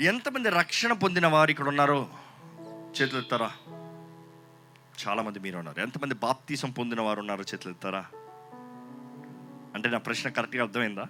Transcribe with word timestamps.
ఎంతమంది 0.00 0.50
రక్షణ 0.50 0.92
పొందిన 0.92 1.26
వారు 1.26 1.50
ఇక్కడ 1.50 1.68
ఉన్నారో 1.68 2.08
చేతులెత్తారా 3.00 3.50
చాలామంది 5.06 5.38
మీరు 5.38 5.58
ఉన్నారు. 5.58 5.80
ఎంతమంది 5.80 6.14
బాప్తీసం 6.14 6.70
పొందిన 6.70 7.00
వారు 7.00 7.20
ఉన్నారో 7.20 7.42
చేతులెత్తారా 7.42 8.06
అంటే 9.74 9.90
నా 9.90 9.98
ప్రశ్న 9.98 10.30
కరెక్ట్గా 10.30 10.62
అర్థమైందా? 10.62 11.06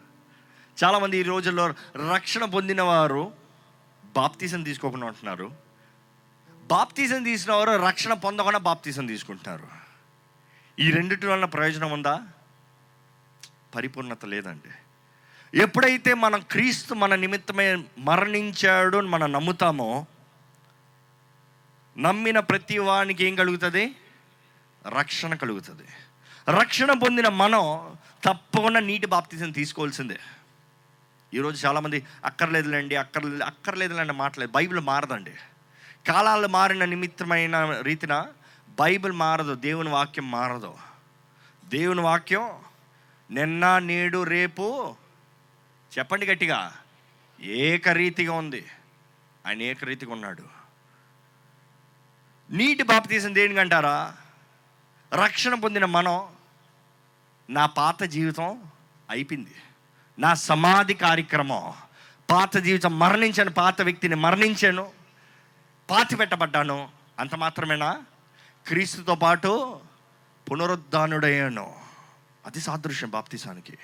చాలామంది 0.85 1.19
ఈ 1.19 1.23
రోజుల్లో 1.23 1.69
రక్షణ 2.13 2.45
పొందిన 2.45 2.83
వారు 2.83 3.33
బాప్తీసం 4.05 4.63
తీసుకోకుండా 4.63 5.07
ఉంటున్నారు. 5.07 5.53
బాప్తీసం 6.51 7.23
తీసిన 7.23 7.53
వారు 7.53 7.71
రక్షణ 7.71 8.13
పొందకుండా 8.13 8.59
బాప్తీసం 8.59 9.07
తీసుకుంటున్నారు. 9.07 9.69
ఈ 10.79 10.91
రెండిటి 10.91 11.27
వలన 11.27 11.45
ప్రయోజనం 11.45 11.93
ఉందా? 11.93 12.23
పరిపూర్ణత 13.75 14.25
లేదండి. 14.25 14.90
ఎప్పుడైతే 15.55 16.15
మనం 16.15 16.41
క్రీస్తు 16.51 16.95
మన 16.95 17.15
నిమిత్తమే 17.15 17.85
మరణించాడు 17.99 18.99
అని 18.99 19.09
మనం 19.09 19.33
నమ్ముతామో 19.33 20.07
నమ్మిన 21.99 22.41
ప్రతి 22.41 22.79
వానికి 22.79 23.25
ఏం 23.25 23.35
కలుగుతుంది? 23.35 23.95
రక్షణ 24.89 25.35
కలుగుతుంది. 25.35 25.83
రక్షణ 26.49 26.93
పొందిన 26.93 27.29
మనం 27.29 27.93
తప్పకుండా 28.25 28.81
నీటి 28.81 29.07
బాప్తిజం 29.07 29.51
తీసుకోవాల్సిందే. 29.51 30.19
ఈరోజు 31.35 31.67
చాలామంది 31.67 32.07
అక్కర్లేదులేండి 32.25 32.97
అక్కర్లేదు 32.97 33.43
అక్కర్లేదులేండి 33.43 34.13
మాటలేదు 34.13 34.53
బైబిల్ 34.53 34.81
మారదండి. 34.81 35.33
కాలాలు 36.09 36.49
మారిన 36.49 36.85
నిమిత్తమైన 36.85 37.81
రీతిన 37.81 38.27
బైబిల్ 38.81 39.13
మారదు 39.13 39.55
దేవుని 39.55 39.89
వాక్యం 39.89 40.31
మారదు. 40.31 40.75
దేవుని 41.65 42.01
వాక్యం 42.01 42.51
నిన్న 43.31 43.79
నేడు 43.79 44.23
రేపు 44.23 44.97
చెప్పండి 45.99 46.27
గట్టిగా. 46.27 46.77
ఏకరీతిగా 47.41 48.33
ఉంది. 48.33 48.67
ఆయన 49.47 49.63
ఏకరీతిగా 49.63 50.13
ఉన్నాడు. 50.13 50.43
నీటి 52.51 52.83
బాప్తీసం 52.83 53.35
దేనికంటారా 53.35 54.17
రక్షణ 55.15 55.55
పొందిన 55.55 55.85
మనం 55.85 56.29
నా 57.51 57.67
పాత 57.67 58.03
జీవితం 58.03 58.63
అయిపోయింది. 59.11 59.55
నా 60.19 60.35
సమాధి 60.35 60.95
కార్యక్రమం. 60.95 61.73
పాత 62.31 62.57
జీవితం 62.57 62.99
మరణించాను 62.99 63.51
పాత 63.51 63.83
వ్యక్తిని 63.83 64.15
మరణించాను 64.15 64.91
పాతి 65.91 66.17
పెట్టబడ్డాను. 66.17 66.89
అంత 67.19 67.35
మాత్రమేనా? 67.35 68.03
క్రీస్తుతో 68.67 69.15
పాటు 69.15 69.81
పునరుద్ధానుడయ్యాను. 70.51 71.81
అది 72.47 72.61
సాదృశ్యం 72.61 73.11
బాప్తీసానికి. 73.11 73.79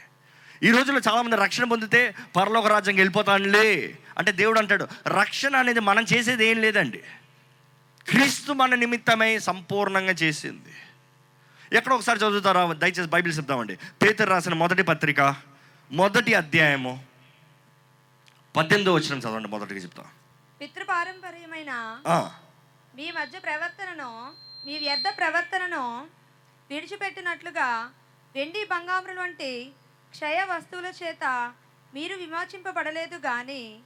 ఈ 0.62 0.70
రోజుల్లో 0.70 1.00
చాలామంది 1.08 1.36
రక్షణ 1.36 1.64
పొందితే 1.64 2.14
పరలోక 2.36 2.66
రాజ్యంకి 2.66 3.00
వెళ్ళిపోతానులే. 3.00 3.98
అంటే 4.18 4.32
దేవుడు 4.32 4.58
అంటాడు 4.58 4.88
రక్షణ 5.06 5.56
అనేది 5.56 5.80
మనం 5.80 6.04
చేసేది 6.12 6.46
ఏం 6.46 6.60
లేదండి. 6.60 7.02
క్రీస్తు 8.08 8.52
మన 8.52 8.74
నిమిత్తమై 8.74 9.38
సంపూర్ణంగా 9.38 10.12
చేసింది. 10.12 10.74
ఎక్కడ 11.76 11.92
ఒకసారి 11.92 12.18
చదువుతారా? 12.18 12.72
దయచేసి 12.72 13.08
బైబిల్ 13.08 13.36
చెప్తామండి. 13.36 13.78
పేతురు 14.02 14.30
రాసిన 14.30 14.54
మొదటి 14.54 14.82
పత్రిక 14.82 15.36
మొదటి 15.92 16.34
అధ్యాయము 16.34 17.04
పద్దెనిమిదో 18.56 18.94
వచ్చిన 18.94 19.18
చదవండి 19.18 19.48
మొదటిగా 19.48 19.80
చెప్తా. 19.80 20.04
పితృపారంపర్యమైన 20.60 21.72
మీ 22.96 23.10
మధ్య 23.10 23.38
ప్రవర్తనను 23.38 24.32
మీ 24.66 24.78
వ్యర్థ 24.78 25.04
ప్రవర్తనను 25.18 26.06
విడిచిపెట్టినట్లుగా 26.70 27.90
వెండి 28.34 28.64
బంగారం 28.64 29.16
వంటి 29.16 29.70
క్షయ 30.16 30.44
వస్తువుల 30.44 30.92
చేత 31.02 31.52
మీరు 31.94 32.16
విమోచింపబడలేదు 32.16 33.16
గాని 33.16 33.78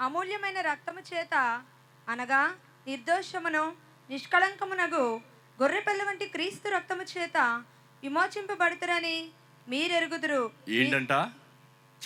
అమూల్యమైన 0.00 0.60
రక్తము 0.60 1.00
చేత 1.14 1.62
అనగా 2.08 2.54
నిర్దోషమును 2.86 3.74
నిష్కళంకమునగు 4.10 5.20
గొర్రెపిల్ల 5.62 6.02
వంటి 6.02 6.26
క్రీస్తు 6.26 6.68
రక్తము 6.68 7.02
చేత 7.02 7.64
విమోచింపబడతారని 8.02 9.28
మీరెరుగుదురు. 9.68 10.50
ఏంటంట? 10.68 11.12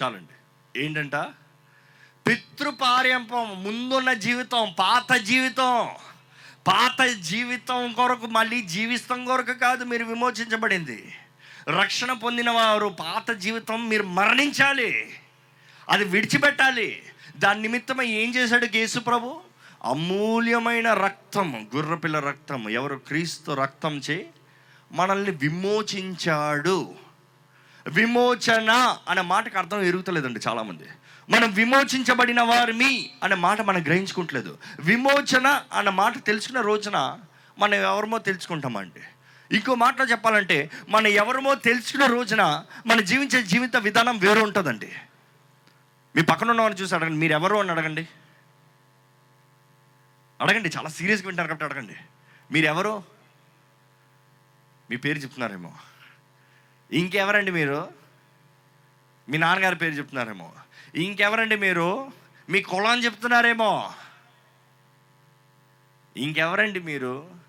చాలండి. 0.03 0.37
ఏంటంట? 0.83 1.15
పితృపార్యంపం 2.27 3.65
ముందున్న 3.65 4.13
జీవితం 4.13 4.75
పాత 4.79 5.13
జీవితం. 5.13 5.95
పాత 6.67 7.03
జీవితం 7.03 7.93
కొరకు 7.93 8.27
మళ్ళీ 8.27 8.63
జీవితం 8.63 9.25
కొరకు 9.25 9.53
కాదు 9.53 9.85
మీరు 9.85 10.05
విమోచించబడింది. 10.05 11.15
రక్షణ 11.69 12.13
పొందిన 12.13 12.51
వారు 12.51 12.89
పాత 12.89 13.31
జీవితం 13.31 13.89
మీరు 13.89 14.03
మరణించాలి. 14.03 15.21
అది 15.89 16.05
విడిచిపెట్టాలి. 16.05 17.03
దాని 17.37 17.63
నిమిత్తమై 17.63 18.07
ఏం 18.07 18.35
చేశాడు 18.35 18.77
యేసు 18.77 18.99
ప్రభు? 18.99 19.41
అమూల్యమైన 19.85 20.95
రక్తం 20.95 21.69
గుర్రపిల్ల 21.77 22.19
రక్తం 22.19 22.69
ఎవరు 22.69 22.95
క్రీస్తు 22.95 23.53
రక్తం 23.53 23.97
చే 23.99 24.27
మనల్ని 24.93 25.31
విమోచించాడు. 25.31 26.95
విమోచన 27.89 28.97
అనే 29.09 29.21
మాటకు 29.21 29.59
అర్థం 29.59 29.83
ఎరుగుతలేదండి 29.83 30.41
చాలామంది. 30.49 30.85
మనం 31.31 31.53
విమోచించబడిన 31.53 32.41
వారిమి 32.41 33.11
అనే 33.23 33.35
మాట 33.35 33.61
మనం 33.61 33.83
గ్రహించుకుంటలేదు. 33.83 34.59
విమోచన 34.81 35.63
అన్న 35.73 35.91
మాట 35.91 36.25
తెలుసుకున్న 36.25 36.61
రోజున 36.61 37.19
మనం 37.59 37.75
ఎవరమో 37.75 38.19
తెలుసుకుంటామండి. 38.19 39.01
ఇంకో 39.53 39.75
మాటలో 39.75 40.05
చెప్పాలంటే 40.05 40.71
మనం 40.89 41.07
ఎవరమో 41.07 41.55
తెలిసిన 41.55 42.07
రోజున 42.07 42.65
మన 42.87 43.01
జీవించే 43.01 43.43
జీవిత 43.43 43.77
విధానం 43.77 44.19
వేరు 44.19 44.41
ఉంటుందండి. 44.41 44.93
మీ 46.17 46.23
పక్కన 46.23 46.51
ఉన్నవారిని 46.51 46.81
చూసి 46.81 46.95
అడగండి 46.95 47.17
మీరు 47.17 47.33
ఎవరు 47.33 47.57
అని 47.57 47.71
అడగండి. 47.71 48.09
అడగండి 50.41 50.71
చాలా 50.77 50.89
సీరియస్గా 50.89 51.27
వింటారు 51.27 51.49
కాబట్టి 51.49 51.65
అడగండి. 51.65 51.97
మీరెవరు? 52.53 53.05
మీ 54.91 54.97
పేరు 54.97 55.19
చెప్తున్నారేమో. 55.19 55.73
ఇంకెవరండి 56.93 57.51
మీరు? 57.51 57.89
మీ 59.29 59.39
నాన్నగారి 59.39 59.77
పేరు 59.77 59.95
చెప్తున్నారేమో. 59.95 60.53
ఇంకెవరండి 60.95 61.57
మీరు? 61.57 62.13
మీ 62.49 62.63
కులం 62.63 63.05
చెప్తున్నారేమో. 63.05 63.93
ఇంకెవరండి 66.17 66.81
మీరు? 66.81 67.40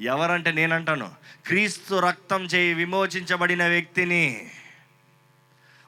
ఎవరంటే 0.00 0.52
నేనంటాను. 0.52 1.10
క్రీస్తు 1.46 1.94
రక్తం 1.94 2.44
చేయి 2.44 2.74
విమోచించబడిన 2.74 3.66
వ్యక్తిని. 3.66 4.50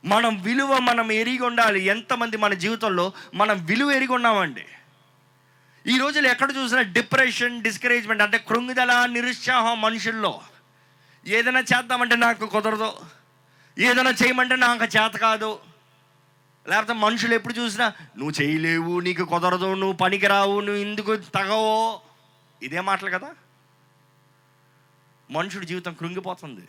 మనం 0.05 0.43
విలువ 0.43 0.79
మనం 0.79 1.13
ఎరిగి 1.13 1.39
ఉండాలి. 1.39 1.81
ఎంతమంది 1.81 2.37
మన 2.37 2.55
జీవితంలో 2.55 3.13
మనం 3.35 3.67
విలువ 3.67 3.91
ఎరిగి 3.91 4.13
ఉన్నామండి. 4.13 4.65
ఈ 5.87 5.99
రోజులు 5.99 6.29
ఎక్కడ 6.29 6.53
చూసినా 6.57 6.81
డిప్రెషన్ 6.81 7.63
డిస్కరేజ్మెంట్ 7.63 8.23
అంటే 8.23 8.39
కృంగిదల 8.39 9.07
నిరుత్సాహం 9.07 9.81
మనుషుల్లో. 9.81 10.41
ఏదైనా 11.27 11.61
చేద్దామంటే 11.61 12.17
నాకు 12.17 12.47
కుదరదు. 12.47 12.93
ఏదైనా 13.79 14.11
చేయమంటే 14.11 14.57
నాకు 14.57 14.85
చేత 14.85 15.17
కాదు. 15.17 15.59
లేకపోతే 16.69 16.93
మనుషులు 16.93 17.35
ఎప్పుడు 17.35 17.55
చూసినా 17.55 17.93
నువ్వు 18.19 18.43
చేయలేవు 18.43 19.01
నీకు 19.01 19.25
కుదరదు 19.25 19.75
నువ్వు 19.75 19.93
పనికిరావు 19.93 20.61
నువ్వు 20.61 20.83
ఎందుకు 20.83 21.17
తగవో. 21.17 22.01
ఇదే 22.63 22.81
మాటలు 22.81 23.11
కదా? 23.11 23.29
మనుషుడి 25.31 25.67
జీవితం 25.67 25.95
కృంగిపోతుంది 25.95 26.65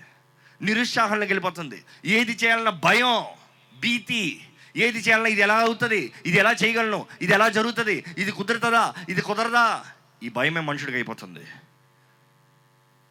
నిరుత్సాహంలోకి 0.61 1.31
వెళ్ళిపోతుంది. 1.31 1.83
ఏది 2.05 2.33
చేయాలన్న 2.43 2.69
భయం 2.69 3.25
భీతి 3.79 4.41
ఏది 4.75 4.99
చేయాలన్నా 4.99 5.29
ఇది 5.29 5.41
ఎలా 5.41 5.57
అవుతుంది 5.57 6.13
ఇది 6.25 6.38
ఎలా 6.38 6.51
చేయగలను 6.51 7.05
ఇది 7.21 7.33
ఎలా 7.33 7.49
జరుగుతుంది 7.49 8.05
ఇది 8.17 8.31
కుదురుతుందా 8.31 8.94
ఇది 9.09 9.21
కుదరదా 9.21 9.85
ఈ 10.23 10.29
భయమే 10.29 10.59
మనుషుడికి 10.59 10.97
అయిపోతుంది. 10.97 11.45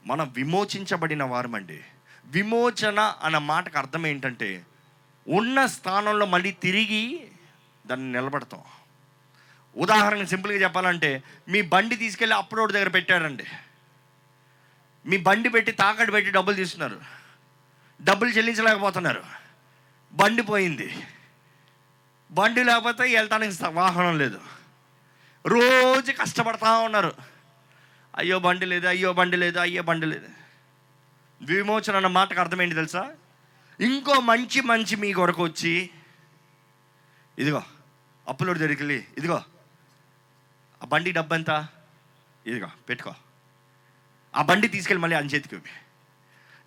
మనం 0.07 0.33
విమోచించబడిన 0.37 1.25
వారమండి. 1.25 1.79
విమోచన 2.27 3.01
అన్న 3.01 3.39
మాటకు 3.39 3.79
అర్థం 3.79 4.07
ఏంటంటే 4.07 4.65
ఉన్న 5.27 5.67
స్థానంలో 5.67 6.27
మళ్ళీ 6.27 6.53
తిరిగి 6.53 7.05
దాన్ని 7.87 8.13
నిలబడతాం. 8.13 8.63
ఉదాహరణ 9.77 10.25
సింపుల్గా 10.25 10.59
చెప్పాలంటే 10.65 11.23
మీ 11.49 11.61
బండి 11.63 11.97
తీసుకెళ్ళి 11.97 12.37
అప్లోడ్ 12.37 12.73
దగ్గర 12.73 12.89
పెట్టారండి 12.89 13.47
మీ 15.07 15.17
బండి 15.17 15.49
పెట్టి 15.49 15.73
తాకట్టు 15.73 16.13
పెట్టి 16.13 16.31
డబ్బులు 16.31 16.57
తీస్తున్నారు. 16.57 17.01
డబ్బులు 18.03 18.31
చెల్లించలేకపోతున్నారు. 18.31 19.25
బండి 20.13 20.43
పోయింది. 20.43 21.07
బండి 22.31 22.65
లేకపోతే 22.65 23.03
వెళ్తానికి 23.03 23.65
వాహనం 23.67 24.19
లేదు. 24.19 24.41
రోజు 25.47 26.13
కష్టపడతా 26.13 26.79
ఉన్నారు. 26.79 27.13
అయ్యో 28.17 28.39
బండి 28.39 28.67
లేదు 28.67 28.87
అయ్యో 28.87 29.13
బండి 29.13 29.37
లేదు 29.37 29.59
అయ్యో 29.59 29.83
బండి 29.83 30.07
లేదు. 30.07 30.29
విమోచన 31.43 31.97
అన్న 31.97 32.07
మాటకు 32.07 32.41
అర్థమైంది 32.41 32.75
తెలుసా? 32.75 33.13
ఇంకో 33.81 34.21
మంచి 34.21 34.61
మంచి 34.61 34.97
మీ 34.97 35.13
కొరకు 35.13 35.43
వచ్చి 35.43 35.91
ఇదిగో 37.39 37.63
అప్పులోడు 38.29 38.59
దొరికి 38.59 38.85
ఇదిగో 39.19 39.43
ఆ 40.83 40.87
బండి 40.87 41.13
డబ్బు 41.13 41.35
ఎంత? 41.35 41.69
ఇదిగో 42.47 42.69
పెట్టుకో. 42.89 43.15
ఆ 44.35 44.43
బండి 44.43 44.69
తీసుకెళ్ళి 44.69 45.03
మళ్ళీ 45.03 45.17
అని 45.17 45.29
చేతికి 45.29 45.57
ఇవ్వి. 45.57 45.71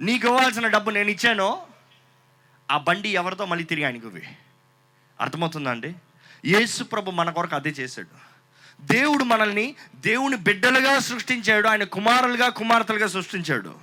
నీకు 0.06 0.28
ఇవ్వాల్సిన 0.28 0.68
డబ్బు 0.68 0.90
నేను 0.90 1.10
ఇచ్చాను 1.10 1.68
ఆ 2.72 2.78
బండి 2.78 3.10
ఎవరితో 3.10 3.46
మళ్ళీ 3.46 3.66
తిరిగి 3.66 3.86
ఆయనకు 3.86 4.08
ఇవ్వి. 4.08 4.24
అర్థమవుతుందా 5.22 5.72
అండి? 5.72 5.96
యేసు 6.46 6.84
ప్రభు 6.84 7.12
మన 7.12 7.30
కొరకు 7.30 7.56
అదే 7.56 7.70
చేశాడు. 7.70 8.28
దేవుడు 8.82 9.24
మనల్ని 9.24 9.76
దేవుని 9.96 10.38
బిడ్డలుగా 10.38 11.00
సృష్టించాడు 11.00 11.68
ఆయన 11.68 11.84
కుమారులుగా 11.84 12.50
కుమార్తెలుగా 12.50 13.08
సృష్టించాడు. 13.08 13.76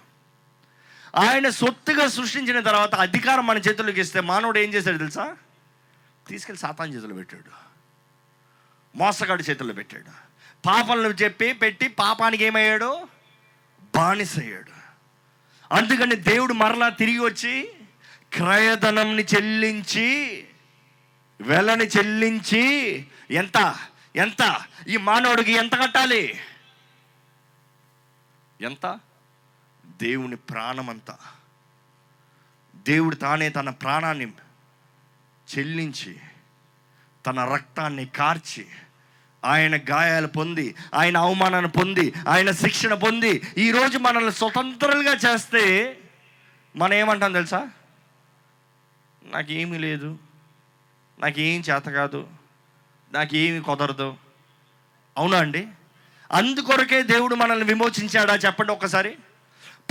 ఆయన 1.17 1.49
సొత్తుగా 1.49 2.07
సృష్టించిన 2.07 2.61
తర్వాత 2.61 2.95
అధికారం 2.95 3.47
మన 3.47 3.59
చేతుల్లోకి 3.59 4.01
ఇస్తే 4.01 4.21
మానవుడు 4.21 4.59
ఏం 4.59 4.75
చేశాడు 4.75 4.99
తెలుసా? 4.99 5.37
తీసుకెళ్ళి 6.29 6.61
సాతాన్ 6.61 6.95
చేతులు 6.95 7.15
పెట్టాడు. 7.15 7.51
మోసగాడి 8.99 9.43
చేతుల్లో 9.43 9.75
పెట్టాడు. 9.75 10.11
పాపలను 10.67 11.09
చెప్పి 11.09 11.53
పెట్టి 11.53 11.89
పాపానికి 11.89 12.45
ఏమయ్యాడు? 12.45 13.14
బానిసయ్యాడు. 13.97 14.71
అందుకని 15.75 16.17
దేవుడు 16.17 16.53
మరలా 16.53 16.89
తిరిగి 16.89 17.19
వచ్చి 17.19 17.73
క్రయధనంని 18.33 19.23
చెల్లించి 19.23 20.45
వెలని 21.41 21.85
చెల్లించి 21.85 22.97
ఎంత 23.31 23.77
ఎంత? 24.17 24.61
ఈ 24.89 24.97
మానవుడికి 24.97 25.53
ఎంత 25.53 25.75
కట్టాలి? 25.75 26.41
ఎంత? 28.61 29.01
దేవుని 29.87 30.37
ప్రాణమంతా. 30.37 31.19
దేవుడు 32.77 33.15
తానే 33.15 33.49
తన 33.49 33.71
ప్రాణాన్ని 33.71 34.33
చెల్లించి 35.57 36.21
తన 37.27 37.45
రక్తాన్ని 37.45 38.07
కార్చి 38.07 38.67
ఆయన 39.45 39.77
గాయాలు 39.77 40.27
పొంది 40.27 40.75
ఆయన 40.95 41.17
అవమానాన్ని 41.17 41.71
పొంది 41.71 42.13
ఆయన 42.29 42.51
శిక్షణ 42.51 42.95
పొంది 42.95 43.43
ఈరోజు 43.59 43.99
మనల్ని 43.99 44.33
స్వతంత్రులుగా 44.33 45.13
చేస్తే 45.13 45.97
మనం 46.77 46.95
ఏమంటాం 46.95 47.33
తెలుసా? 47.33 47.69
నాకేమీ 49.25 49.79
లేదు 49.79 50.19
నాకేం 51.21 51.61
చేత 51.61 51.83
కాదు 51.83 52.27
నాకేమి 53.13 53.61
కుదరదు. 53.61 54.15
అవునా 55.17 55.39
అండి? 55.39 55.67
అందుకొరకే 56.33 57.03
దేవుడు 57.03 57.35
మనల్ని 57.35 57.65
విమోచించాడా 57.65 58.35
చెప్పండి 58.35 58.73
ఒక్కసారి? 58.73 59.17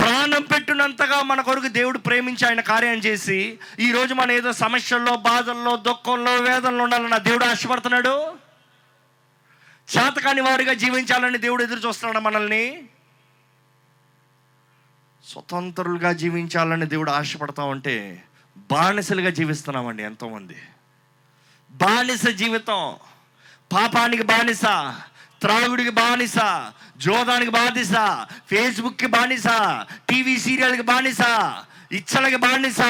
ప్రాణం 0.00 0.42
పెట్టినంతగా 0.42 1.22
మన 1.22 1.40
కొరకు 1.40 1.68
దేవుడు 1.68 1.98
ప్రేమించి 1.98 2.46
ఆయన 2.46 2.60
కార్యం 2.60 2.94
చేసి 2.94 3.58
ఈరోజు 3.80 4.14
మన 4.14 4.30
ఏదో 4.30 4.52
సమస్యల్లో 4.52 5.16
బాధల్లో 5.16 5.76
దుఃఖంలో 5.76 6.36
వేదనలో 6.36 6.84
ఉండాలన్న 6.84 7.16
దేవుడు 7.16 7.44
ఆశపడుతున్నాడు? 7.44 8.43
చేతకాని 9.96 10.40
వారిగా 10.40 10.72
జీవించాలని 10.72 11.38
దేవుడు 11.38 11.62
ఎదురు 11.62 11.88
చూస్తున్నాడు 11.88 12.24
మనల్ని? 12.24 12.88
స్వతంత్రులుగా 15.28 16.12
జీవించాలని 16.12 16.86
దేవుడు 16.86 17.10
ఆశపడతా 17.10 17.64
ఉంటే 17.64 18.24
బానిసలుగా 18.56 19.30
జీవిస్తున్నామండి 19.30 20.02
ఎంతోమంది. 20.02 20.56
బానిస 21.70 22.26
జీవితం. 22.26 22.96
పాపానికి 23.72 24.22
బానిస 24.22 24.62
త్రాగుడికి 25.40 25.90
బానిస 25.90 26.34
జోదానికి 26.96 27.50
బానిస 27.50 27.92
ఫేస్బుక్కి 28.46 29.06
బానిస 29.06 29.46
టీవీ 30.08 30.36
సీరియల్కి 30.36 30.82
బానిస 30.82 31.20
ఇచ్చలకి 31.92 32.36
బానిస. 32.36 32.80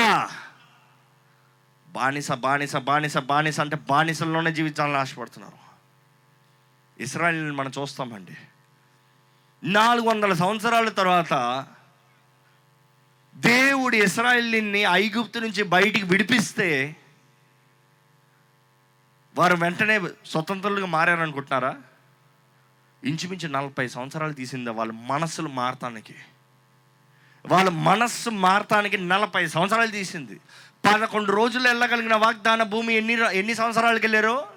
బానిస 1.89 2.33
బానిస 2.33 2.77
బానిస 2.77 3.19
బానిస 3.19 3.61
అంటే 3.61 3.77
బానిసల్లోనే 3.77 4.53
జీవించాలని 4.53 4.97
ఆశపడుతున్నారు. 4.97 5.64
ఇస్రాయల్ని 7.01 7.53
మనం 7.53 7.73
చూస్తామండి. 7.79 8.37
నాలుగు 9.65 10.07
వందల 10.07 10.33
సంవత్సరాల 10.33 10.89
తర్వాత 10.89 11.67
దేవుడు 13.35 13.97
ఇస్రాయల్ని 13.97 14.83
ఐగుప్తు 14.83 15.39
నుంచి 15.39 15.63
బయటికి 15.63 16.07
విడిపిస్తే 16.07 16.97
వారు 19.39 19.57
వెంటనే 19.57 20.01
స్వతంత్రులుగా 20.27 20.87
మారారనుకుంటున్నారా? 20.87 21.77
ఇంచుమించు 23.05 23.49
నలభై 23.49 23.89
సంవత్సరాలు 23.89 24.33
తీసింది 24.33 24.71
వాళ్ళ 24.71 24.93
మనస్సులు 24.93 25.49
మారటానికి 25.49 26.15
వాళ్ళ 27.47 27.71
మనస్సు 27.71 28.31
మారటానికి 28.31 28.99
నలభై 28.99 29.47
సంవత్సరాలు 29.47 29.91
తీసింది. 29.91 30.41
పదకొండు 30.85 31.33
రోజులు 31.33 31.69
వెళ్ళగలిగిన 31.69 32.17
వాగ్దాన 32.17 32.63
భూమి 32.63 32.95
ఎన్ని 32.95 33.39
ఎన్ని 33.39 33.55
సంవత్సరాలకు 33.55 34.03
వెళ్ళారో 34.03 34.49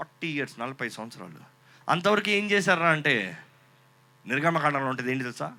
ఫార్టీ 0.00 0.28
ఇయర్స్ 0.28 0.60
నలభై 0.60 0.88
సంవత్సరాలు. 0.88 1.40
అంతవరకు 1.88 2.30
ఏం 2.30 2.50
చేశారా 2.50 2.88
అంటే 2.88 3.38
నిర్గమకాండంలో 4.26 4.86
ఉంటుంది 4.86 5.10
ఏంటి 5.10 5.24
తెలుసా? 5.24 5.52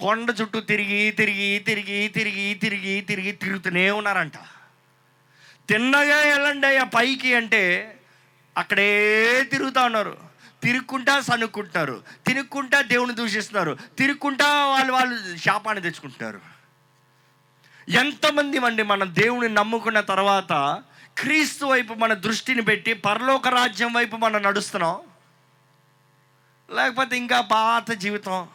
కొండ 0.00 0.34
చుట్టూ 0.40 0.60
తిరిగి 0.60 1.10
తిరిగి 1.10 1.58
తిరిగి 1.58 2.08
తిరిగి 2.08 2.54
తిరిగి 2.54 3.00
తిరిగి 3.00 3.32
తిరుగుతూనే 3.32 3.90
ఉన్నారంట. 3.90 4.32
తిన్నగా 5.68 6.18
వెళ్ళండి 6.18 6.76
ఆ 6.76 6.84
పైకి 6.84 7.34
అంటే 7.34 7.96
అక్కడే 8.56 9.44
తిరుగుతూ 9.50 9.84
ఉన్నారు. 9.84 10.18
తిరుక్కుంటా 10.62 11.20
సనుక్కుంటున్నారు 11.20 12.02
తిరుక్కుంటా 12.26 12.80
దేవుని 12.80 13.14
దూషిస్తున్నారు. 13.14 13.78
తిరుక్కుంటా 13.98 14.66
వాళ్ళు 14.66 14.92
వాళ్ళు 14.92 15.36
శాపాన్ని 15.36 15.82
తెచ్చుకుంటున్నారు. 15.82 16.40
ఎంతమంది 17.88 18.58
అండి 18.58 18.82
మన 18.82 19.04
దేవుని 19.04 19.54
నమ్ముకున్న 19.54 20.00
తర్వాత 20.00 20.82
క్రీస్తు 21.18 21.64
వైపు 21.64 21.94
మన 21.94 22.14
దృష్టిని 22.14 22.62
పెట్టి 22.62 22.92
పరలోక 22.92 23.48
రాజ్యం 23.48 23.92
వైపు 23.92 24.16
మనం 24.16 24.42
నడుస్తున్నాం. 24.42 25.00
లేకపోతే 26.76 27.16
ఇంకా 27.16 27.40
పాత 27.40 27.90
జీవితం 27.90 28.48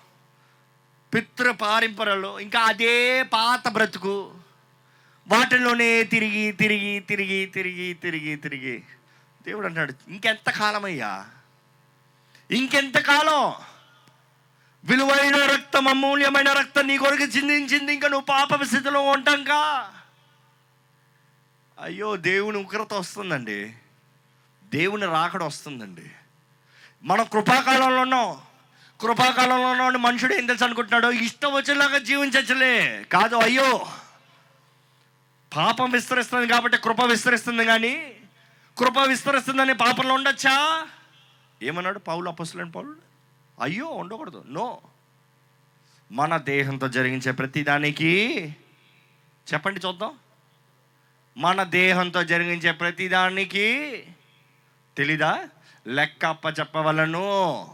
పితృ 1.13 1.51
పారింపరలు 1.51 2.39
ఇంకా 2.39 2.59
అదే 2.59 3.23
పాత 3.23 3.67
బ్రతుకు 3.67 4.33
వాటిలోనే 5.27 6.03
తిరిగి 6.03 6.51
తిరిగి 6.51 6.99
తిరిగి 6.99 7.45
తిరిగి 7.45 7.93
తిరిగి 7.93 8.35
తిరిగి. 8.35 8.83
దేవుడు 9.47 9.65
అంటాడు 9.65 9.93
ఇంకెంత 10.07 10.49
కాలమయ్యా? 10.49 11.25
ఇంకెంత 12.51 12.97
కాలం? 12.99 13.53
విలువైన 14.83 15.35
రక్తం 15.35 15.87
అమూల్యమైన 15.87 16.53
రక్తం 16.53 16.87
నీ 16.87 16.97
కొరకు 16.97 17.23
చిందించింది 17.23 17.93
ఇంకా 17.93 18.07
నువ్వు 18.07 18.25
పాప 18.25 18.63
స్థితిలో 18.63 19.01
ఉంటాంకా? 19.01 19.91
అయ్యో 21.81 22.15
దేవుని 22.15 22.57
ఉగ్రత 22.57 22.93
వస్తుందండి. 22.93 23.73
దేవుని 24.63 25.05
రాకడ 25.05 25.43
వస్తుందండి. 25.43 26.11
మనం 27.03 27.25
కృపాకాలంలో 27.25 28.01
ఉన్నాం. 28.01 28.37
కృపాకాలంలో 29.01 29.85
ఉన్న 29.85 29.97
మనుషుడు 29.97 30.33
ఏం 30.33 30.45
తెలుసు 30.45 30.63
అనుకుంటున్నాడు? 30.63 31.07
ఇష్టం 31.07 31.53
వచ్చేలాగా 31.53 31.97
జీవించచ్చులే. 31.97 33.03
కాదు 33.03 33.35
అయ్యో! 33.35 33.87
పాపం 35.55 35.91
విస్తరిస్తుంది 35.91 36.47
కాబట్టి 36.47 36.77
కృప 36.77 37.01
విస్తరిస్తుంది 37.01 37.65
కానీ 37.65 38.17
కృప 38.77 38.97
విస్తరిస్తుందని 38.97 39.73
పాపంలో 39.73 40.13
ఉండొచ్చా? 40.13 40.87
ఏమన్నాడు 41.61 41.99
పౌలు 41.99 42.29
అపస్సులేని 42.29 42.71
పౌలు? 42.71 42.95
అయ్యో 43.61 43.85
ఉండకూడదు. 43.85 44.43
నో. 44.47 44.81
మన 46.11 46.37
దేహంతో 46.37 46.87
జరిగించే 46.87 47.31
ప్రతిదానికి 47.31 48.11
చెప్పండి 49.53 49.79
చూద్దాం. 49.87 50.11
మన 51.37 51.63
దేహంతో 51.63 52.23
జరిగించే 52.23 52.71
ప్రతిదానికి 52.71 54.03
తెలీదా? 54.97 55.47
లెక్క 55.87 56.25
అప్ప 56.25 56.45
చెప్పవలను. 56.59 57.67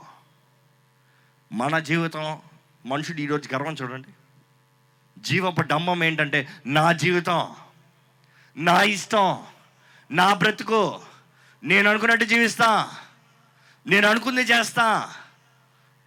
మన 1.52 1.80
జీవితం 1.80 2.42
మనుషుడు 2.86 3.22
ఈరోజు 3.22 3.54
గర్వం 3.54 3.74
చూడండి. 3.74 4.08
జీవపు 5.20 5.62
డమ్మం 5.62 6.04
ఏంటంటే 6.04 6.48
నా 6.66 6.92
జీవితం 6.92 7.56
నా 8.58 8.82
ఇష్టం 8.82 9.44
నా 10.12 10.34
బ్రతుకు. 10.34 11.02
నేను 11.64 11.90
అనుకున్నట్టు 11.90 12.26
జీవిస్తా 12.26 12.96
నేను 13.88 14.08
అనుకుంది 14.08 14.42
చేస్తా. 14.42 15.14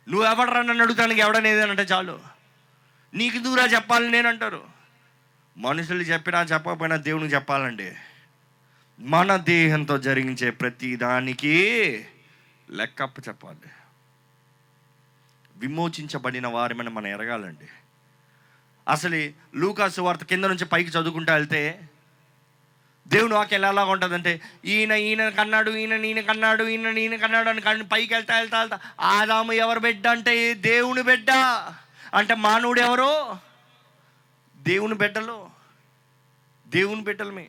నువ్వు 0.09 0.27
ఎవడరా 0.27 0.63
నన్ను 0.63 0.83
అడుగుతానికి 0.83 1.21
ఎవడనేది 1.21 1.63
అంటే 1.63 1.83
చాలు. 1.83 2.21
నీకు 3.15 3.39
దూరా 3.39 3.65
చెప్పాలి 3.65 4.11
నేను 4.11 4.29
అంటారు. 4.29 4.80
మనుషులు 5.61 6.03
చెప్పినా 6.03 6.43
చెప్పకపోయినా 6.43 6.97
దేవునికి 6.97 7.35
చెప్పాలండి. 7.35 7.93
మన 9.01 9.37
దేహంతో 9.37 9.99
జరిగించే 9.99 10.51
ప్రతి 10.51 10.97
దానికి 10.97 11.55
లెక్కప్ప 12.71 13.29
చెప్పాలి. 13.29 13.71
విమోచించబడిన 15.57 16.47
వారిమని 16.47 16.91
మనం 16.91 17.07
ఎరగాలండి. 17.07 17.69
అసలు 18.89 19.33
లూకాసు 19.57 20.01
వార్త 20.01 20.25
కింద 20.25 20.45
నుంచి 20.45 20.65
పైకి 20.65 20.91
చదువుకుంటా 20.91 21.35
వెళ్తే 21.35 21.81
దేవుని 23.09 23.35
వాక్యం 23.35 23.65
ఎలా 23.65 23.85
ఉంటుందంటే 23.85 24.41
ఈయన 24.65 24.93
ఈయన 24.93 25.29
కన్నాడు 25.29 25.71
ఈయన 25.71 26.05
ఈయన 26.05 26.21
కన్నాడు 26.21 26.65
ఈయన 26.65 26.99
ఈయన 26.99 27.17
కన్నాడు 27.17 27.49
అని 27.49 27.61
కానీ 27.61 27.83
పైకి 27.83 28.15
వెళ్తా 28.15 28.37
వెళ్తా 28.39 28.59
వెళ్తా 28.59 28.81
ఆదాము 29.01 29.53
ఎవరు 29.53 29.81
బిడ్డ 29.81 30.07
అంటే 30.07 30.55
దేవుని 30.55 31.03
బిడ్డ. 31.03 31.31
అంటే 32.15 32.35
మానవుడు 32.35 32.81
ఎవరు? 32.81 33.37
దేవుని 34.57 34.95
బిడ్డలు. 34.95 35.50
దేవుని 36.71 37.03
బిడ్డలమే. 37.03 37.49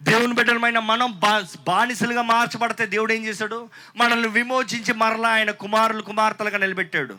దేవుని 0.00 0.34
బిడ్డలమైన 0.34 0.78
మనం 0.78 1.18
బా 1.18 1.44
బానిసలుగా 1.66 2.22
మార్చబడితే 2.22 2.86
దేవుడు 2.86 3.12
ఏం 3.12 3.24
చేశాడు? 3.24 3.70
మనల్ని 3.96 4.28
విమోచించి 4.28 4.92
మరలా 4.92 5.28
ఆయన 5.28 5.50
కుమారులు 5.50 6.02
కుమార్తెలుగా 6.02 6.58
నిలబెట్టాడు. 6.58 7.18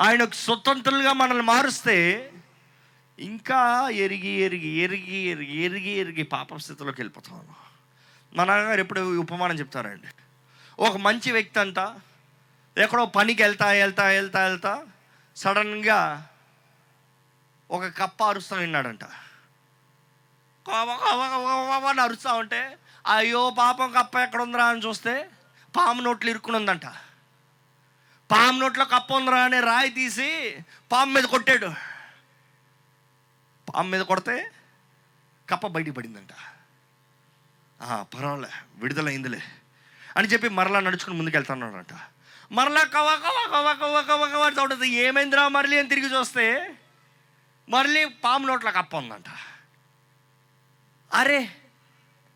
ఆయన 0.00 0.24
స్వతంత్రులుగా 0.24 1.12
మనల్ని 1.12 1.42
మారుస్తే 1.42 2.30
ఇంకా 3.18 3.88
ఎరిగి 3.88 4.28
ఎరిగి 4.28 4.68
ఎరిగి 4.68 5.16
ఎరిగి 5.16 5.56
ఎరిగి 5.56 5.90
ఎరిగి 5.90 6.22
పాప 6.22 6.56
స్థితిలోకి 6.56 7.00
వెళ్ళిపోతాం 7.00 7.40
మా 8.34 8.44
నాన్నగారు 8.44 8.80
ఎప్పుడు 8.80 9.18
ఉపమానం 9.18 9.58
చెప్తారండి. 9.58 10.08
ఒక 10.78 10.96
మంచి 10.96 11.32
వ్యక్తి 11.32 11.60
అంతా 11.60 11.94
ఎక్కడో 12.78 13.06
పనికి 13.06 13.42
వెళ్తా 13.42 13.66
వెళ్తా 13.66 14.04
వెళ్తా 14.04 14.44
వెళ్తా 14.44 14.82
సడన్గా 15.36 16.28
ఒక 17.70 17.84
కప్ప 17.86 18.24
అరుస్తా 18.24 18.56
విన్నాడంట 18.56 19.04
అని 20.68 22.00
అరుస్తూ 22.00 22.34
ఉంటే 22.34 22.62
అయ్యో 23.06 23.50
పాపం 23.50 23.92
కప్ప 23.92 24.14
ఎక్కడ 24.18 24.42
ఉందిరా 24.42 24.66
అని 24.68 24.82
చూస్తే 24.82 25.14
పాము 25.76 26.02
నోట్లు 26.02 26.30
ఇరుక్కుని 26.30 26.56
ఉందంట 26.56 26.86
పాము 28.30 28.58
నోట్లో 28.60 28.84
కప్ప 28.84 29.12
ఉందిరా 29.12 29.44
అని 29.44 29.60
రాయి 29.60 29.90
తీసి 29.90 30.28
పాము 30.92 31.10
మీద 31.12 31.24
కొట్టాడు. 31.24 31.70
పాము 33.68 33.88
మీద 33.88 34.02
కొడితే 34.02 34.36
కప్ప 35.48 35.66
బయటికి 35.66 35.96
పడిందంట. 35.96 36.32
పర్వాలే 38.12 38.50
విడుదలైందిలే 38.76 39.40
అని 40.16 40.28
చెప్పి 40.28 40.48
మరలా 40.48 40.80
నడుచుకుని 40.80 41.16
ముందుకెళ్తున్నాడంట 41.16 41.94
మరలా 42.50 42.82
కవ 42.84 43.08
కవ 43.24 43.38
కవ 43.54 43.68
కవ 43.80 43.94
కవ 44.08 44.22
కవ 44.32 44.42
అని 44.74 44.88
ఏమైందిరా 45.04 45.44
మరలి 45.48 45.78
అని 45.78 45.88
తిరిగి 45.88 46.08
చూస్తే 46.16 46.46
మరలి 47.68 48.02
పాము 48.24 48.46
నోట్ల 48.46 48.70
కప్ప 48.70 48.94
ఉందంట. 48.96 49.28
అరే 51.12 51.56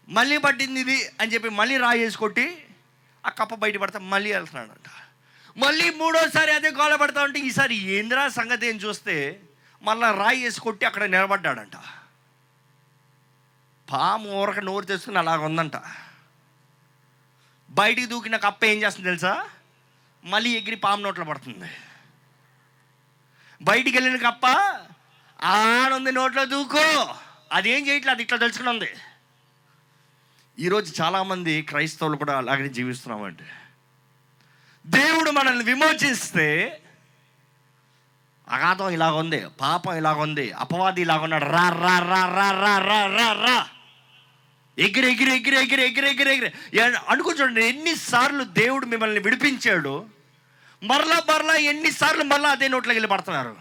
మళ్ళీ 0.09 0.39
పట్టింది 0.39 0.81
ఇది 0.81 1.11
అని 1.21 1.35
చెప్పి 1.35 1.49
మళ్ళీ 1.49 1.77
రాయి 1.77 2.01
వేసి 2.01 2.19
కొట్టి 2.19 2.67
ఆ 3.27 3.29
కప్ప 3.29 3.55
బయట 3.55 3.77
పడతా 3.77 3.99
మళ్ళీ 3.99 4.33
వెళ్తున్నాడంట. 4.33 4.89
మళ్ళీ 5.57 5.91
మూడోసారి 5.91 6.53
అదే 6.53 6.71
గోల 6.71 6.95
పడతా 6.95 7.23
ఉంటే 7.23 7.41
ఈసారి 7.41 7.75
ఏందిరా 7.75 8.29
సంగతి 8.29 8.67
ఏం 8.67 8.77
చూస్తే 8.77 9.43
మళ్ళీ 9.83 10.19
రాయి 10.19 10.45
వేసి 10.45 10.61
కొట్టి 10.61 10.87
అక్కడ 10.87 11.05
నిలబడ్డాడంట. 11.05 11.77
పాము 13.91 14.31
ఊరక 14.31 14.59
నోరు 14.59 14.85
తెచ్చుకుని 14.85 15.19
అలాగ 15.19 15.41
ఉందంట. 15.41 15.77
బయటికి 17.71 18.07
దూకిన 18.07 18.37
కప్ప 18.37 18.65
ఏం 18.65 18.83
చేస్తుంది 18.83 19.09
తెలుసా? 19.09 19.49
మళ్ళీ 20.25 20.51
ఎగిరి 20.51 20.77
పాము 20.77 21.03
నోట్లో 21.03 21.25
పడుతుంది. 21.25 21.71
బయటికి 23.63 23.99
వెళ్ళిన 23.99 24.31
కప్ప 24.31 24.47
ఆడుంది 25.43 26.13
నోట్లో 26.13 26.45
దూకో. 26.45 27.15
అదేం 27.53 27.87
చేయట్లేదు 27.87 28.15
అది 28.15 28.23
ఇట్లా 28.23 28.39
తెలుసుకుని 28.39 28.69
ఉంది 28.69 28.91
ఈరోజు 30.59 31.03
చాలామంది 31.03 31.63
క్రైస్తవులు 31.63 32.17
కూడా 32.17 32.39
అలాగే 32.39 32.69
జీవిస్తున్నామండి. 32.69 33.43
దేవుడు 34.87 35.31
మనల్ని 35.31 35.65
విమోచిస్తే 35.65 36.83
అగాధం 38.49 38.91
ఇలాగ 38.91 39.15
ఉంది 39.15 39.47
పాపం 39.61 39.97
ఇలాగ 39.97 40.19
ఉంది 40.19 40.53
అపవాది 40.53 41.01
ఇలాగ 41.03 41.21
ఉన్నాడు 41.21 41.45
రా 41.45 41.69
రా 41.69 41.99
రా 41.99 42.25
రా 42.27 42.51
రా 42.51 42.79
రా 42.79 43.07
రా 43.07 43.33
రా. 43.33 43.69
ఎగిరి 44.79 45.13
ఎగిరి 45.13 45.37
ఎగిరి 45.37 45.57
ఎగిరి 45.57 45.83
ఎగిరి 45.87 46.11
ఎగిరి 46.11 46.35
ఎగిరి. 46.35 46.53
అనుకుని 47.09 47.39
చూడండి 47.39 47.67
ఎన్నిసార్లు 47.67 48.45
దేవుడు 48.45 48.87
మిమ్మల్ని 48.87 49.21
విడిపించాడు 49.21 50.07
మరలా 50.83 51.23
మరలా 51.29 51.55
ఎన్నిసార్లు 51.55 52.25
మరలా 52.25 52.49
అదే 52.49 52.69
నోట్లోకి 52.69 52.97
వెళ్ళి 52.97 53.09
పడుతున్నారు. 53.09 53.57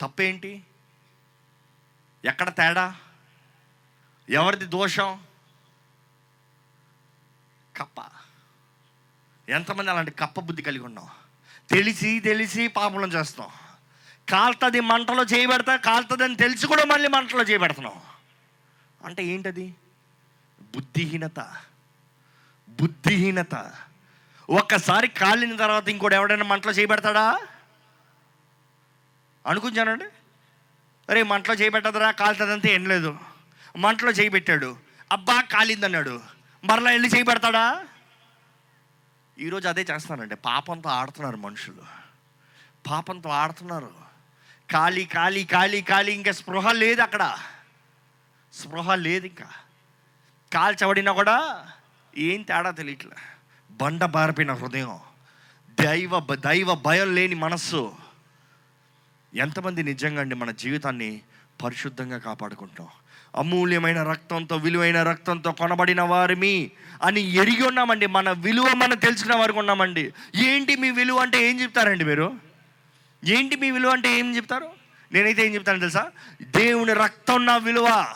తప్పేంటి? 0.00 0.62
ఎక్కడ 2.24 2.48
తేడా? 2.48 2.96
ఎవరిది 4.28 4.64
దోషం? 4.64 5.22
కప్ప. 7.76 8.04
ఎంతమంది 9.48 9.90
అలాంటి 9.90 10.10
కప్ప 10.10 10.40
బుద్ధి 10.40 10.62
కలిగి 10.62 10.84
ఉన్నాం? 10.84 11.08
తెలిసి 11.70 12.20
తెలిసి 12.20 12.68
పాపం 12.68 13.12
చేస్తాం 13.12 13.48
కాల్తది 14.28 14.80
మంటలో 14.80 15.24
చేయబెడతా 15.24 15.76
కాలుతుందని 15.76 16.36
తెలిసి 16.36 16.66
కూడా 16.66 16.84
మళ్ళీ 16.84 17.08
మంటలో 17.08 17.42
చేయబెడుతున్నాం 17.42 18.02
అంటే 19.04 19.24
ఏంటది? 19.24 19.74
బుద్ధిహీనత. 20.74 21.40
బుద్ధిహీనత. 22.68 23.54
ఒక్కసారి 24.50 25.08
కాలిన 25.08 25.56
తర్వాత 25.56 25.88
ఇంకోటి 25.88 26.14
ఎవడైనా 26.14 26.44
మంటలో 26.44 26.72
చేయబెడతాడా 26.72 27.46
అనుకుంటానండి 29.46 30.04
అరే 31.10 31.22
మంటలో 31.22 31.54
చేయబెట్టదురా 31.54 32.10
కాలుతుందంటే 32.10 32.74
ఏం 32.74 32.88
లేదు. 32.88 33.18
మంటలో 33.76 34.10
చేయబెట్టాడు 34.10 34.76
అబ్బా 35.12 35.40
కాలిందన్నాడు. 35.40 36.20
మరలా 36.64 36.90
వెళ్ళి 36.90 37.08
చేయబెడతాడా 37.08 37.86
ఈరోజు 39.38 39.68
అదే 39.68 39.86
చేస్తానండి 39.90 40.36
పాపంతో 40.36 40.90
ఆడుతున్నారు 40.90 41.36
మనుషులు. 41.36 41.82
పాపంతో 42.90 43.30
ఆడుతున్నారు. 43.30 43.92
ఖాళీ 44.72 45.04
ఖాళీ 45.04 45.44
ఖాళీ 45.44 45.82
ఖాళీ 45.82 46.12
ఇంకా 46.12 46.32
స్పృహ 46.32 46.72
లేదు 46.72 47.02
అక్కడ. 47.02 47.36
స్పృహ 48.54 48.94
లేదు 48.94 49.26
ఇంకా. 49.26 49.50
కాల్చబడినా 50.52 51.12
కూడా 51.12 51.66
ఏం 52.16 52.42
తేడా 52.42 52.70
తెలియట్లే. 52.70 53.16
బండ 53.70 54.04
బారిపోయిన 54.04 54.52
హృదయం. 54.52 55.00
దైవ 55.80 56.34
దైవ 56.34 56.74
భయం 56.74 57.14
లేని 57.14 57.34
మనస్సు. 57.34 57.96
ఎంతమంది 59.34 59.82
నిజంగా 59.82 60.20
అండి 60.20 60.34
మన 60.34 60.50
జీవితాన్ని 60.50 61.20
పరిశుద్ధంగా 61.64 62.18
కాపాడుకుంటాం? 62.18 62.86
అమూల్యమైన 63.36 64.02
రక్తంతో 64.02 64.56
విలువైన 64.56 65.02
రక్తంతో 65.02 65.52
కొనబడిన 65.52 66.02
వారిమి 66.02 66.70
అని 67.02 67.20
ఎరిగి 67.20 67.62
ఉన్నామండి. 67.62 68.06
మన 68.06 68.30
విలువ 68.30 68.72
మనం 68.74 68.96
తెలుసుకున్న 68.96 69.36
వారికి 69.36 69.58
ఉన్నామండి. 69.58 70.12
ఏంటి 70.36 70.76
మీ 70.76 70.90
విలువ 70.90 71.18
అంటే 71.18 71.50
ఏం 71.50 71.60
చెప్తారండి 71.60 72.04
మీరు? 72.04 72.34
ఏంటి 73.24 73.56
మీ 73.56 73.70
విలువ 73.70 73.92
అంటే 73.92 74.18
ఏం 74.18 74.36
చెప్తారు? 74.36 74.70
నేనైతే 75.12 75.46
ఏం 75.46 75.54
చెప్తాను 75.54 75.78
తెలుసా? 75.78 76.10
దేవుని 76.42 76.92
రక్తం 76.92 77.46
నా 77.46 77.56
విలువ. 77.56 78.14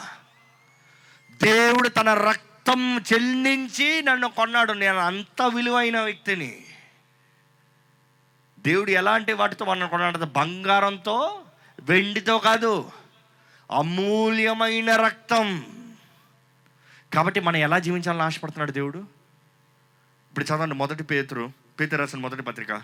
దేవుడు 1.42 1.88
తన 1.88 2.14
రక్తం 2.14 2.98
చెల్లించి 2.98 4.02
నన్ను 4.02 4.28
కొన్నాడు. 4.28 4.72
నేను 4.72 4.98
అంత 4.98 5.42
విలువైన 5.42 6.00
వ్యక్తిని. 6.00 6.58
దేవుడు 8.62 8.90
ఎలాంటి 8.90 9.32
వాటితో 9.32 9.64
మనం 9.64 9.88
కొన్నాడు 9.88 10.18
బంగారంతో 10.18 11.42
వెండితో 11.80 12.38
కాదు 12.38 12.90
అమూల్యమైన 13.70 14.96
రక్తం. 14.96 15.66
కాబట్టి 17.14 17.40
మనం 17.40 17.56
ఎలా 17.56 17.78
జీవించాలని 17.78 18.22
ఆశపడుతున్నాడు 18.22 18.72
దేవుడు? 18.72 18.98
ఇప్పుడు 18.98 20.44
చదవండి 20.44 20.74
మొదటి 20.74 21.02
పేతురు 21.02 21.52
పేతురు 21.80 22.00
రాసిన 22.00 22.18
మొదటి 22.18 22.42
పత్రిక. 22.42 22.82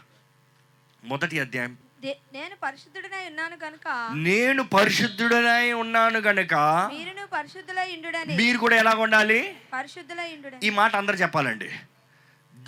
మొదటి 1.04 1.40
అధ్యాయం. 1.40 1.76
నేను 2.04 2.56
పరిశుద్ధుడనై 2.62 3.26
ఉన్నాను 3.28 3.56
కనుక 3.56 4.10
నేను 4.14 4.62
పరిశుద్ధుడనై 4.62 5.72
ఉన్నాను 5.72 6.18
గనుక. 6.18 6.54
మీరును 6.54 7.26
పరిశుద్ధులై 7.26 7.88
ఇండుడని 7.88 8.36
మీరు 8.36 8.58
కూడా 8.58 8.76
ఎలా 8.76 8.90
ఉండాలి? 8.90 9.56
పరిశుద్ధులై 9.72 10.30
ఇండుడని 10.30 10.66
ఈ 10.66 10.70
మాట 10.70 10.96
అందరు 10.96 11.16
చెప్పాలండి. 11.16 11.70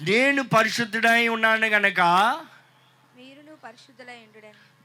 నేను 0.03 0.43
పరిశుద్ధుడై 0.43 1.29
ఉన్నాను 1.29 1.67
గనక. 1.67 2.01
మీరును 2.01 2.50
పరిశుద్ధులై 3.71 4.27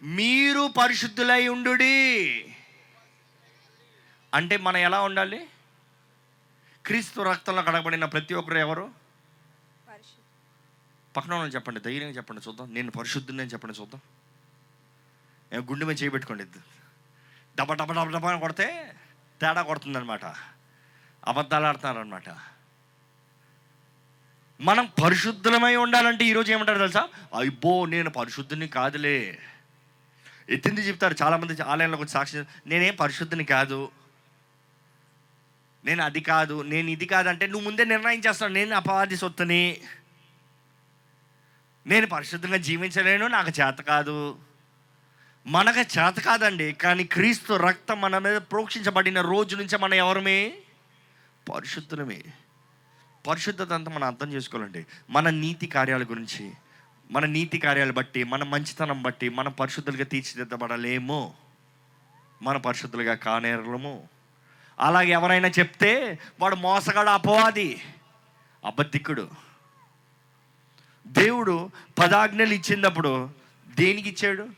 మీరు 0.04 0.63
పరిశుద్ధులై 0.77 1.48
ఉండుడి 1.48 1.96
అంటే 4.34 4.58
మనం 4.58 4.77
ఎలా 4.77 5.01
ఉండాలి? 5.01 5.48
క్రీస్తు 6.86 7.22
రక్తంలో 7.22 7.62
కడగబడిన 7.62 8.06
ప్రతి 8.06 8.34
ఒక్కరు 8.34 8.58
ఎవరు? 8.58 8.92
పక్కన 11.18 11.34
చెప్పండి 11.34 11.80
ధైర్యంగా 11.80 12.13
చెప్పండి 12.13 12.42
చూద్దాం. 12.48 12.74
నేను 12.74 12.92
పరిశుద్ధుని 12.92 13.42
అని 13.42 13.50
చెప్పండి 13.50 13.82
చూద్దాం. 13.82 14.01
గుండె 15.72 15.86
మీద 15.86 16.01
చేయబెట్టుకోండి 16.01 16.46
డబ్బ 17.60 17.74
డబ్బ 17.74 17.92
డబ్బ 17.92 18.12
డబ్బ 18.12 18.39
కొడితే 18.39 18.68
తేడా 19.42 19.62
కొడుతుందన్నమాట. 19.62 20.25
అబద్ధాలు 21.25 21.65
ఆడుతున్నారనమాట 21.65 22.30
మనం 24.62 24.90
పరిశుద్ధమై 25.04 25.76
ఉండాలంటే 25.76 26.26
ఈరోజు 26.26 26.52
ఏమంటారు 26.52 26.78
తెలుసా? 26.78 27.08
అయ్యో 27.40 27.86
నేను 27.86 28.10
పరిశుద్ధిని 28.10 28.68
కాదులే. 28.68 29.40
ఎత్తింది 30.50 30.82
చెప్తారు 30.82 31.16
చాలామంది 31.22 31.62
ఆలయంలోకి 31.62 32.04
వచ్చి 32.04 32.12
సాక్షి 32.12 32.44
నేనేం 32.68 32.96
పరిశుద్ధిని 32.96 33.44
కాదు. 33.44 33.92
నేను 35.86 36.04
అది 36.04 36.20
కాదు 36.22 36.62
నేను 36.62 36.90
ఇది 36.90 37.06
కాదంటే 37.06 37.48
నువ్వు 37.48 37.66
ముందే 37.66 37.86
నిర్ణయం 37.86 38.22
చేస్తావు 38.28 38.52
నేను 38.52 38.76
అపవాది 38.76 39.18
సొత్తుని. 39.18 39.82
నేను 41.88 42.08
పరిశుద్ధంగా 42.08 42.58
జీవించలేను 42.58 43.28
నాకు 43.28 43.50
చేత 43.50 43.82
కాదు. 43.82 44.38
మనకు 45.48 45.80
చేత 45.80 46.20
కాదండి 46.20 46.74
కానీ 46.74 47.04
క్రీస్తు 47.04 47.54
రక్తం 47.54 48.02
మన 48.02 48.18
మీద 48.18 48.38
ప్రోక్షించబడిన 48.38 49.22
రోజు 49.22 49.56
నుంచి 49.56 49.78
మనం 49.78 49.94
ఎవరమే? 49.94 50.58
పరిశుద్ధులమే. 51.54 52.24
పరిశుద్ధత 53.27 53.74
అంతా 53.74 53.91
మనం 53.91 54.08
అర్థం 54.08 54.34
చేసుకోవాలండి. 54.34 54.86
మన 55.10 55.29
నీతి 55.29 55.67
కార్యాల 55.67 56.03
గురించి 56.03 56.51
మన 57.12 57.25
నీతి 57.25 57.58
కార్యాలు 57.58 57.91
బట్టి 57.91 58.24
మన 58.24 58.44
మంచితనం 58.44 59.01
బట్టి 59.01 59.29
మనం 59.29 59.51
పరిశుద్ధులుగా 59.51 60.03
తీర్చిదిద్దబడలేము. 60.03 61.34
మన 62.41 62.58
పరిశుద్ధులుగా 62.58 63.15
కానేరలము. 63.15 64.08
అలాగే 64.79 65.12
ఎవరైనా 65.12 65.48
చెప్తే 65.48 66.20
వాడు 66.39 66.55
మోసగాడు 66.55 67.10
అపవాది 67.10 67.82
అబద్ధికుడు. 68.65 69.29
దేవుడు 71.08 71.70
పదాజ్ఞలు 72.00 72.53
ఇచ్చినప్పుడు 72.53 73.29
దేనికి 73.75 74.10
ఇచ్చాడు? 74.10 74.50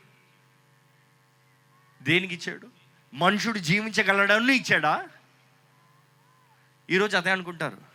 దేనికి 2.02 2.34
ఇచ్చాడు? 2.34 2.68
మనుషుడు 3.14 3.58
జీవించగలడని 3.58 4.56
ఇచ్చాడా? 4.56 5.04
ఈరోజు 6.90 7.16
అదే 7.16 7.30
అనుకుంటారు. 7.30 7.87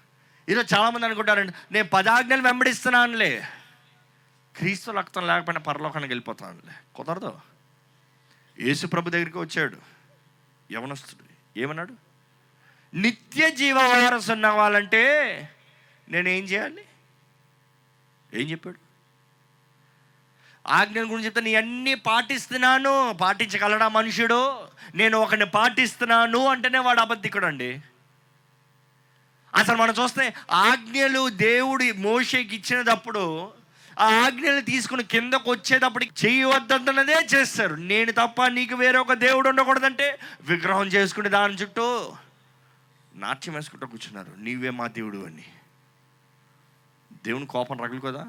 ఈరోజు 0.50 0.76
చాలామంది 0.76 1.06
అనుకుంటారండి 1.06 1.54
నేను 1.72 1.88
పదాజ్ఞలు 1.88 2.42
వెంబడిస్తున్నానులే. 2.42 3.48
క్రీస్తు 4.56 4.92
రక్తం 4.92 5.28
లేకపోయినా 5.28 5.62
పరలోకానికి 5.62 6.12
వెళ్ళిపోతానులే. 6.12 6.74
కుదరదు. 6.96 7.40
యేసు 8.60 8.88
ప్రభు 8.88 9.10
దగ్గరికి 9.10 9.38
వచ్చాడు. 9.38 9.78
యవనస్తుడు 10.74 11.60
ఏమన్నాడు? 11.60 11.94
నిత్య 12.94 13.52
జీవ 13.52 13.78
వారసు 13.78 14.32
ఉన్న 14.32 14.48
వాళ్ళంటే 14.48 15.34
నేనేం 16.10 16.44
చేయాలి? 16.44 16.86
ఏం 18.34 18.52
చెప్పాడు? 18.52 18.78
ఆజ్ఞల 20.68 21.04
గురించి 21.04 21.26
చెప్తే 21.26 21.42
నీ 21.42 21.56
అన్నీ 21.56 21.96
పాటిస్తున్నాను. 21.96 23.18
పాటించగలడా 23.22 23.88
మనుషుడు? 23.88 24.68
నేను 24.96 25.18
ఒకరిని 25.18 25.46
పాటిస్తున్నాను. 25.46 26.46
అంటేనే 26.46 26.80
వాడు 26.80 27.00
అబద్ధికుడు 27.00 27.46
అండి 27.46 27.82
అసలు 29.56 29.78
మనం 29.78 29.94
చూస్తే 30.04 30.34
ఆజ్ఞలు 30.52 31.30
దేవుడి 31.30 31.92
మోషేకి 31.92 32.56
ఇచ్చినప్పుడు 32.56 33.54
ఆ 34.00 34.26
ఆజ్ఞలు 34.26 34.62
తీసుకుని 34.62 35.04
కిందకు 35.04 35.52
వచ్చేటప్పటికి 35.52 36.28
చేయవద్దన్నదే 36.28 37.28
చేస్తారు. 37.36 37.76
నేను 37.76 38.12
తప్ప 38.12 38.46
నీకు 38.46 38.76
వేరే 38.76 38.98
ఒక 38.98 39.14
దేవుడు 39.14 39.50
ఉండకూడదంటే 39.50 40.20
విగ్రహం 40.42 40.88
చేసుకుని 40.88 41.30
దాని 41.30 41.54
చుట్టూ 41.54 42.14
నాట్యం 43.16 43.56
వేసుకుంటూ 43.56 43.88
కూర్చున్నారు. 43.88 44.32
నీవే 44.38 44.70
మా 44.70 44.88
దేవుడు 44.88 45.18
అని. 45.18 45.44
దేవుని 47.26 47.46
కోపం 47.46 47.82
రగలు 47.82 48.00
కదా 48.00 48.28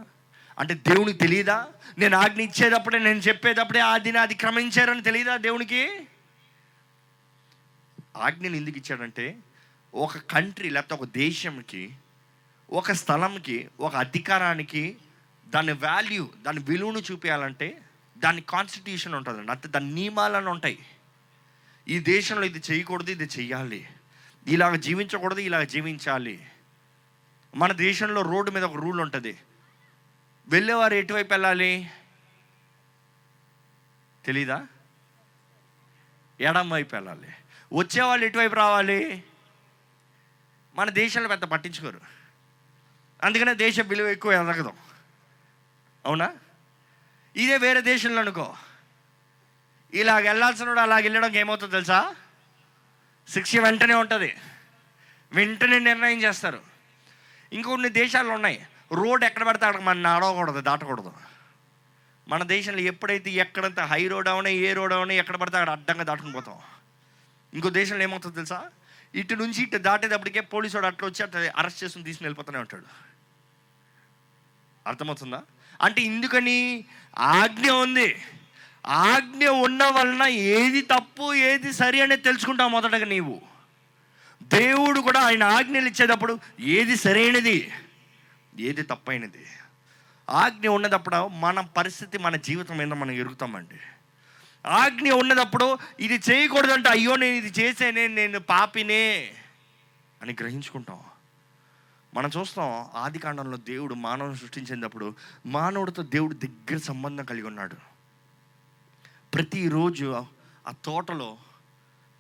అంటే 0.58 0.74
దేవునికి 0.74 1.18
తెలియదా 1.18 1.66
నేను 1.98 2.16
ఆజ్ఞ 2.16 2.40
ఇచ్చేటప్పుడే 2.40 2.98
నేను 2.98 3.18
చెప్పేటప్పుడే 3.18 3.80
ఆజ్ఞని 3.80 4.18
అది 4.18 4.34
క్రమించారని 4.34 5.02
తెలియదా 5.02 5.36
దేవునికి? 5.36 6.06
ఆజ్ఞని 8.16 8.56
ఎందుకు 8.56 8.76
ఇచ్చాడంటే 8.76 9.36
ఒక 9.94 10.18
కంట్రీ 10.18 10.70
లేకపోతే 10.70 11.02
ఒక 11.02 11.08
దేశంకి 11.08 11.94
ఒక 12.70 12.92
స్థలంకి 12.92 13.68
ఒక 13.80 13.96
అధికారానికి 13.96 14.96
దాని 15.48 15.72
వాల్యూ 15.72 16.28
దాని 16.42 16.60
విలువను 16.60 16.98
చూపించాలంటే 16.98 17.82
దాని 18.18 18.40
కాన్స్టిట్యూషన్ 18.40 19.14
ఉంటుందండి 19.14 19.52
అంటే 19.52 19.68
దాని 19.68 19.94
నియమాలను 19.94 20.50
ఉంటాయి. 20.50 20.78
ఈ 21.88 21.98
దేశంలో 21.98 22.44
ఇది 22.44 22.62
చేయకూడదు 22.70 23.10
ఇది 23.10 23.24
చెయ్యాలి. 23.24 23.88
ఇలాగ 24.46 24.76
జీవించకూడదు 24.76 25.40
ఇలాగ 25.40 25.62
జీవించాలి. 25.64 26.46
మన 27.56 27.72
దేశంలో 27.72 28.22
రోడ్డు 28.22 28.50
మీద 28.50 28.64
ఒక 28.64 28.76
రూల్ 28.76 29.00
ఉంటుంది. 29.00 29.38
వెళ్ళేవారు 30.48 30.94
ఎటువైపు 30.94 31.32
వెళ్ళాలి? 31.32 31.90
తెలీదా? 34.24 34.66
ఎడం 36.40 36.70
వైపు 36.70 36.94
వెళ్ళాలి. 36.94 37.28
వచ్చేవాళ్ళు 37.72 38.26
ఎటువైపు 38.26 38.54
రావాలి? 38.54 39.24
మన 40.74 40.90
దేశంలో 40.90 41.28
పెద్ద 41.28 41.44
పట్టించుకోరు. 41.44 42.00
అందుకనే 43.24 43.54
దేశ 43.54 43.80
విలువ 43.80 44.06
ఎక్కువ 44.06 44.32
ఎదగదు. 44.32 44.72
అవునా? 46.06 46.32
ఇదే 47.36 47.56
వేరే 47.56 47.80
దేశంలో 47.80 48.20
అనుకో. 48.20 48.56
ఇలాగ 49.94 50.20
వెళ్ళాల్సిన 50.20 50.68
వాడు 50.68 50.80
అలాగ 50.80 51.02
వెళ్ళడం 51.02 51.36
ఏమవుతుందో 51.36 51.72
తెలుసా? 51.72 52.14
శిక్ష 53.28 53.56
వెంటనే 53.56 53.94
ఉంటుంది. 53.94 54.36
వెంటనే 55.32 55.78
నిర్ణయం 55.78 56.22
చేస్తారు. 56.22 56.60
ఇంకొన్ని 57.52 57.88
దేశాలు 57.88 58.28
ఉన్నాయి. 58.28 58.66
రోడ్ 58.92 59.24
ఎక్కడ 59.24 59.42
పడితే 59.42 59.66
అక్కడ 59.66 59.80
మన 59.80 59.96
నడవకూడదు 59.98 60.60
దాటకూడదు. 60.60 61.12
మన 62.28 62.42
దేశంలో 62.42 62.78
ఎప్పుడైతే 62.78 63.30
ఎక్కడంత 63.30 63.80
హై 63.80 64.08
రోడ్ 64.08 64.28
అవునా 64.28 64.48
ఏ 64.48 64.72
రోడ్ 64.72 64.92
అవునా 64.92 65.12
ఎక్కడ 65.12 65.36
పడితే 65.36 65.56
అక్కడ 65.56 65.70
అడ్డంగా 65.70 66.02
దాటుకుని 66.02 66.32
పోతాం. 66.32 66.58
ఇంకో 67.54 67.70
దేశంలో 67.70 68.02
ఏమవుతుందో 68.02 68.34
తెలుసా? 68.34 68.70
ఇటు 69.14 69.34
నుంచి 69.34 69.62
ఇటు 69.62 69.78
దాటేటప్పటికే 69.78 70.40
పోలీసు 70.40 70.76
వాడు 70.76 70.86
అట్లా 70.86 71.08
వచ్చి 71.08 71.22
అట్లా 71.22 71.52
అరెస్ట్ 71.56 71.84
చేసుకుని 71.84 72.04
తీసుకుని 72.04 72.26
వెళ్ళిపోతూనే 72.26 72.58
ఉంటాడు. 72.58 72.84
అర్థమవుతుందా? 74.86 75.42
అంటే 75.82 76.02
ఎందుకని 76.02 76.84
ఆజ్ఞ 77.18 77.70
ఉంది. 77.70 78.22
ఆజ్ఞ 78.86 79.48
ఉన్న 79.48 79.84
వలన 79.84 80.22
ఏది 80.28 80.82
తప్పు 80.82 81.34
ఏది 81.34 81.72
సరి 81.72 82.00
అనేది 82.00 82.22
తెలుసుకుంటావు 82.22 82.68
మొదటగా 82.68 83.04
నీవు. 83.04 83.42
దేవుడు 84.42 85.00
కూడా 85.00 85.20
ఆయన 85.20 85.44
ఆజ్ఞలు 85.44 85.88
ఇచ్చేటప్పుడు 85.88 86.38
ఏది 86.60 86.96
సరైనది 86.96 87.72
ఏది 88.58 88.82
తప్పైనది. 88.82 89.46
ఆజ్ఞ 90.30 90.68
ఉన్నదప్పుడు 90.68 91.28
మన 91.28 91.60
పరిస్థితి 91.60 92.18
మన 92.18 92.36
జీవితం 92.36 92.78
మీద 92.78 92.86
మనం 92.86 93.10
ఎరుగుతామండి. 93.10 93.80
ఆజ్ఞ 94.66 95.10
ఉన్నదప్పుడు 95.10 95.78
ఇది 96.00 96.20
చేయకూడదంటే. 96.30 96.88
అయ్యో 96.88 97.16
నేను 97.16 97.34
ఇది 97.34 97.60
చేసేనే 97.60 98.06
నేను 98.06 98.40
పాపినే 98.40 99.34
అని 100.22 100.36
గ్రహించుకుంటాం. 100.40 101.00
మనం 102.14 102.30
చూస్తాం 102.38 102.86
ఆది 102.94 103.18
కాండంలో 103.18 103.56
దేవుడు 103.56 103.94
మానవుని 103.94 104.36
సృష్టించినప్పుడు 104.36 105.14
మానవుడితో 105.46 106.02
దేవుడు 106.02 106.34
దగ్గర 106.34 106.76
సంబంధం 106.76 107.24
కలిగి 107.24 107.46
ఉన్నాడు. 107.46 107.76
ప్రతిరోజు 109.34 110.26
ఆ 110.68 110.72
తోటలో 110.84 111.38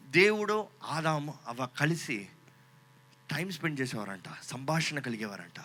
దేవుడు 0.06 0.66
ఆదాము 0.84 1.34
అవ 1.48 1.68
కలిసి 1.80 2.28
టైం 3.30 3.50
స్పెండ్ 3.50 3.80
చేసేవారంట 3.80 4.24
సంభాషణ 4.42 4.98
కలిగేవారంట. 4.98 5.60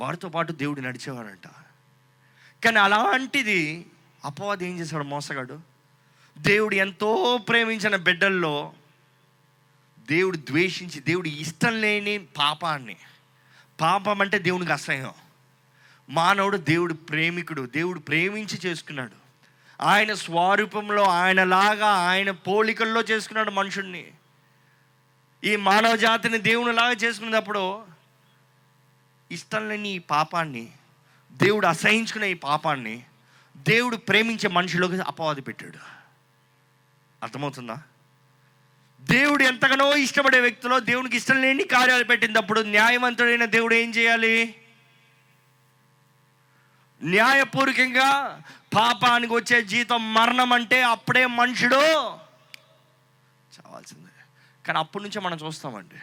వారితో 0.00 0.28
పాటు 0.28 0.52
దేవుడు 0.52 0.80
నడిచేవారంట. 0.80 1.46
కానీ 2.64 2.78
అలాంటిది 2.78 3.86
అపవాది 4.28 4.68
ఏం 4.68 4.78
చేశాడు 4.78 5.04
మోసగాడు? 5.04 5.60
దేవుడు 6.38 6.74
ఎంతో 6.74 7.38
ప్రేమించిన 7.48 7.96
బిడ్డల్లో 7.96 8.72
దేవుడు 9.98 10.36
ద్వేషించి 10.36 11.00
దేవుడు 11.00 11.28
ఇష్టం 11.28 11.80
లేని 11.80 12.18
పాపాన్ని. 12.18 12.96
పాపం 13.80 14.20
అంటే 14.20 14.38
దేవునికి 14.38 14.72
అసహ్యం. 14.72 15.10
మానవుడు 16.10 16.56
దేవుడు 16.56 16.94
ప్రేమికుడు 16.94 17.68
దేవుడు 17.74 17.98
ప్రేమించి 17.98 18.58
చేసుకున్నాడు. 18.66 19.12
ఆయన 19.82 20.14
స్వరూపంలో 20.14 21.02
ఆయనలాగా 21.02 21.86
ఆయన 21.86 22.30
పోలికల్లో 22.30 23.00
చేసుకున్నాడు 23.00 23.50
మనుషుణ్ణి. 23.50 24.10
ఈ 25.44 25.56
మానవ 25.56 25.96
జాతిని 25.96 26.38
దేవునిలాగా 26.38 26.92
చేసుకున్నప్పుడు 26.92 27.82
ఇష్టం 29.30 29.68
లేని 29.68 29.88
ఈ 29.88 29.98
పాపాన్ని 29.98 30.68
దేవుడు 31.32 31.66
అసహించుకునే 31.66 32.30
ఈ 32.30 32.34
పాపాన్ని 32.34 33.04
దేవుడు 33.68 33.96
ప్రేమించే 33.96 34.48
మనుషులకు 34.48 34.92
అపవాది 34.92 35.40
పెట్టాడు. 35.40 35.78
అర్థమవుతుందా? 37.22 37.82
దేవుడు 39.00 39.42
ఎంతగానో 39.42 39.96
ఇష్టపడే 39.96 40.40
వ్యక్తిలో 40.40 40.80
దేవునికి 40.80 41.16
ఇష్టం 41.16 41.42
లేని 41.42 41.64
కార్యాలు 41.64 42.04
పెట్టినప్పుడు 42.04 42.60
న్యాయవంతుడైన 42.60 43.44
దేవుడు 43.44 43.74
ఏం 43.74 43.90
చేయాలి? 43.90 44.62
న్యాయపూర్వకంగా 47.02 48.42
పాపానికి 48.74 49.34
వచ్చే 49.34 49.62
జీతం 49.62 50.14
మరణం 50.14 50.52
అంటే 50.52 50.82
అప్పుడే 50.82 51.26
మనుషుడు 51.26 51.74
చావాల్సిందే. 51.74 54.24
కానీ 54.66 54.78
అప్పటి 54.78 55.04
నుంచే 55.04 55.20
మనం 55.20 55.36
చూస్తామండి. 55.36 55.94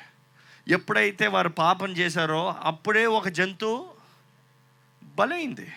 ఎప్పుడైతే 0.74 1.28
వారు 1.28 1.50
పాపం 1.50 1.92
చేశారో 1.92 2.56
అప్పుడే 2.62 3.06
ఒక 3.06 3.28
జంతువు 3.28 3.94
బలైంది. 5.04 5.74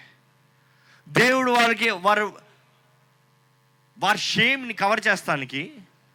దేవుడు 1.08 1.50
వారికి 1.50 1.90
వారు 1.90 2.38
వారి 3.98 4.18
షేమ్ని 4.18 4.74
కవర్ 4.74 5.00
చేస్తానికి 5.06 5.72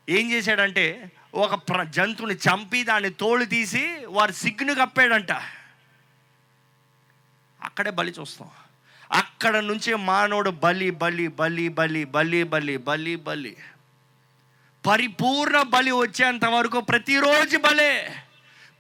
ఏం 0.10 0.32
చేశాడంటే 0.32 1.12
ఒక 1.34 1.54
ప్ర 1.54 1.84
జంతువుని 1.84 2.36
చంపి 2.36 2.84
దాన్ని 2.84 3.10
తోలు 3.10 3.46
తీసి 3.46 3.98
వారి 4.08 4.34
సిగ్గును 4.34 4.74
కప్పాడంట. 4.74 5.32
అక్కడే 7.62 7.92
బలి 7.92 8.14
చూస్తాం. 8.20 8.50
అక్కడ 9.12 9.58
నుంచి 9.58 9.96
మానవుడు 9.96 10.50
బలి 10.50 10.90
బలి 10.90 11.28
బలి 11.28 11.68
బలి 11.68 12.04
బలి 12.06 12.44
బలి 12.44 12.78
బలి 12.78 13.16
బలి. 13.16 13.58
పరిపూర్ణ 14.88 15.62
బలి 15.62 15.92
వచ్చేంత 15.92 16.46
వరకు 16.46 16.82
ప్రతిరోజు 16.82 17.58
బలే. 17.58 18.16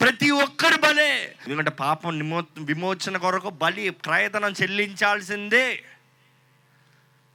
ప్రతి 0.01 0.31
ఒక్కరు 0.31 0.81
బలే. 0.81 1.35
ఎందుకంటే 1.47 1.69
పాపం 1.69 2.17
నిమో 2.17 2.43
విమోచన 2.57 3.17
కొరకు 3.17 3.49
బలి 3.49 3.89
ప్రయత్నం 3.89 4.53
చెల్లించాల్సిందే. 4.61 5.83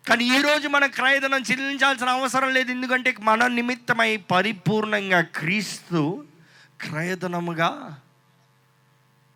కానీ 0.09 0.25
ఈరోజు 0.25 0.69
మన 0.69 0.87
క్రయధనం 0.87 1.43
చెల్లించాల్సిన 1.51 2.09
అవసరం 2.09 2.55
లేదు. 2.55 2.71
ఎందుకంటే 2.71 3.15
మన 3.21 3.47
నిమిత్తమై 3.47 4.17
పరిపూర్ణంగా 4.17 5.21
క్రీస్తు 5.21 6.25
క్రయధనముగా 6.81 8.01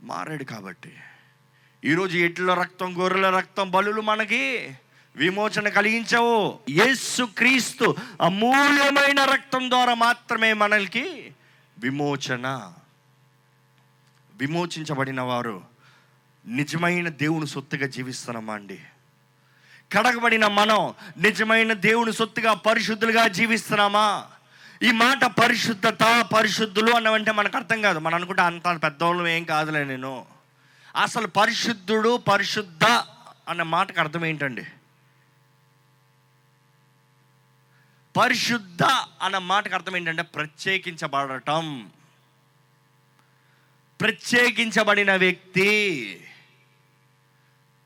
మారాడు 0.02 0.44
కాబట్టి. 0.44 0.92
ఈరోజు 1.84 2.18
ఎట్ల 2.18 2.54
రక్తం 2.54 2.98
గొర్రెల 2.98 3.36
రక్తం 3.36 3.70
బలులు 3.70 4.00
మనకి 4.00 4.74
విమోచన 5.16 5.68
కలిగించవు. 5.68 6.58
యేసు 6.70 7.22
క్రీస్తు 7.22 7.96
అమూల్యమైన 8.22 9.24
రక్తం 9.24 9.70
ద్వారా 9.70 9.94
మాత్రమే 9.94 10.52
మనకి 10.52 11.32
విమోచన. 11.78 12.72
విమోచించబడిన 14.34 15.20
వారు 15.20 15.62
నిజమైన 16.46 17.08
దేవుని 17.08 17.46
సొత్తుగా 17.46 17.86
జీవిస్తున్నామా 17.86 18.54
అండి 18.54 18.78
కడగబడిన 19.92 20.46
మనం 20.46 20.94
నిజమైన 21.18 21.72
దేవుని 21.72 22.12
సొత్తుగా 22.12 22.54
పరిశుద్ధులుగా 22.54 23.28
జీవిస్తున్నామా? 23.28 24.26
ఈ 24.82 24.90
మాట 24.90 25.24
పరిశుద్ధత 25.24 26.26
పరిశుద్ధులు 26.34 26.92
అన్నవంటే 26.92 27.32
మనకు 27.32 27.56
అర్థం 27.56 27.82
కాదు. 27.82 27.98
మనం 27.98 28.14
అనుకుంటే 28.14 28.42
అంత 28.42 28.82
పెద్దవాళ్ళు 28.82 29.28
ఏం 29.28 29.44
కాదులే 29.44 29.84
నేను. 29.84 30.26
అసలు 30.96 31.26
పరిశుద్ధుడు 31.26 32.16
పరిశుద్ధ 32.16 32.84
అన్న 33.48 33.62
మాటకు 33.62 34.00
అర్థం 34.00 34.24
ఏంటండి? 34.24 34.64
పరిశుద్ధ 38.16 38.82
అన్న 39.22 39.38
మాటకు 39.38 39.74
అర్థం 39.74 39.96
ఏంటంటే 39.96 40.22
ప్రత్యేకించబడటం. 40.22 41.90
ప్రత్యేకించబడిన 44.00 45.16
వ్యక్తి 45.16 45.70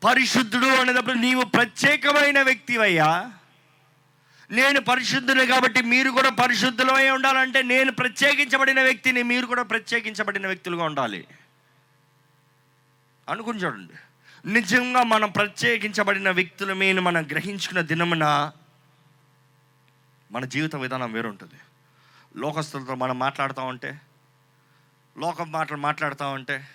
పరిశుద్ధుడు 0.07 0.67
అనేటప్పుడు 0.67 1.15
నీవు 1.15 1.45
ప్రత్యేకమైన 1.45 2.43
వ్యక్తివయ్యా. 2.43 3.33
నేను 4.51 4.81
పరిశుద్ధుని 4.81 5.47
కాబట్టి 5.47 5.83
మీరు 5.83 6.11
కూడా 6.11 6.31
పరిశుద్ధులమై 6.31 7.11
ఉండాలంటే 7.11 7.63
నేను 7.63 7.93
ప్రత్యేకించబడిన 7.93 8.83
వ్యక్తిని 8.83 9.23
మీరు 9.23 9.47
కూడా 9.47 9.63
ప్రత్యేకించబడిన 9.63 10.47
వ్యక్తులుగా 10.47 10.85
ఉండాలి. 10.85 11.27
అనుకుని 13.29 13.59
చూడండి. 13.59 13.95
నిజంగా 14.53 15.03
మనం 15.03 15.31
ప్రత్యేకించబడిన 15.31 16.31
వ్యక్తులమే 16.31 16.93
మనం 16.93 17.27
గ్రహించుకున్న 17.27 17.81
దినమున 17.81 18.53
మన 20.33 20.45
జీవిత 20.45 20.77
విధానం 20.77 21.13
వేరుంటుంది. 21.13 21.55
లోకస్తులతో 22.37 22.95
మనం 22.95 23.19
మాట్లాడుతూ 23.19 23.63
ఉంటే 23.63 24.01
లోకం 25.19 25.53
మాటలు 25.53 25.77
మాట్లాడుతూ 25.77 26.29
ఉంటే 26.29 26.69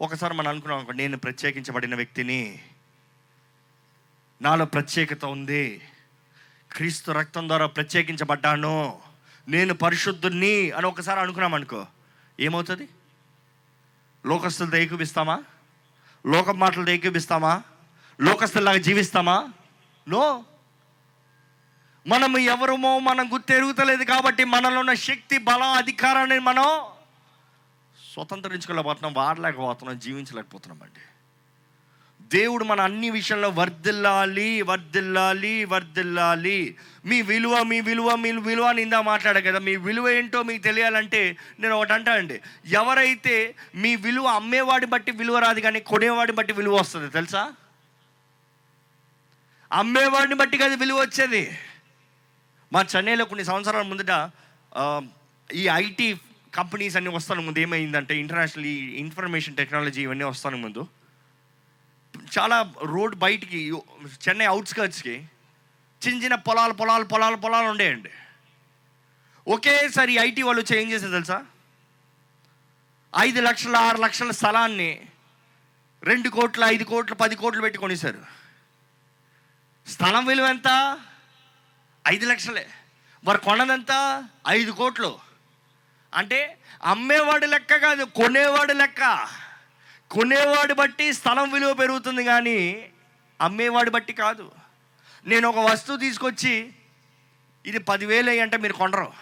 ఒకసారి 0.00 0.34
మనం 0.34 0.48
అనుకున్నాం 0.48 0.78
అనుకో, 0.78 0.92
నేను 0.92 1.16
ప్రత్యేకించబడిన 1.16 1.94
వ్యక్తిని 1.94 2.62
నాలో 4.42 4.64
ప్రత్యేకత 4.64 5.24
ఉంది 5.24 5.88
క్రీస్తు 6.72 7.12
రక్తం 7.12 7.48
ద్వారా 7.48 7.66
ప్రత్యేకించబడ్డాను 7.66 9.00
నేను 9.48 9.74
పరిశుద్ధుణ్ణి 9.74 10.70
అని 10.70 10.86
ఒకసారి 10.86 11.20
అనుకున్నాం 11.20 11.54
అనుకో 11.54 11.86
ఏమవుతుంది? 12.40 12.88
లోకస్తులతో 14.26 14.76
ఏకూపిస్తామా 14.76 15.44
లోక 16.26 16.50
మాటలతో 16.50 16.92
ఏకూపిస్తామా 16.92 17.62
లోకస్తుల్లాగా 18.20 18.78
జీవిస్తామా? 18.78 19.48
నో. 20.08 20.44
మనము 22.06 22.38
ఎవరమో 22.38 22.98
మనం 22.98 23.32
గుర్తెరుగుతలేదు 23.32 24.02
కాబట్టి 24.02 24.44
మనలో 24.44 24.80
ఉన్న 24.80 24.94
శక్తి 24.94 25.38
బలం 25.38 25.62
అధికారాన్ని 25.62 26.38
మనం 26.38 26.93
స్వతంత్రించుకోలేకపోతున్నాం 28.14 29.14
వాడలేకపోతున్నాం 29.14 29.98
జీవించలేకపోతున్నాం 29.98 30.80
అండి. 30.82 31.02
దేవుడు 32.34 32.64
మన 32.64 32.80
అన్ని 32.80 33.08
విషయంలో 33.10 33.48
వర్ధిల్లాలి 33.48 34.62
వర్ధిల్లాలి 34.62 35.64
వర్ధిల్లాలి. 35.64 36.76
మీ 37.04 37.22
విలువ 37.22 37.62
మీ 37.62 37.78
విలువ 37.80 38.14
మీ 38.14 38.30
విలువ 38.32 38.66
నిందా 38.72 38.82
ఇందా 38.82 39.00
మాట్లాడా 39.00 39.40
కదా 39.40 39.58
మీ 39.58 39.74
విలువ 39.76 40.08
ఏంటో 40.08 40.42
మీకు 40.42 40.62
తెలియాలంటే 40.62 41.20
నేను 41.60 41.74
ఒకటి 41.74 41.92
అంటానండి 41.92 42.40
ఎవరైతే 42.66 43.36
మీ 43.74 43.96
విలువ 43.96 44.26
అమ్మేవాడి 44.38 44.86
బట్టి 44.86 45.12
విలువ 45.12 45.38
రాదు 45.38 45.60
కానీ 45.60 45.80
కొనేవాడిని 45.80 46.36
బట్టి 46.36 46.52
విలువ 46.52 46.74
వస్తుంది 46.80 47.08
తెలుసా? 47.10 47.42
అమ్మేవాడిని 49.72 50.34
బట్టి 50.34 50.58
కదా 50.58 50.74
విలువ 50.74 51.00
వచ్చేది. 51.00 51.42
మా 52.72 52.80
చెన్నైలో 52.96 53.24
కొన్ని 53.24 53.44
సంవత్సరాల 53.44 53.82
ముందట 53.82 54.12
ఈ 55.52 55.64
ఐటీ 55.68 56.08
కంపెనీస్ 56.54 56.96
అన్నీ 56.96 57.10
వస్తాను 57.10 57.42
ముందు. 57.42 57.58
ఏమైందంటే 57.58 58.16
ఇంటర్నేషనల్ 58.16 58.66
ఇన్ఫర్మేషన్ 58.66 59.56
టెక్నాలజీ 59.56 60.02
ఇవన్నీ 60.02 60.24
వస్తాను 60.24 60.56
ముందు. 60.56 60.88
చాలా 62.38 62.72
రోడ్ 62.82 63.14
బయటికి 63.14 63.72
చెన్నై 64.28 64.46
అవుట్స్కర్ట్స్కి 64.46 65.28
చిన్న 66.06 66.22
చిన్న 66.22 66.34
పొలాలు 66.34 66.72
పొలాలు 66.72 67.04
పొలాలు 67.04 67.36
పొలాలు 67.36 67.66
ఉండేయండి. 67.66 68.10
ఒకేసారి 69.48 70.14
ఐటీ 70.14 70.42
వాళ్ళు 70.42 70.74
చేంజ్ 70.74 70.94
చేసేది 70.94 71.12
తెలుసా? 71.12 71.44
ఐదు 73.18 73.40
లక్షల 73.40 73.76
ఆరు 73.76 73.96
లక్షల 73.96 74.30
స్థలాన్ని 74.30 75.06
రెండు 76.02 76.28
కోట్లు 76.28 76.64
ఐదు 76.64 76.84
కోట్లు 76.84 77.14
పది 77.14 77.36
కోట్లు 77.36 77.60
పెట్టి 77.60 77.78
కొనేశారు. 77.78 78.24
స్థలం 79.86 80.26
విలువ 80.26 80.46
ఎంత? 80.46 80.98
ఐదు 82.08 82.26
లక్షలే. 82.26 82.66
వారు 83.24 83.38
కొన్నదంతా? 83.38 84.28
ఐదు 84.48 84.70
కోట్లు. 84.70 85.23
అంటే 86.14 86.58
అమ్మేవాడు 86.84 87.46
లెక్క 87.46 87.76
కాదు 87.76 88.04
కొనేవాడు 88.04 88.72
లెక్క. 88.72 89.28
కొనేవాడు 90.10 90.74
బట్టి 90.74 91.12
స్థలం 91.12 91.52
విలువ 91.52 91.74
పెరుగుతుంది 91.74 92.24
కానీ 92.24 92.88
అమ్మేవాడు 93.40 93.90
బట్టి 93.90 94.12
కాదు. 94.12 94.52
నేను 95.26 95.48
ఒక 95.48 95.58
వస్తువు 95.58 95.96
తీసుకొచ్చి 95.96 96.72
ఇది 97.66 97.78
పదివేలు 97.78 98.30
అంటే 98.30 98.56
మీరు 98.56 98.72
కొనరు. 98.72 99.12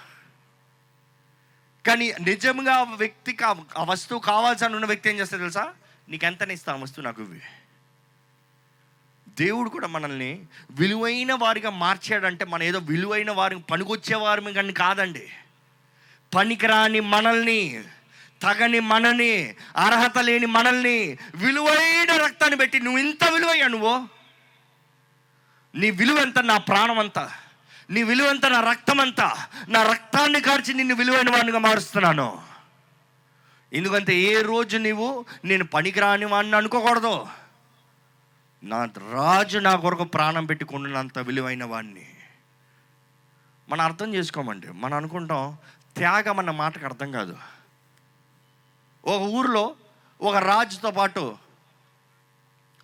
కానీ 1.86 2.14
నిజంగా 2.20 2.74
ఆ 2.74 2.82
వ్యక్తికి 2.82 3.44
ఆ- 3.44 3.54
వస్తువు 3.80 4.20
కావాల్సిన 4.20 4.74
ఉన్న 4.74 4.86
వ్యక్తి 4.86 5.10
ఏం 5.10 5.18
చేస్తారు 5.18 5.42
తెలుసా? 5.42 5.72
నీకెంత 6.08 6.42
ఇస్తా 6.42 6.74
వస్తువు 6.74 7.04
నాకు 7.04 7.22
ఇవి 7.22 7.40
దేవుడు 9.28 9.68
కూడా 9.68 9.86
మనల్ని 9.86 10.46
విలువైన 10.70 11.32
వారిగా 11.32 11.70
మార్చాడంటే 11.70 12.44
మన 12.44 12.62
ఏదో 12.62 12.78
విలువైన 12.78 13.30
వారికి 13.30 13.62
పనికొచ్చే 13.62 14.16
వారి 14.16 14.52
కానీ 14.52 14.72
కాదండి. 14.72 15.28
పనికిరాని 16.34 17.00
మనల్ని 17.00 17.84
తగని 18.42 18.80
మనని 18.80 19.54
అర్హత 19.76 20.18
లేని 20.18 20.46
మనల్ని 20.46 21.18
విలువైన 21.34 22.16
రక్తాన్ని 22.16 22.58
పెట్టి 22.58 22.80
నువ్వు 22.80 22.98
ఇంత 22.98 23.24
విలువయ్యా 23.24 23.66
నువ్వు? 23.66 24.08
నీ 25.74 25.90
విలువ 25.90 26.18
ఎంత 26.18 26.38
నా 26.38 26.58
ప్రాణం 26.58 26.98
అంతా 26.98 27.32
నీ 27.90 28.02
విలువ 28.02 28.26
ఎంత 28.26 28.46
నా 28.46 28.60
రక్తం 28.60 29.00
అంతా 29.00 29.46
నా 29.68 29.82
రక్తాన్ని 29.82 30.40
కార్చి 30.40 30.74
నిన్ను 30.74 30.94
విలువైన 30.94 31.30
వాడినిగా 31.30 31.58
మారుస్తున్నాను. 31.58 32.42
ఎందుకంటే 33.72 34.16
ఏ 34.16 34.42
రోజు 34.42 34.76
నీవు 34.76 35.24
నేను 35.44 35.64
పనికిరాని 35.64 36.24
వాడిని 36.24 36.56
అనుకోకూడదు. 36.56 37.26
నా 38.64 38.84
రాజు 39.12 39.58
నా 39.58 39.76
కొరకు 39.76 40.04
ప్రాణం 40.04 40.46
పెట్టుకున్నంత 40.46 41.18
విలువైన 41.18 41.64
వాడిని. 41.64 42.06
మనం 43.68 43.80
అర్థం 43.80 44.14
చేసుకోమండి. 44.14 44.66
మనం 44.72 44.94
అనుకుంటాం 44.94 45.56
త్యాగం 45.96 46.38
అన్న 46.38 46.50
మాటకు 46.50 46.84
అర్థం 46.84 47.12
కాదు. 47.12 47.38
ఒక 49.04 49.20
ఊరిలో 49.20 49.76
ఒక 50.20 50.36
రాజుతో 50.36 50.90
పాటు 50.90 51.38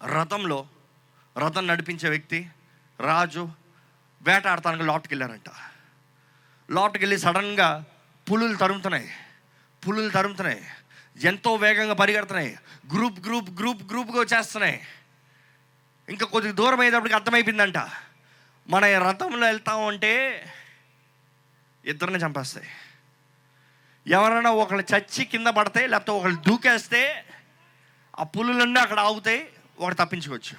రథంలో 0.04 0.66
రథం 1.38 1.66
నడిపించే 1.66 2.08
వ్యక్తి 2.08 2.50
రాజు 3.00 3.48
వేటాడటానికి 4.22 4.82
లోటుకి 4.82 5.14
వెళ్ళారంట 5.14 5.50
లోటుకి 6.70 7.04
వెళ్ళి 7.04 7.18
సడన్గా 7.18 7.84
పులులు 8.30 8.56
తరుముతున్నాయి. 8.56 9.10
పులులు 9.88 10.10
తరుముతున్నాయి. 10.10 10.64
ఎంతో 11.22 11.54
వేగంగా 11.54 11.94
పరిగెడుతున్నాయి. 11.94 12.58
గ్రూప్ 12.94 13.20
గ్రూప్ 13.20 13.50
గ్రూప్ 13.50 13.82
గ్రూప్గా 13.82 14.20
వచ్చేస్తున్నాయి. 14.20 14.86
ఇంకా 16.08 16.26
కొద్ది 16.26 16.52
దూరం 16.52 16.80
అయ్యేటప్పటికి 16.80 17.14
అర్థమైపోయిందంట. 17.14 17.78
మన 18.68 18.84
రథంలో 18.84 19.46
వెళ్తామంటే 19.46 20.44
ఇద్దరిని 21.84 22.18
చంపేస్తాయి. 22.18 22.68
ఎవరైనా 24.08 24.50
ఒకళ్ళు 24.50 24.94
చచ్చి 24.96 25.24
కింద 25.24 25.46
పడితే 25.46 25.86
లేకపోతే 25.86 26.12
ఒకళ్ళు 26.12 26.42
దూకేస్తే 26.46 27.24
ఆ 28.18 28.22
పులులన్నీ 28.22 28.80
అక్కడ 28.80 29.00
ఆగుతాయి 29.00 29.48
ఒకటి 29.78 29.94
తప్పించుకోవచ్చు. 29.94 30.56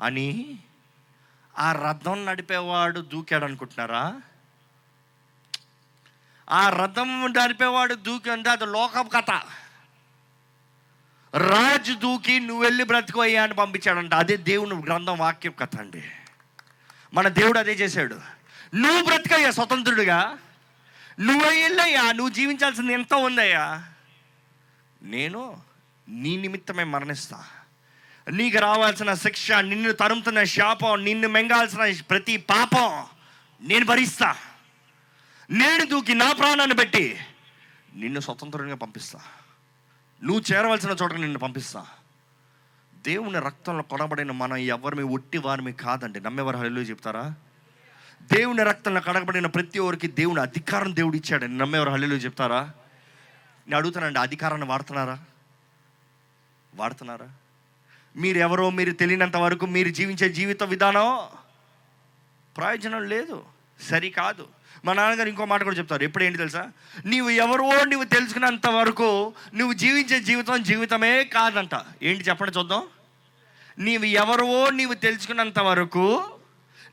అని 0.00 0.58
ఆ 1.58 1.72
రథం 1.72 2.26
నడిపేవాడు 2.26 3.00
దూకాడు 3.00 3.44
అనుకుంటున్నారా? 3.44 4.20
ఆ 6.50 6.68
రథం 6.68 7.32
నడిపేవాడు 7.32 7.94
దూకి 7.94 8.30
అంటే 8.30 8.50
అది 8.50 8.66
లోకం 8.66 9.08
కథ. 9.08 9.30
రాజు 11.36 11.92
దూకి 11.92 12.40
నువ్వు 12.40 12.64
వెళ్ళి 12.64 12.84
బ్రతుకోయ్యా 12.84 13.42
అని 13.42 13.54
పంపించాడంట. 13.54 14.14
అదే 14.14 14.36
దేవుని 14.36 14.74
గ్రంథం 14.74 15.18
వాక్యం 15.18 15.52
కథ 15.52 15.76
అండి. 15.78 16.10
మన 17.14 17.28
దేవుడు 17.28 17.58
అదే 17.58 17.72
చేశాడు. 17.72 18.20
నువ్వు 18.74 19.04
బ్రతికయ్యా 19.04 19.50
స్వతంత్రుడిగా. 19.50 20.38
నువ్వు 21.20 21.48
వెళ్ళయ్యా 21.48 22.12
నువ్వు 22.12 22.34
జీవించాల్సింది 22.34 22.92
ఎంత 22.92 23.14
ఉందయ్యా. 23.14 23.84
నేను 25.02 25.60
నీ 26.08 26.36
నిమిత్తమే 26.36 26.84
మరణిస్తా. 26.84 27.44
నీకు 28.30 28.58
రావాల్సిన 28.58 29.14
శిక్ష 29.14 29.52
నిన్ను 29.52 29.92
తరుముతున్న 29.92 30.44
శాపం 30.44 31.04
నిన్ను 31.04 31.28
మెంగాల్సిన 31.28 31.94
ప్రతి 32.10 32.36
పాపం 32.36 33.06
నేను 33.60 33.84
భరిస్తా. 33.84 34.36
నేను 35.50 35.86
దూకి 35.86 36.14
నా 36.14 36.32
ప్రాణాన్ని 36.32 36.76
పెట్టి 36.76 37.18
నిన్ను 37.94 38.20
స్వతంత్రంగా 38.20 38.74
పంపిస్తా. 38.74 39.20
నువ్వు 40.24 40.42
చేరవలసిన 40.52 40.90
చోటకి 40.90 41.20
నిన్ను 41.20 41.38
పంపిస్తా. 41.38 41.86
దేవుని 42.94 43.38
రక్తంలో 43.38 43.82
కొనబడిన 43.82 44.30
మనం 44.30 44.56
ఎవరిమి 44.56 45.02
ఒట్టి 45.02 45.38
వారిమి 45.38 45.72
కాదండి. 45.72 46.20
నమ్మేవారు 46.20 46.56
హల్లు 46.56 46.80
చెప్తారా? 46.80 47.34
దేవుని 48.22 48.62
రక్తంలో 48.62 49.00
కడగబడిన 49.00 49.46
ప్రతి 49.46 49.78
ఒక్కరికి 49.78 50.06
దేవుని 50.06 50.40
అధికారం 50.40 50.96
దేవుడు 50.96 51.16
ఇచ్చాడని 51.16 51.58
నమ్మేవారు. 51.58 51.90
హల్లు 51.90 52.14
చెప్తారా? 52.14 52.60
నేను 53.66 53.76
అడుగుతానండి 53.76 54.18
అధికారాన్ని 54.18 54.66
వాడుతున్నారా? 54.66 55.18
వాడుతున్నారా? 56.74 57.28
మీరు 58.16 58.38
ఎవరో 58.38 58.70
మీరు 58.70 58.90
తెలియనంత 58.90 59.36
వరకు 59.36 59.66
మీరు 59.66 59.88
జీవించే 59.88 60.28
జీవిత 60.28 60.62
విధానం 60.62 61.18
ప్రయోజనం 62.56 63.08
లేదు 63.08 63.44
సరికాదు 63.82 64.48
మా 64.84 64.92
నాన్నగారు 64.92 65.28
ఇంకో 65.28 65.44
మాట 65.44 65.62
కూడా 65.62 65.76
చెప్తారు 65.76 66.02
ఎప్పుడు 66.02 66.24
ఏంటి 66.24 66.38
తెలుసా? 66.38 66.68
నీవు 67.04 67.30
ఎవరో 67.30 67.84
నువ్వు 67.84 68.04
తెలుసుకున్నంత 68.04 68.66
వరకు 68.66 69.32
నువ్వు 69.54 69.72
జీవించే 69.72 70.20
జీవితం 70.20 70.62
జీవితమే 70.62 71.24
కాదంట. 71.24 71.70
ఏంటి 72.02 72.24
చెప్పండి 72.24 72.58
చూద్దాం. 72.58 72.82
నీవు 73.78 74.04
ఎవరో 74.04 74.70
నీవు 74.70 74.94
తెలుసుకున్నంత 74.94 75.58
వరకు 75.58 76.37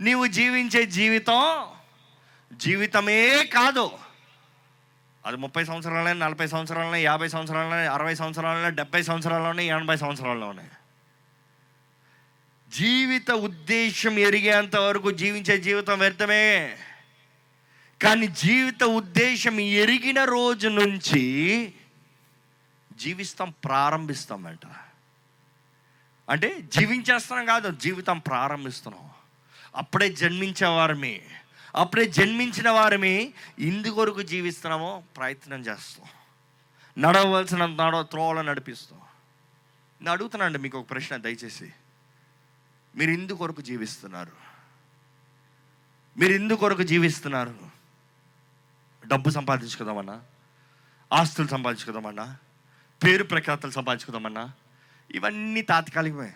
నీవు 0.02 0.28
జీవించే 0.28 0.86
జీవితం 0.86 1.66
జీవితమే 2.54 3.46
కాదు. 3.46 3.92
అది 5.26 5.38
ముప్పై 5.38 5.66
సంవత్సరాలనే 5.66 6.20
నలభై 6.20 6.48
సంవత్సరాలనే 6.48 7.04
యాభై 7.04 7.28
సంవత్సరాలనే 7.28 7.88
అరవై 7.88 8.16
సంవత్సరాలనే 8.16 8.70
డెబ్బై 8.70 9.02
సంవత్సరాల్లోనే 9.02 9.68
ఎనభై 9.68 9.98
సంవత్సరాల్లోనే. 9.98 10.70
జీవిత 12.70 13.32
ఉద్దేశం 13.32 14.20
ఎరిగేంత 14.20 14.76
వరకు 14.76 15.12
జీవించే 15.12 15.58
జీవితం 15.58 16.00
వ్యర్థమే. 16.00 16.78
కానీ 18.02 18.28
జీవిత 18.28 18.84
ఉద్దేశం 18.84 19.60
ఎరిగిన 19.60 20.24
రోజు 20.24 20.68
నుంచి 20.68 21.74
జీవిస్తాం 22.94 23.54
ప్రారంభిస్తామంట 23.64 24.68
అంటే 26.30 26.62
జీవించేస్తున్నాం 26.62 27.46
కాదు 27.46 27.72
జీవితం 27.72 28.20
ప్రారంభిస్తున్నాం. 28.20 29.10
అప్పుడే 29.76 30.12
జన్మించే 30.12 30.68
వారమే 30.68 31.22
అప్పుడే 31.76 32.06
జన్మించిన 32.06 32.70
వారమే 32.70 33.34
ఇందుకొరకు 33.60 34.22
జీవిస్తున్నామో 34.22 35.04
ప్రయత్నం 35.18 35.62
చేస్తాం. 35.62 36.08
నడవలసిన 36.98 37.66
నడవ 37.66 38.04
త్రోవలో 38.04 38.42
నడిపిస్తాం. 38.42 39.00
నేను 40.02 40.12
అడుగుతున్నానండి 40.12 40.60
మీకు 40.60 40.78
ఒక 40.78 40.90
ప్రశ్న 40.90 41.16
దయచేసి. 41.16 41.74
మీరు 42.96 43.12
ఇందుకొరకు 43.12 43.62
జీవిస్తున్నారు. 43.62 44.32
మీరు 46.18 46.34
ఇందుకొరకు 46.34 46.84
జీవిస్తున్నారు. 46.84 47.60
డబ్బు 49.08 49.30
సంపాదించుకుందామన్నా 49.30 50.22
ఆస్తులు 51.14 51.48
సంపాదించుకుందామన్నా 51.48 52.38
పేరు 53.04 53.24
ప్రఖ్యాతలు 53.24 53.72
సంపాదించుకుందామన్నా 53.72 54.52
ఇవన్నీ 55.12 55.62
తాత్కాలికమే. 55.62 56.34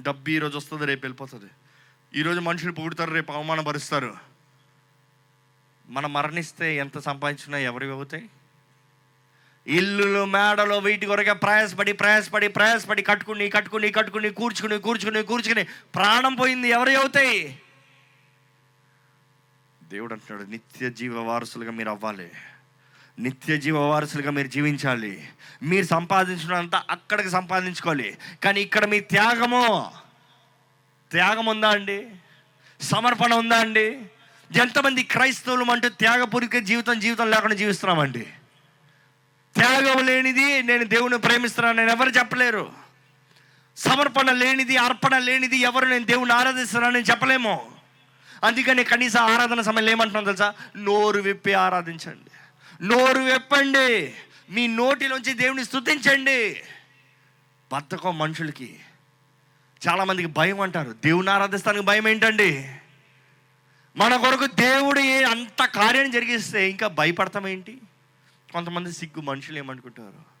డబ్బు 0.00 0.30
ఈరోజు 0.30 0.56
వస్తుంది 0.56 0.86
రేపు 0.86 1.06
వెళ్ళిపోతుంది. 1.06 1.50
ఈరోజు 2.14 2.40
మనుషులు 2.40 2.72
పొగుడుతారు 2.72 3.14
రేపు 3.14 3.32
అవమానపరుస్తారు 3.32 4.16
మనం 5.88 6.12
మరణిస్తే 6.12 6.76
ఎంత 6.76 6.98
సంపాదించినా 6.98 7.58
ఎవరివి 7.58 7.92
అవుతాయి? 7.92 8.30
ఇల్లులు 9.66 10.24
మేడలు 10.24 10.74
వీటి 10.74 11.06
కొరకే 11.06 11.32
ప్రయాసపడి 11.32 11.92
ప్రయాసపడి 11.92 12.48
ప్రయాసపడి 12.48 13.02
కట్టుకుని 13.02 13.50
కట్టుకుని 13.50 13.92
కట్టుకుని 13.92 14.30
కూర్చుకుని 14.30 14.78
కూర్చుకుని 14.78 15.22
కూర్చుకుని 15.22 15.64
ప్రాణం 15.94 16.34
పోయింది 16.34 16.68
ఎవరి 16.68 16.94
అవుతాయి? 16.94 17.60
దేవుడు 19.82 20.12
అంటున్నాడు 20.12 20.50
నిత్య 20.50 20.90
జీవ 20.90 21.20
వారసులుగా 21.20 21.70
మీరు 21.70 21.88
అవ్వాలి. 21.88 22.30
నిత్య 23.18 23.56
జీవ 23.56 23.78
వారసులుగా 23.78 24.30
మీరు 24.30 24.48
జీవించాలి. 24.48 25.28
మీరు 25.62 25.86
సంపాదించినంత 25.86 26.74
అక్కడికి 26.74 27.30
సంపాదించుకోవాలి. 27.30 28.18
కానీ 28.44 28.60
ఇక్కడ 28.60 28.84
మీ 28.84 29.00
త్యాగము 29.00 29.92
త్యాగం 31.10 31.46
ఉందా 31.46 31.70
అండి? 31.70 32.08
సమర్పణ 32.80 33.34
ఉందా 33.34 33.58
అండి? 33.60 33.86
ఎంతమంది 34.60 35.02
క్రైస్తవులు 35.02 35.64
అంటే 35.64 35.88
త్యాగపూరిక 35.88 36.58
జీవితం 36.58 37.00
జీవితం 37.00 37.30
లేకుండా 37.30 37.54
జీవిస్తున్నామండి? 37.54 38.26
త్యాగం 39.54 40.06
లేనిది 40.06 40.62
నేను 40.62 40.84
దేవుని 40.84 41.18
ప్రేమిస్తున్నాను 41.18 41.76
నేను 41.76 41.90
ఎవరు 41.90 42.08
చెప్పలేరు. 42.08 42.72
సమర్పణ 43.76 44.30
లేనిది 44.30 44.76
అర్పణ 44.76 45.18
లేనిది 45.18 45.56
ఎవరు 45.56 45.84
నేను 45.84 46.04
దేవుని 46.04 46.32
ఆరాధిస్తున్నానని 46.32 47.02
చెప్పలేము. 47.02 47.72
అందుకని 48.44 48.84
కనీస 48.84 49.16
ఆరాధన 49.16 49.60
సమయంలో 49.60 49.90
ఏమంటున్నాం 49.90 50.24
తెలుసా? 50.24 50.54
నోరు 50.76 51.20
విప్పి 51.20 51.52
ఆరాధించండి. 51.52 52.30
నోరు 52.86 53.18
విప్పండి. 53.18 54.14
మీ 54.50 54.66
నోటిలోంచి 54.66 55.32
దేవుని 55.32 55.64
స్థుతించండి 55.64 56.62
బద్ధకం 57.72 58.18
మనుషులకి. 58.18 58.80
చాలామందికి 59.88 60.28
భయం 60.28 60.60
అంటారు. 60.60 60.92
దేవుని 60.92 61.30
ఆరాధిస్తానికి 61.30 61.84
భయం 61.84 62.08
ఏంటండి? 62.08 62.76
మన 63.96 64.16
కొరకు 64.16 64.46
దేవుడు 64.46 65.00
ఏ 65.00 65.22
అంత 65.22 65.64
కార్యం 65.64 66.10
జరిగిస్తే 66.10 66.70
ఇంకా 66.70 66.88
భయపడతాం 66.88 67.46
ఏంటి? 67.46 67.80
కొంతమంది 68.52 68.92
సిగ్గు 68.92 69.22
మనుషులు 69.22 69.58
ఏమనుకుంటారు? 69.58 70.40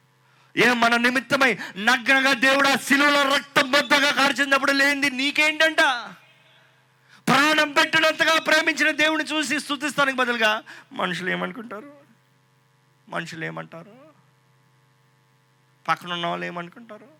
ఏ 0.56 0.72
మన 0.72 0.96
నిమిత్తమై 0.96 1.58
నగ్నగా 1.76 2.32
దేవుడు 2.32 2.68
ఆ 2.68 2.74
శిలువలో 2.74 3.34
రక్తం 3.36 3.70
బొద్దగా 3.70 4.10
కార్చినప్పుడు 4.10 4.72
లేనిది 4.72 5.16
నీకేంటంట? 5.16 5.80
ప్రాణం 7.28 7.72
పెట్టినంతగా 7.72 8.40
ప్రేమించిన 8.40 8.90
దేవుని 8.90 9.24
చూసి 9.24 9.60
స్థుతిస్తానికి 9.60 10.16
బదులుగా 10.16 10.62
మనుషులు 10.92 11.30
ఏమనుకుంటారు? 11.30 11.92
మనుషులు 13.08 13.44
ఏమంటారు? 13.44 13.96
పక్కన 15.88 16.12
ఉన్న 16.12 16.26
వాళ్ళు 16.26 16.46
ఏమనుకుంటారు? 16.46 17.19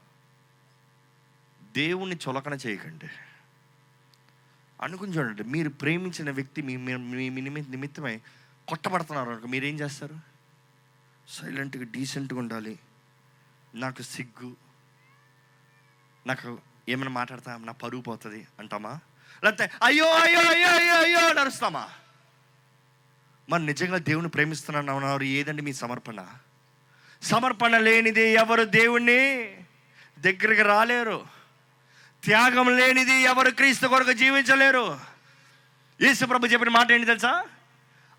దేవుణ్ణి 1.76 2.16
చులకన 2.28 2.54
చేయకండి. 2.54 3.08
అనుకుని 4.82 5.12
చూడండి 5.12 5.44
మీరు 5.44 5.68
ప్రేమించిన 5.68 6.30
వ్యక్తి 6.30 6.62
మీ 6.62 6.76
మీ- 6.76 7.70
నిమిత్తమై 7.70 8.20
కొట్టబడుతున్నారు 8.68 9.30
అనుకో 9.30 9.46
మీరేం 9.46 9.80
చేస్తారు? 9.80 10.14
సైలెంట్గా 11.28 11.84
డీసెంట్గా 11.84 12.38
ఉండాలి. 12.38 12.78
నాకు 13.74 14.02
సిగ్గు. 14.02 14.56
నాకు 16.26 16.58
ఏమైనా 16.88 17.10
మాట్లాడతా 17.10 17.56
నా 17.56 17.72
పరుగు 17.72 18.00
పోతుంది 18.00 18.46
అంటామా? 18.58 19.00
లేకపోతే 19.44 19.70
అయ్యో 19.82 20.12
అయ్యో 20.12 20.40
అయ్యో 20.40 20.68
అయ్యో 20.68 20.94
అయ్యో 20.94 21.32
నడుస్తామా 21.32 21.88
మరి 23.48 23.66
నిజంగా 23.66 23.98
దేవుని 23.98 24.28
ప్రేమిస్తున్నాను 24.28 25.22
ఏదండి 25.22 25.62
మీ 25.62 25.72
సమర్పణ? 25.72 26.26
సమర్పణ 27.22 27.78
లేనిది 27.78 28.30
ఎవరు 28.30 28.64
దేవుణ్ణి 28.64 29.46
దగ్గరికి 30.18 30.62
రాలేరు. 30.62 31.39
త్యాగం 32.24 32.76
లేనిది 32.76 33.12
ఎవరు 33.12 33.50
క్రీస్తు 33.50 33.86
కొరకు 33.86 34.12
జీవించలేరు. 34.12 35.00
యేసుప్రభు 36.00 36.46
చెప్పిన 36.46 36.68
మాట 36.68 36.92
ఏంటి 36.92 37.06
తెలుసా? 37.06 37.44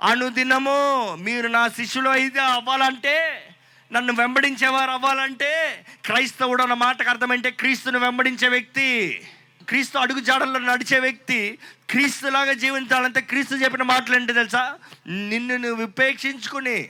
అనుదినము 0.02 1.16
మీరు 1.16 1.48
నా 1.48 1.68
శిష్యులు 1.68 2.10
అయితే 2.10 2.40
అవ్వాలంటే 2.40 3.48
నన్ను 3.92 4.14
వెంబడించేవారు 4.14 4.92
అవ్వాలంటే 4.92 5.86
క్రైస్తవుడు 6.06 6.62
అన్న 6.64 6.74
మాటకు 6.74 7.10
అర్థమంటే 7.10 7.52
క్రీస్తును 7.52 8.00
వెంబడించే 8.00 8.48
వ్యక్తి 8.48 9.22
క్రీస్తు 9.68 9.98
అడుగు 9.98 10.20
జాడల్లో 10.20 10.60
నడిచే 10.60 11.00
వ్యక్తి 11.00 11.58
క్రీస్తులాగా 11.90 12.54
జీవించాలంటే 12.54 13.22
క్రీస్తు 13.22 13.56
చెప్పిన 13.56 13.84
మాటలు 13.84 14.16
ఏంటి 14.16 14.34
తెలుసా? 14.34 14.78
నిన్ను 15.08 15.58
నువ్వు 15.58 15.84
ఉపేక్షించుకుని 15.84 16.90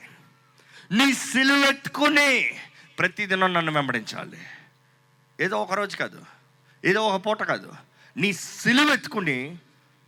నీ 0.91 1.13
సిలువెత్తుకుని 1.13 2.59
ప్రతిదినం 2.99 3.53
నన్ను 3.53 3.71
వెంబడించాలి. 3.71 4.37
ఏదో 5.39 5.61
ఒక 5.61 5.73
రోజు 5.73 5.97
కాదు. 5.97 6.40
ఏదో 6.85 7.07
ఒక 7.07 7.25
పూట 7.25 7.43
కాదు. 7.43 7.73
నీ 8.17 8.33
సిలువెత్తుకుని 8.33 9.57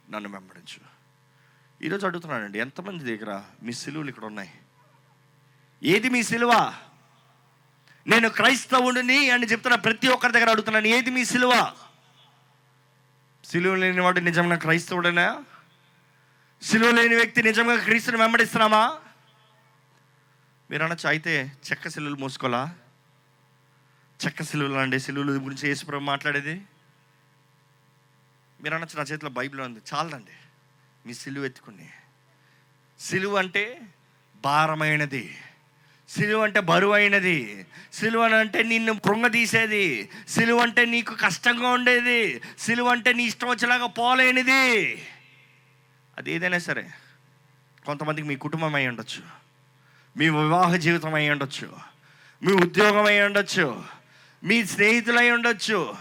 నన్ను 0.09 0.29
వెంబడించు. 0.29 0.79
ఈరోజు 1.85 2.05
అడుగుతున్నానండి 2.05 2.59
ఎంతమంది 2.59 3.17
దగ్గర 3.17 3.43
మీ 3.63 3.73
సిలువలు 3.73 4.09
ఇక్కడ 4.09 4.25
ఉన్నాయి? 4.25 4.51
ఏది 5.83 6.09
మీ 6.09 6.23
సిలువ? 6.23 6.73
నేను 8.07 8.29
క్రైస్తవుడిని 8.29 9.29
అని 9.29 9.45
చెప్తున్న 9.45 9.75
ప్రతి 9.75 10.07
ఒక్కరి 10.07 10.31
దగ్గర 10.31 10.49
అడుగుతున్నాను 10.49 10.87
ఏది 10.87 11.09
మీ 11.09 11.25
సిలువ? 11.25 11.73
సిలువ 13.43 13.75
లేనివాడు 13.75 14.19
నిజంగా 14.19 14.55
క్రైస్తవుడేనా? 14.55 15.43
సిలువ 16.61 16.91
లేని 16.91 17.15
వ్యక్తి 17.15 17.43
నిజంగా 17.43 17.83
క్రీస్తుని 17.83 18.17
వెంబడిస్తున్నామా? 18.17 18.99
మీరు 20.71 20.83
అనొచ్చు 20.83 21.07
అయితే 21.07 21.53
చెక్క 21.71 21.87
సిలువలు 21.87 22.15
మూసుకోవాలా? 22.15 22.75
చెక్క 24.25 24.43
సిలువలు 24.43 24.73
అండి 24.73 24.99
సిలువల 24.99 25.29
గురించి 25.29 25.67
యేసుప్రభు 25.67 26.03
మాట్లాడేది? 26.03 26.61
మీరు 28.61 28.75
అనొచ్చు 28.75 28.97
నా 28.97 29.03
చేతిలో 29.03 29.31
బైబిల్ 29.31 29.61
ఉంది. 29.61 29.79
చాలండి 29.93 30.31
మీ 31.05 31.13
సిలువ 31.13 31.45
ఎత్తుకుని. 31.45 31.89
సిలువ 32.99 33.37
అంటే 33.37 33.81
భారమైనది. 34.35 35.37
సిలువ 36.09 36.43
అంటే 36.43 36.59
బరువైనది. 36.59 37.65
సిలువ 37.93 38.27
అంటే 38.27 38.63
నిన్ను 38.63 38.93
పృంగదీసేది 38.93 40.09
సిలువ 40.27 40.61
అంటే 40.61 40.85
నీకు 40.85 41.15
కష్టంగా 41.15 41.69
ఉండేది. 41.69 42.41
సిలువ 42.59 42.87
అంటే 42.87 43.13
నీ 43.13 43.23
ఇష్టం 43.23 43.47
వచ్చేలాగా 43.47 43.87
పోలేనిది. 43.87 45.05
అది 46.17 46.31
ఏదైనా 46.31 46.59
సరే 46.59 46.89
కొంతమందికి 47.85 48.27
మీ 48.27 48.35
కుటుంబం 48.35 48.75
అయి 48.75 48.87
ఉండొచ్చు. 48.87 49.23
మీ 50.17 50.29
వివాహ 50.29 50.75
జీవితం 50.75 51.13
అయి 51.13 51.29
ఉండొచ్చు. 51.29 51.77
మీ 52.43 52.53
ఉద్యోగం 52.53 53.05
అయి 53.05 53.21
ఉండొచ్చు. 53.21 54.02
మీ 54.43 54.65
స్నేహితులై 54.65 55.31
ఉండొచ్చు. 55.31 55.95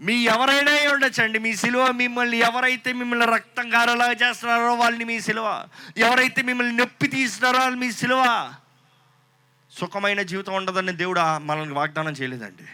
మీ 0.00 0.14
ఎవరైనా 0.14 0.72
అయి 0.72 0.88
ఉండొచ్చు 0.88 1.22
అండి 1.22 1.38
మీ 1.38 1.56
సిలువ 1.56 1.90
మిమ్మల్ని 1.90 2.36
ఎవరైతే 2.36 2.92
మిమ్మల్ని 2.92 3.26
రక్తం 3.26 3.74
గారలాగా 3.74 4.12
చేస్తున్నారో 4.12 4.74
వాళ్ళని 4.74 5.04
మీ 5.04 5.20
సిలువ. 5.20 5.66
ఎవరైతే 5.96 6.42
మిమ్మల్ని 6.42 6.76
నొప్పి 6.76 7.06
తీస్తున్నారో 7.06 7.58
వాళ్ళు 7.58 7.78
మీ 7.78 7.92
సిలువ. 7.92 8.52
సుఖమైన 9.78 10.22
జీవితం 10.22 10.54
ఉండదని 10.54 10.92
దేవుడు 10.92 11.20
మనల్ని 11.38 11.74
వాగ్దానం 11.74 12.12
చేయలేదండి. 12.12 12.66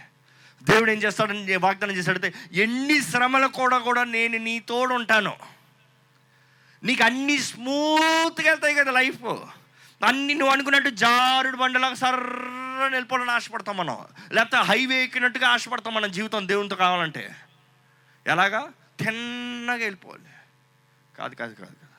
దేవుడు 0.62 0.90
ఏం 0.90 0.98
చేస్తాడని 0.98 1.56
వాగ్దానం 1.56 1.94
చేశాడంటే 1.96 2.34
ఎన్ని 2.52 3.02
శ్రమలు 3.02 3.46
కూడా 3.46 3.78
కూడా 3.78 4.04
నేను 4.04 4.38
నీ 4.38 4.58
తోడు 4.58 4.94
ఉంటాను 4.94 5.34
నీకు 6.84 7.04
అన్నీ 7.04 7.38
స్మూత్గా 7.38 8.50
వెళ్తాయి 8.50 8.74
కదా 8.74 8.90
లైఫ్. 8.90 9.24
అన్ని 10.06 10.34
నువ్వు 10.34 10.52
అనుకున్నట్టు 10.52 10.90
జారుడు 10.90 11.56
బండలాగా 11.56 11.94
సర్రని 11.94 12.92
వెళ్ళిపోవాలని 12.92 13.30
ఆశపడతాం 13.30 13.76
మనం. 13.76 14.06
లేకపోతే 14.32 14.56
హైవే 14.56 15.04
ఎక్కినట్టుగా 15.04 15.48
ఆశపడతాం 15.48 15.94
మనం 15.94 16.12
జీవితం 16.12 16.48
దేవునితో 16.48 16.76
కావాలంటే. 16.76 17.36
ఎలాగా? 18.26 18.72
తిన్నగా 18.98 19.76
వెళ్ళిపోవాలి. 19.76 20.24
కాదు 21.18 21.34
కాదు 21.34 21.54
కాదు 21.54 21.74
కాదు. 21.74 21.90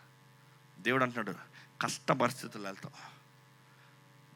దేవుడు 0.82 1.04
అంటున్నాడు 1.04 1.36
కష్ట 1.82 2.12
పరిస్థితులు 2.12 2.64
వెళ్తావు. 2.64 3.12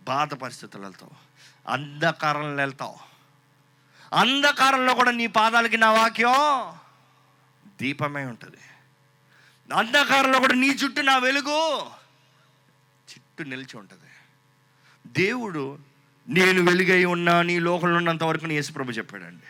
బాధ 0.03 0.33
పరిస్థితులు 0.33 0.83
వెళ్తావు. 0.83 1.11
అంధకారంలో 1.71 2.55
వెళ్తావు. 2.55 2.95
అంధకారంలో 4.15 4.93
కూడా 4.93 5.11
నీ 5.11 5.27
పాదాలకి 5.27 5.77
నా 5.77 5.91
వాక్యం 5.91 6.77
దీపమే 7.81 8.25
ఉంటుంది. 8.25 8.57
అంధకారంలో 9.75 10.39
కూడా 10.39 10.55
నీ 10.55 10.67
చుట్టూ 10.67 11.01
నా 11.01 11.17
వెలుగు. 11.17 11.91
చుట్టూ 13.35 13.49
నిలిచి 13.49 13.77
ఉంటుంది. 13.77 14.11
దేవుడు 15.07 15.79
నేను 16.29 16.63
వెలుగై 16.63 17.05
ఉన్నా 17.05 17.41
నీ 17.41 17.59
లోకంలో 17.59 17.95
ఉన్నంత 17.95 18.23
వరకు 18.23 18.45
నీ 18.45 18.53
యేసుప్రభు 18.53 18.91
చెప్పాడండి. 18.91 19.43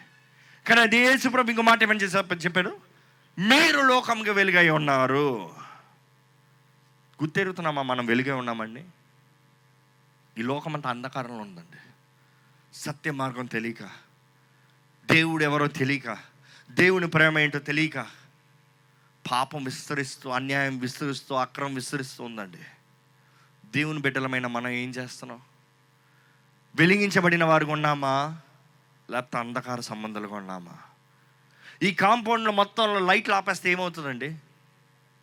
కానీ 0.67 0.81
అదే 0.81 0.97
యేసుప్రభు 0.97 1.49
ఇంకో 1.49 1.61
మాట 1.61 1.83
ఏమని 1.83 1.99
చేసా 1.99 2.19
చెప్పాడు? 2.19 2.77
మీరు 3.39 3.81
లోకంగా 3.81 4.33
వెలుగై 4.33 4.69
ఉన్నారు. 4.69 5.51
గుర్తెరుగుతున్నామా 7.21 7.81
మనం 7.81 8.05
వెలుగై 8.05 8.31
ఉన్నామండి? 8.31 8.85
ఈ 10.37 10.41
లోకం 10.41 10.75
అంతా 10.75 10.89
అంధకారంలో 10.89 11.37
ఉందండి. 11.37 11.77
సత్య 12.73 13.11
మార్గం 13.11 13.45
తెలియక 13.45 13.83
దేవుడు 15.11 15.43
ఎవరో 15.43 15.67
తెలియక 15.67 16.17
దేవుని 16.71 17.07
ప్రేమ 17.07 17.39
ఏంటో 17.39 17.59
తెలియక 17.59 18.07
పాపం 19.31 19.63
విస్తరిస్తూ 19.63 20.29
అన్యాయం 20.29 20.79
విస్తరిస్తూ 20.79 21.35
అక్రమం 21.35 21.73
విస్తరిస్తూ 21.73 22.23
ఉందండి. 22.23 22.57
దేవుని 23.71 23.99
బిడ్డలమైన 23.99 24.47
మనం 24.47 24.67
ఏం 24.67 24.89
చేస్తున్నాం? 24.89 25.41
వెలిగించబడిన 26.75 27.43
వారు 27.43 27.65
ఉన్నామా? 27.65 28.37
లేకపోతే 29.11 29.37
అంధకార 29.37 29.79
సంబంధాలుగా 29.79 30.35
ఉన్నామా? 30.35 30.71
ఈ 31.83 31.93
కాంపౌండ్లో 31.93 32.51
మొత్తంలో 32.51 32.99
లైట్లు 32.99 33.33
ఆపేస్తే 33.33 33.71
ఏమవుతుందండి? 33.71 34.29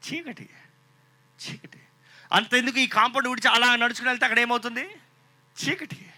చీకటి. 0.09 0.48
చీకటి. 1.44 1.81
అంతెందుకు 2.33 2.78
ఈ 2.78 2.87
కాంపౌండ్ 2.87 3.28
విడిచి 3.28 3.50
అలా 3.50 3.76
నడుచుకుని 3.76 4.09
వెళ్తే 4.09 4.24
అక్కడ 4.24 4.38
ఏమవుతుంది? 4.38 4.88
చీకటి. 5.64 6.11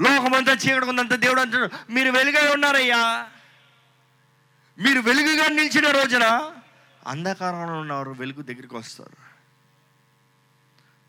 లోకమంతా 0.00 0.52
చీకటి 0.52 0.86
ఉందంత 0.86 1.14
దేవుడు 1.14 1.40
అంటాడు 1.40 1.92
మీరు 1.92 2.10
వెలుగై 2.10 2.54
ఉన్నారయ్యా. 2.54 3.30
మీరు 4.78 5.00
వెలుగుగా 5.00 5.48
నిలిచిన 5.48 5.90
రోజున 5.90 6.52
అంధకారంలో 7.06 7.80
ఉన్నవారు 7.80 8.10
వెలుగు 8.10 8.42
దగ్గరికి 8.42 8.76
వస్తారు. 8.76 9.35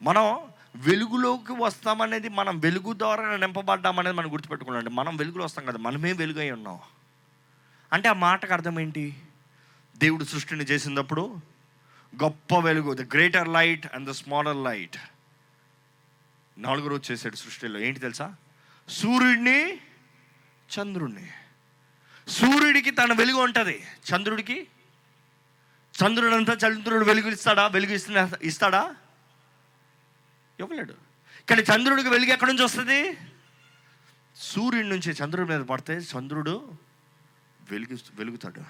మనం 0.01 0.39
వెలుగులోకి 0.75 1.53
వస్తామనేది 1.53 2.29
మనం 2.29 2.59
వెలుగు 2.59 2.93
ద్వారా 2.93 3.37
నింపబడ్డామనేది 3.37 4.15
మనం 4.15 4.33
గుర్తుపెట్టుకోండి 4.33 4.89
మనం 4.89 5.15
వెలుగులో 5.15 5.45
వస్తాం 5.45 5.65
కదా 5.65 5.77
మనమే 5.77 6.13
వెలుగై 6.13 6.51
ఉన్నాం. 6.51 6.79
అంటే 7.93 8.09
ఆ 8.09 8.13
మాటకు 8.13 8.53
అర్థం 8.53 8.79
ఏంటి? 8.79 9.17
దేవుడు 9.97 10.23
సృష్టిని 10.23 10.63
చేసినప్పుడు 10.63 11.37
గొప్ప 12.23 12.57
వెలుగు 12.59 12.93
the 12.93 13.01
greater 13.01 13.47
light 13.47 13.87
and 13.93 14.09
the 14.09 14.11
smaller 14.11 14.57
light 14.57 14.97
నాలుగు 16.57 16.87
రోజు 16.87 17.11
చేశాడు 17.11 17.35
సృష్టిలో. 17.35 17.79
ఏంటి 17.79 17.99
తెలుసా? 17.99 18.35
సూర్యుడిని 18.89 19.73
చంద్రుడిని 20.79 21.29
సూర్యుడికి 22.27 22.91
తన 22.91 23.13
వెలుగు 23.13 23.37
ఉంటుంది. 23.37 23.83
చంద్రుడికి? 24.13 24.67
చంద్రుడంతా 26.03 26.53
చంద్రుడు 26.53 27.05
వెలుగు 27.05 27.27
ఇస్తాడా 27.27 27.67
వెలుగు 27.67 27.91
ఇస్తున్నా 27.91 28.31
ఇస్తాడా? 28.41 28.95
ఇవ్వలేడు 30.59 30.93
కానీ 31.49 31.61
చంద్రుడికి 31.61 32.09
వెలుగు 32.09 32.29
ఎక్కడి 32.29 32.53
నుంచి 32.53 32.65
వస్తుంది? 32.65 33.17
సూర్యుడి 34.35 34.89
నుంచి. 34.89 35.11
చంద్రుడి 35.11 35.49
మీద 35.49 35.61
పడితే 35.61 35.93
చంద్రుడు 35.93 36.71
వెలుగు 37.71 37.97
వెలుగుతాడు. 38.15 38.63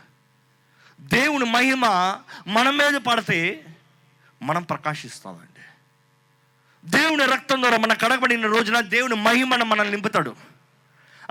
దేవుని 1.01 1.45
మహిమ 1.45 1.85
మన 2.47 2.69
మీద 2.69 3.01
పడితే 3.01 3.65
మనం 4.41 4.63
ప్రకాశిస్తామండి. 4.63 5.61
దేవుని 6.89 7.25
రక్తం 7.25 7.61
ద్వారా 7.61 7.77
మన 7.77 7.93
కడగబడిన 7.93 8.47
రోజున 8.47 8.79
దేవుని 8.79 9.15
మహిమను 9.15 9.65
మనల్ని 9.65 9.91
నింపుతాడు. 9.91 10.35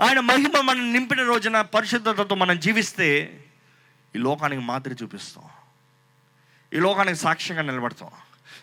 ఆయన 0.01 0.19
మహిమ 0.19 0.61
మనం 0.61 0.93
నింపిన 0.93 1.23
రోజున 1.23 1.61
పరిశుద్ధతతో 1.61 2.35
మనం 2.35 2.59
జీవిస్తే 2.59 3.43
ఈ 4.15 4.19
లోకానికి 4.19 4.61
మాదిరి 4.61 4.95
చూపిస్తాం. 5.03 5.43
ఈ 6.73 6.77
లోకానికి 6.77 7.17
సాక్ష్యంగా 7.17 7.61
నిలబడతాం. 7.61 8.11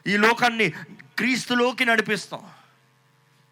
ఈ 0.06 0.16
లోకాన్ని 0.16 0.70
క్రీస్తులోకి 1.18 1.84
నడిపిస్తాం. 1.84 2.40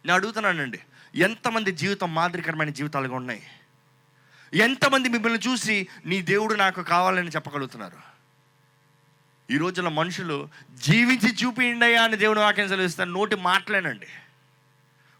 నేను 0.05 0.15
అడుగుతున్నానండి 0.15 0.81
ఎంతమంది 1.15 1.73
జీవితం 1.73 2.15
మాదిరికరమైన 2.15 2.71
జీవితాలుగా 2.71 3.15
ఉన్నాయి? 3.15 3.43
ఎంతమంది 4.55 5.09
మిమ్మల్ని 5.09 5.39
చూసి 5.39 5.89
నీ 6.07 6.23
దేవుడు 6.23 6.55
నాకు 6.55 6.83
కావాలని 6.83 7.29
చెప్పగలుగుతున్నారు? 7.29 8.13
ఈ 9.51 9.57
రోజున 9.57 9.89
మనుషులు 9.89 10.49
జీవించి 10.75 11.35
చూపిండయా 11.35 12.03
అని 12.03 12.17
దేవుడు 12.17 12.41
వాక్యం 12.41 12.69
సెలవిస్తారు 12.69 13.11
నోటి 13.11 13.37
మాటలేనండి. 13.37 14.07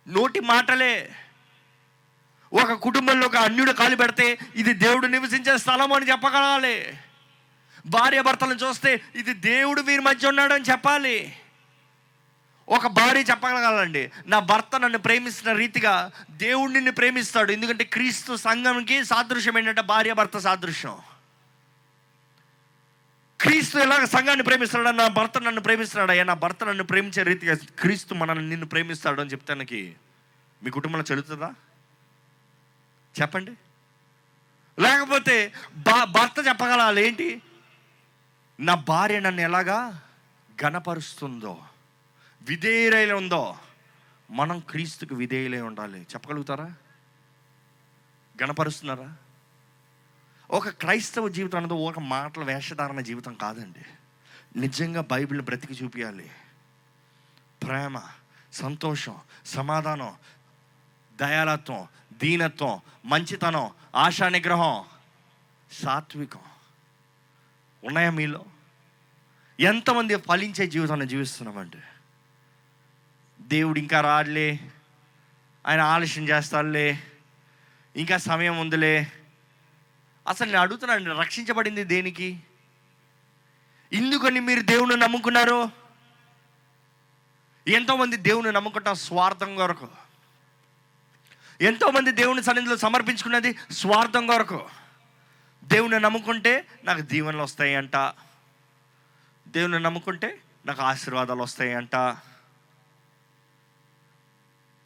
నోటి 0.09 0.41
మాటలే. 0.41 1.13
ఒక 2.53 2.73
కుటుంబంలో 2.73 3.27
ఒక 3.27 3.37
అన్యుడు 3.37 3.73
కాలు 3.73 3.97
పెడితే 3.97 4.39
ఇది 4.55 4.73
దేవుడు 4.73 5.07
నివసించే 5.07 5.59
స్థలం 5.59 5.93
అని 5.93 6.11
చెప్పగలాలి 6.11 6.99
భార్య 7.87 8.23
భర్తలను 8.23 8.55
చూస్తే 8.55 9.01
ఇది 9.15 9.35
దేవుడు 9.35 9.81
వీరి 9.81 10.03
మధ్య 10.03 10.29
ఉన్నాడని 10.29 10.65
చెప్పాలి. 10.65 11.37
ఒక 12.69 12.87
భార్య 12.87 13.21
చెప్పగలగాలండి. 13.21 14.13
నా 14.27 14.39
భర్త 14.39 14.81
నన్ను 14.81 14.99
ప్రేమిస్తున్న 14.99 15.59
రీతిగా 15.59 16.11
దేవుడు 16.31 16.73
నిన్ను 16.73 16.93
ప్రేమిస్తాడు. 16.93 17.53
ఎందుకంటే 17.53 17.85
క్రీస్తు 17.85 18.37
సంఘంకి 18.37 19.05
సాదృశ్యం 19.05 19.59
ఏంటంటే 19.59 19.81
భార్య 19.81 20.13
భర్త 20.13 20.39
సాదృశ్యం. 20.39 20.99
క్రీస్తు 23.41 23.79
ఎలాగ 23.79 24.05
సంఘాన్ని 24.05 24.45
ప్రేమిస్తున్నాడా? 24.45 24.97
నా 24.97 25.09
భర్త 25.09 25.39
నన్ను 25.39 25.61
ప్రేమిస్తున్నాడా. 25.61 26.25
నా 26.25 26.35
భర్త 26.35 26.65
నన్ను 26.65 26.85
ప్రేమించే 26.85 27.23
రీతిగా 27.23 27.57
క్రీస్తు 27.79 28.15
మనల్ని 28.15 28.49
నిన్ను 28.49 28.67
ప్రేమిస్తాడు 28.67 29.21
అని 29.21 29.31
చెప్తానికి 29.31 29.95
మీ 30.63 30.71
కుటుంబంలో 30.71 31.05
చెల్లుతుందా? 31.11 31.55
చెప్పండి. 33.21 33.53
లేకపోతే 34.79 35.53
భర్త 36.05 36.49
చెప్పగలాలి. 36.49 37.07
ఏంటి? 37.07 37.43
నా 38.61 38.75
భార్య 38.75 39.21
నన్ను 39.21 39.41
ఎలాగా 39.41 40.03
గణపరుస్తుందో 40.65 41.59
విధేయులై 42.43 43.13
ఉందో 43.13 43.57
మనం 44.31 44.61
క్రీస్తుకు 44.61 45.15
విధేయులై 45.15 45.61
ఉండాలి. 45.61 46.01
చెప్పగలుగుతారా? 46.01 46.75
గణపరుస్తున్నారా 48.43 49.17
ఒక 50.51 50.69
క్రైస్తవ 50.69 51.29
జీవితం 51.29 51.59
అనేది 51.59 51.75
ఒక 51.75 51.99
మాటల 51.99 52.45
వేషధారణ 52.45 53.01
జీవితం 53.01 53.35
కాదండి. 53.35 53.85
నిజంగా 54.61 55.01
బైబిల్ని 55.01 55.45
బ్రతికి 55.45 55.85
చూపించాలి 55.85 56.31
ప్రేమ 57.63 58.01
సంతోషం 58.53 59.17
సమాధానం 59.47 60.15
దయాలత్వం 61.17 61.89
దీనత్వం 62.13 62.81
మంచితనం 63.05 63.71
ఆశా 63.97 64.29
నిగ్రహం 64.29 64.85
సాత్వికం. 65.73 66.41
ఉన్నాయా 67.85 68.11
మీలో? 68.11 68.45
ఎంతమంది 69.61 70.17
ఫలించే 70.17 70.67
జీవితాన్ని 70.67 71.09
జీవిస్తున్నామంటే? 71.09 71.83
దేవుడు 73.41 73.79
ఇంకా 73.79 74.01
రాడులే 74.01 74.61
ఆయన 75.67 75.81
ఆలస్యం 75.81 76.29
చేస్తాడులే 76.29 77.03
ఇంకా 77.97 78.17
సమయం 78.17 78.59
ఉందిలే. 78.59 79.13
అసలు 80.29 80.47
నేను 80.47 80.59
అడుగుతున్నాను 80.59 81.19
రక్షించబడింది 81.19 81.85
దేనికి? 81.85 82.41
ఎందుకని 83.93 84.41
మీరు 84.41 84.61
దేవుని 84.61 84.97
నమ్ముకున్నారు? 84.97 85.71
ఎంతోమంది 87.69 88.17
దేవుని 88.17 88.53
నమ్ముకుంటాం 88.53 88.95
స్వార్థం 88.95 89.55
కొరకు. 89.55 89.89
ఎంతోమంది 91.61 92.13
దేవుని 92.13 92.43
సన్నిధిలో 92.43 92.77
సమర్పించుకున్నది 92.77 93.59
స్వార్థం 93.71 94.27
కొరకు. 94.27 94.69
దేవుని 95.73 96.01
నమ్ముకుంటే 96.01 96.67
నాకు 96.85 97.01
దీవెనలు 97.01 97.43
వస్తాయి 97.43 97.75
అంట 97.75 97.97
దేవుని 99.49 99.81
నమ్ముకుంటే 99.81 100.43
నాకు 100.67 100.83
ఆశీర్వాదాలు 100.83 101.43
వస్తాయి 101.43 101.75
అంట 101.75 101.97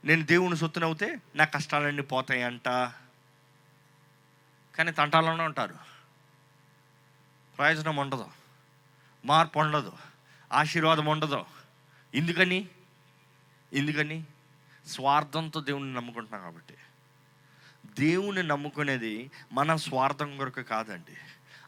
నేను 0.04 0.24
దేవుని 0.24 0.56
సొత్తునవుతే 0.56 1.20
నా 1.34 1.44
కష్టాలన్నీ 1.44 2.02
పోతాయి 2.02 2.42
అంట 2.42 2.64
కానీ 4.76 4.92
తంటాలోనే 4.92 5.44
ఉంటారు. 5.44 5.74
ప్రయోజనం 7.58 7.96
ఉండదు. 7.96 8.30
మార్పు 9.24 9.58
ఉండదు. 9.58 9.92
ఆశీర్వాదం 10.52 11.06
ఉండదు. 11.06 11.44
ఎందుకని? 12.14 12.68
ఎందుకని? 13.72 14.24
స్వార్థంతో 14.86 15.60
దేవుణ్ణి 15.60 15.94
నమ్ముకుంటున్నాం 15.94 16.42
కాబట్టి. 16.42 16.74
దేవుని 17.98 18.42
నమ్ముకునేది 18.42 19.30
మన 19.52 19.76
స్వార్థం 19.76 20.36
కొరకు 20.36 20.60
కాదండి. 20.60 21.16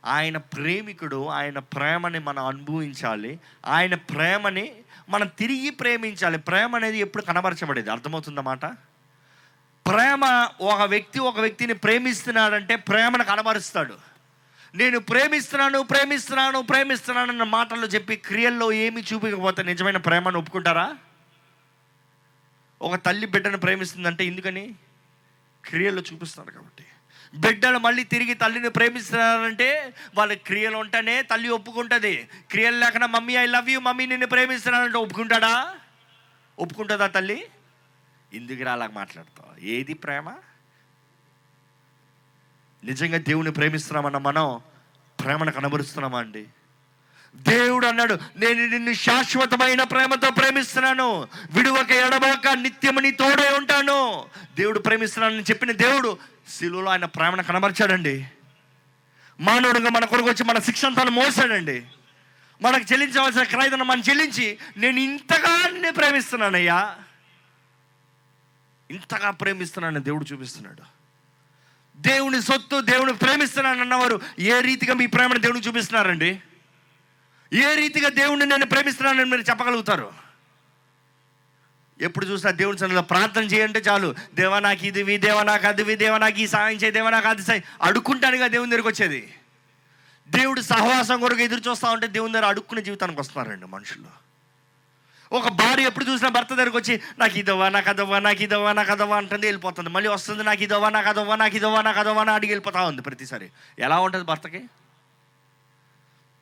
ఆయన 0.04 0.36
ప్రేమికుడు 0.36 1.26
ఆయన 1.26 1.58
ప్రేమని 1.58 2.18
మనం 2.18 2.44
అనుభవించాలి. 2.44 3.40
ఆయన 3.66 3.94
ప్రేమని 3.94 4.72
మనం 5.08 5.26
తిరిగి 5.38 5.70
ప్రేమించాలి. 5.70 6.38
ప్రేమ 6.38 6.76
అనేది 6.76 6.98
ఎప్పుడు 6.98 7.22
కనబరచబడేది? 7.22 7.90
అర్థమవుతుందన్నమాట 7.90 8.66
ప్రేమ 9.86 10.48
ఒక 10.60 10.82
వ్యక్తి 10.82 11.18
ఒక 11.18 11.40
వ్యక్తిని 11.40 11.74
ప్రేమిస్తున్నాడంటే 11.74 12.76
ప్రేమను 12.76 13.24
కనబరుస్తాడు. 13.24 13.94
నేను 14.74 14.98
ప్రేమిస్తున్నాను 14.98 15.82
ప్రేమిస్తున్నాను 15.82 16.62
ప్రేమిస్తున్నాను 16.62 17.30
అన్న 17.30 17.42
మాటల్లో 17.42 17.86
చెప్పి 17.86 18.16
క్రియల్లో 18.16 18.72
ఏమి 18.72 19.04
చూపించకపోతే 19.14 19.62
నిజమైన 19.62 19.96
ప్రేమను 19.96 20.38
ఒప్పుకుంటారా? 20.38 20.96
ఒక 22.82 22.94
తల్లి 22.94 23.26
బిడ్డను 23.26 23.58
ప్రేమిస్తుందంటే 23.58 24.24
ఎందుకని? 24.24 24.74
క్రియల్లో 25.64 26.02
చూపిస్తారు 26.12 26.50
కాబట్టి. 26.50 26.84
బిడ్డలు 27.34 27.78
మళ్ళీ 27.78 28.04
తిరిగి 28.04 28.34
తల్లిని 28.34 28.70
ప్రేమిస్తున్నారంటే 28.70 29.94
వాళ్ళ 30.14 30.34
క్రియలు 30.34 30.76
ఉంటేనే 30.76 31.22
తల్లి 31.22 31.48
ఒప్పుకుంటుంది. 31.48 32.28
క్రియలు 32.50 32.76
లేకుండా 32.76 33.06
mummy 33.06 33.34
I 33.34 33.46
love 33.46 33.70
you 33.70 33.80
mummy 33.80 34.06
నిన్ను 34.06 34.26
ప్రేమిస్తున్నానంటే 34.26 34.98
ఒప్పుకుంటాడా? 34.98 35.76
ఒప్పుకుంటుందా 36.58 37.06
తల్లి? 37.06 37.46
ఇందుకు 38.32 38.68
అలా 38.68 38.88
మాట్లాడతావు? 38.88 39.64
ఏది 39.64 39.94
ప్రేమ? 39.94 40.30
నిజంగా 42.84 43.18
దేవుని 43.18 43.52
ప్రేమిస్తున్నామన్న 43.52 44.18
మనం 44.18 44.60
ప్రేమను 45.24 45.52
కనబరుస్తున్నామా 45.52 46.18
అండి? 46.18 46.46
దేవుడు 47.36 47.86
అన్నాడు 47.86 48.18
నేను 48.36 48.66
నిన్ను 48.66 48.92
శాశ్వతమైన 48.92 49.82
ప్రేమతో 49.82 50.30
ప్రేమిస్తున్నాను. 50.30 51.28
విడువక 51.50 51.90
ఎడబాక 51.90 52.48
నిత్యము 52.48 53.00
నీ 53.00 53.10
తోడే 53.10 53.48
ఉంటాను. 53.48 54.24
దేవుడు 54.56 54.78
ప్రేమిస్తున్నానని 54.78 55.42
చెప్పిన 55.42 55.72
దేవుడు 55.72 56.18
శిలువలో 56.48 56.90
ఆయన 56.90 57.04
ప్రేమను 57.04 57.42
కనబరిచాడండి. 57.42 58.26
మానవుడుగా 59.40 59.90
మన 59.90 60.04
కొరకు 60.04 60.26
వచ్చి 60.26 60.44
మన 60.44 60.58
శిక్షణ 60.58 60.88
అంతా 60.88 61.04
మోసాడండి. 61.04 61.86
మనకు 62.62 62.92
చెల్లించవలసిన 62.92 63.42
క్రైదను 63.42 63.84
మనం 63.84 64.02
చెల్లించి 64.10 64.58
నేను 64.76 64.98
ఇంతగా 64.98 65.68
నిన్ను 65.68 65.92
ప్రేమిస్తున్నానయ్యా. 65.92 66.96
ఇంతగా 68.90 69.30
ప్రేమిస్తున్నానని 69.30 70.04
దేవుడు 70.04 70.26
చూపిస్తున్నాడు. 70.32 70.82
దేవుని 71.96 72.42
సొత్తు 72.42 72.80
దేవుని 72.80 73.14
ప్రేమిస్తున్నాను 73.14 73.80
అన్నవారు 73.80 74.20
ఏ 74.38 74.60
రీతిగా 74.60 74.94
మీ 74.94 75.06
ప్రేమను 75.06 75.38
దేవుడికి 75.38 75.68
చూపిస్తున్నారండి? 75.68 76.42
ఏ 77.52 77.74
రీతిగా 77.74 78.08
దేవుణ్ణి 78.08 78.46
నేను 78.46 78.66
ప్రేమిస్తున్నానని 78.66 79.24
మీరు 79.24 79.40
చెప్పగలుగుతారు? 79.40 80.12
ఎప్పుడు 82.00 82.26
చూసినా 82.26 82.52
దేవుని 82.52 82.78
సన్నిధిలో 82.78 83.02
ప్రార్థన 83.02 83.42
చేయంటే 83.42 83.80
చాలు. 83.80 84.14
దేవా 84.34 84.58
నాకు 84.60 84.86
ఇది 84.86 85.18
దేవా 85.18 85.42
నాకు 85.42 85.66
అది 85.66 85.96
దేవా 85.96 86.18
నాకు 86.18 86.38
ఈ 86.38 86.46
సాయం 86.46 86.76
చేయి 86.76 86.92
దేవా 86.92 87.10
నాకు 87.10 87.28
అది 87.28 87.42
సాయం 87.42 87.62
అడుక్కుంటానుగా 87.82 88.46
దేవుని 88.46 88.70
దగ్గరికి 88.70 88.88
వచ్చేది. 88.88 89.34
దేవుడు 90.28 90.60
సహవాసం 90.60 91.20
కొరకు 91.20 91.40
ఎదురు 91.40 91.70
చూస్తూ 91.70 91.90
ఉంటే 91.90 92.06
దేవుని 92.06 92.32
దగ్గర 92.32 92.46
అడుక్కునే 92.46 92.82
జీవితానికి 92.82 93.20
వస్తున్నారండి 93.20 93.66
మనుషులు. 93.66 94.28
ఒక 95.32 95.48
భార్య 95.48 95.84
ఎప్పుడు 95.84 96.04
చూసినా 96.04 96.30
భర్త 96.30 96.54
దగ్గరికి 96.54 96.76
వచ్చి 96.76 97.00
నాకు 97.18 97.38
ఇదవ్వా 97.38 97.68
నాకు 97.68 97.88
అదవ్వా 97.88 98.18
నాకు 98.18 98.42
ఇదవ్వా 98.42 98.72
నాకు 98.72 98.92
అదవ్వా 98.92 99.16
అంటుంది 99.16 99.46
వెళ్ళిపోతుంది. 99.46 99.90
మళ్ళీ 99.90 100.10
వస్తుంది 100.10 100.44
నాకు 100.44 100.62
ఇదవ్వా 100.62 100.90
నాకు 100.90 101.08
అదవ్వా 101.08 101.36
నాకు 101.36 101.56
ఇదవ్వా 101.56 101.82
నాకు 101.82 101.98
అదవ్వా 101.98 102.20
అని 102.20 102.30
అడిగి 102.30 102.52
వెళ్ళిపోతా 102.52 102.82
ఉంది 102.82 103.02
ప్రతిసారి. 103.02 103.50
ఎలా 103.78 104.00
ఉంటుంది 104.00 104.24
భర్తకి? 104.24 104.64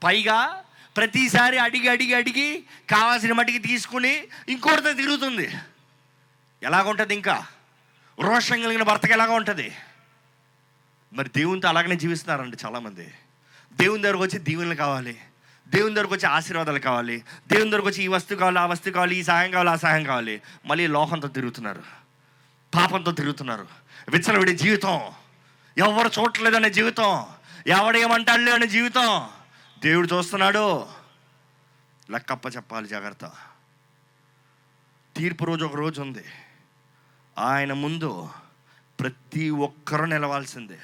పైగా 0.05 0.63
ప్రతిసారి 0.97 1.59
అడిగి 1.59 1.89
అడిగి 1.89 2.15
అడిగి 2.15 2.65
కావాల్సిన 2.91 3.33
మట్టికి 3.33 3.59
తీసుకుని 3.59 4.25
ఇంకోటితో 4.49 4.93
తిరుగుతుంది. 4.93 5.55
ఎలాగుంటుంది 6.63 7.15
ఇంకా? 7.15 7.47
రోషం 8.21 8.63
కలిగిన 8.63 8.83
భర్తకి 8.83 9.13
ఎలాగ 9.13 9.31
ఉంటుంది 9.31 9.73
మరి 11.13 11.31
దేవునితో 11.37 11.69
అలాగనే 11.69 11.97
జీవిస్తున్నారండి 11.97 12.57
చాలామంది. 12.65 13.15
దేవుని 13.73 14.03
దగ్గరకు 14.03 14.23
వచ్చి 14.23 14.39
దీవెనలు 14.39 14.75
కావాలి. 14.75 15.21
దేవుని 15.69 15.95
దగ్గరకు 15.95 16.15
వచ్చి 16.15 16.29
ఆశీర్వాదాలు 16.29 16.79
కావాలి. 16.79 17.25
దేవుని 17.49 17.71
దగ్గరకు 17.71 17.89
వచ్చి 17.89 18.05
ఈ 18.05 18.09
వస్తువు 18.09 18.39
కావాలి 18.39 18.59
ఆ 18.59 18.67
వస్తువు 18.67 18.95
కావాలి 18.95 19.17
ఈ 19.17 19.23
సహాయం 19.23 19.51
కావాలి 19.51 19.71
ఆ 19.71 19.77
సహాయం 19.77 20.05
కావాలి. 20.05 20.43
మళ్ళీ 20.67 20.87
లోకంతో 20.87 21.29
తిరుగుతున్నారు. 21.29 21.83
పాపంతో 22.75 23.13
తిరుగుతున్నారు. 23.13 23.67
విచ్చలవిడి 24.09 24.57
జీవితం. 24.57 25.01
ఎవరు 25.79 26.21
చూడలేదనే 26.21 26.71
జీవితం. 26.71 27.27
ఎవడేమంటాడు 27.67 28.51
అనే 28.51 28.67
జీవితం. 28.67 29.29
దేవుడు 29.79 30.09
చూస్తున్నాడు. 30.15 30.87
లెక్కప్ప 32.11 32.47
చెప్పాలి 32.57 32.89
జాగ్రత్త. 32.89 33.33
తీర్పు 35.17 35.45
రోజు 35.45 35.65
ఒక 35.65 35.77
రోజు 35.77 36.01
ఉంది. 36.01 36.25
ఆయన 37.39 37.73
ముందు 37.73 38.31
ప్రతి 39.01 39.51
ఒక్కరూ 39.51 40.05
నిలవాల్సిందే. 40.05 40.79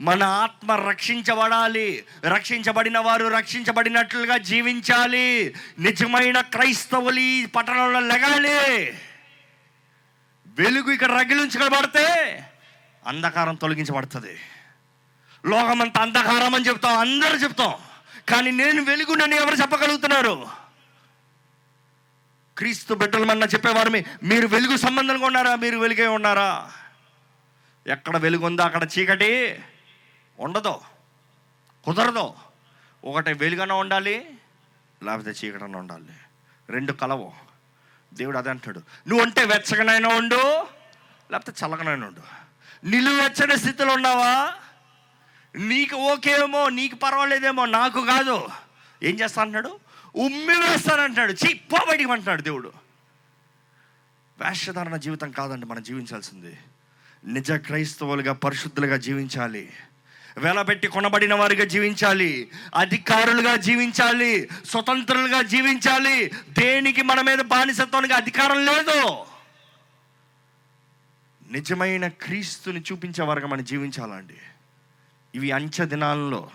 మన 0.00 0.22
ఆత్మ 0.22 0.72
రక్షించబడాలి. 0.72 2.04
రక్షించబడిన 2.24 2.98
వారు 2.98 3.26
రక్షించబడినట్లుగా 3.26 4.36
జీవించాలి. 4.36 5.54
నిజమైన 5.78 6.40
క్రైస్తవులు 6.40 7.20
ఈ 7.20 7.46
పట్టణంలో 7.46 8.00
లెగాలి. 8.00 8.90
వెలుగు 10.46 10.90
ఇక్కడ 10.90 11.12
రగిలించబడితే 11.12 12.38
అంధకారం 13.06 13.54
తొలగించబడుతుంది. 13.54 14.38
లోకమంతా 15.46 16.00
అంధకారం 16.00 16.54
అని 16.54 16.68
చెప్తాం. 16.68 16.98
అందరూ 16.98 17.36
చెప్తాం. 17.38 17.74
కానీ 18.28 18.50
నేను 18.50 18.84
వెలుగునని 18.84 19.36
ఎవరు 19.36 19.54
చెప్పగలుగుతున్నారు? 19.54 20.48
క్రీస్తు 22.58 22.94
బిడ్డలమన్నా 22.94 23.46
చెప్పేవారు 23.46 23.90
మీరు 24.22 24.46
వెలుగు 24.46 24.76
సంబంధంగా 24.76 25.26
ఉన్నారా? 25.26 25.54
మీరు 25.54 25.78
వెలుగే 25.78 26.06
ఉన్నారా? 26.06 26.72
ఎక్కడ 27.86 28.16
వెలుగు 28.16 28.46
ఉందో 28.46 28.62
అక్కడ 28.62 28.88
చీకటి 28.98 29.62
ఉండదు 30.38 30.80
కుదరదు. 31.84 32.34
ఒకటి 33.04 33.32
వెలుగన 33.32 33.72
ఉండాలి 33.72 34.38
లేకపోతే 35.02 35.30
చీకటన 35.30 35.76
ఉండాలి. 35.76 36.16
రెండు 36.70 36.92
కలవు. 36.92 37.32
దేవుడు 38.14 38.38
అదే 38.38 38.50
అంటాడు. 38.50 38.78
నువ్వు 38.78 39.26
అంటే 39.26 39.44
వెచ్చగనైనా 39.44 40.08
ఉండు 40.08 40.66
లేకపోతే 41.30 41.66
చల్లగనైనా 41.66 42.06
ఉండు. 42.06 42.20
నిలువెచ్చని 42.86 43.58
స్థితిలో 43.58 43.94
ఉన్నావా? 43.94 44.52
నీకు 45.56 45.96
ఓకేమో 45.96 46.68
నీకు 46.68 46.94
పర్వాలేదేమో 46.94 47.64
నాకు 47.64 48.06
కాదు. 48.06 48.48
ఏం 49.02 49.20
చేస్తా 49.20 49.42
అంటున్నాడు 49.42 49.80
ఉమ్మి 50.16 50.68
వేస్తానంటాడు 50.68 51.32
చీ 51.32 51.54
పో 51.54 51.86
బయటికి 51.88 52.10
అంటున్నాడు 52.10 52.42
దేవుడు. 52.42 52.72
వేషధారణ 54.40 54.96
జీవితం 54.96 55.30
కాదండి 55.30 55.66
మనం 55.66 55.82
జీవించాల్సింది. 55.82 56.58
నిజ 57.26 57.52
క్రైస్తవులుగా 57.52 58.32
పరిశుద్ధులుగా 58.32 58.96
జీవించాలి. 58.96 59.72
వెలబెట్టి 60.38 60.88
కొనబడిన 60.88 61.34
వారిగా 61.34 61.64
జీవించాలి. 61.64 62.50
అధికారులుగా 62.74 63.56
జీవించాలి. 63.56 64.48
స్వతంత్రులుగా 64.64 65.42
జీవించాలి. 65.42 66.32
దేనికి 66.48 67.02
మన 67.02 67.20
మీద 67.20 67.38
బానిసత్వానికి 67.38 68.14
అధికారం 68.14 68.66
లేదు. 68.66 69.24
నిజమైన 71.50 72.08
క్రీస్తుని 72.08 72.80
చూపించే 72.80 73.24
వారుగా 73.24 73.46
మనం 73.46 73.64
జీవించాలండి. 73.64 74.36
ఇవి 75.34 75.52
అంచె 75.52 75.86
దినాల్లో 75.86 76.50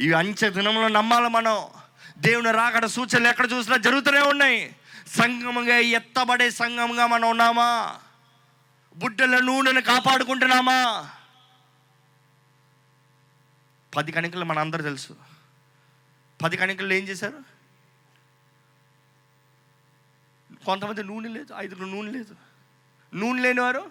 ఇవి 0.00 0.12
అంచె 0.12 0.50
దినంలో 0.50 0.88
నమ్మాలి 0.88 1.28
మనం. 1.28 1.66
దేవుని 2.18 2.52
రాకడ 2.52 2.86
సూచనలు 2.86 3.28
ఎక్కడ 3.28 3.52
చూసినా 3.52 3.76
జరుగుతూనే 3.76 4.20
ఉన్నాయి. 4.20 4.76
సంఘముగా 5.06 5.76
ఎత్తబడే 5.76 6.50
సంఘంగా 6.50 7.06
మనం 7.06 7.30
ఉన్నామా? 7.30 8.00
బుడ్డల 8.96 9.44
నూనెను 9.44 9.80
కాపాడుకుంటున్నామా? 9.80 11.10
పది 13.96 14.12
కణికలు 14.12 14.44
మన 14.44 14.58
అందరూ 14.58 14.82
తెలుసు. 14.82 15.16
పది 16.42 16.56
కణికలు 16.56 16.92
ఏం 16.92 17.04
చేశారు? 17.04 17.38
కొంతమంది 20.64 21.04
నూనె 21.04 21.28
లేదు 21.28 21.54
ఐదుగురు 21.56 21.86
నూనె 21.86 22.10
లేదు. 22.10 22.36
నూనె 23.14 23.42
లేనివారు? 23.42 23.90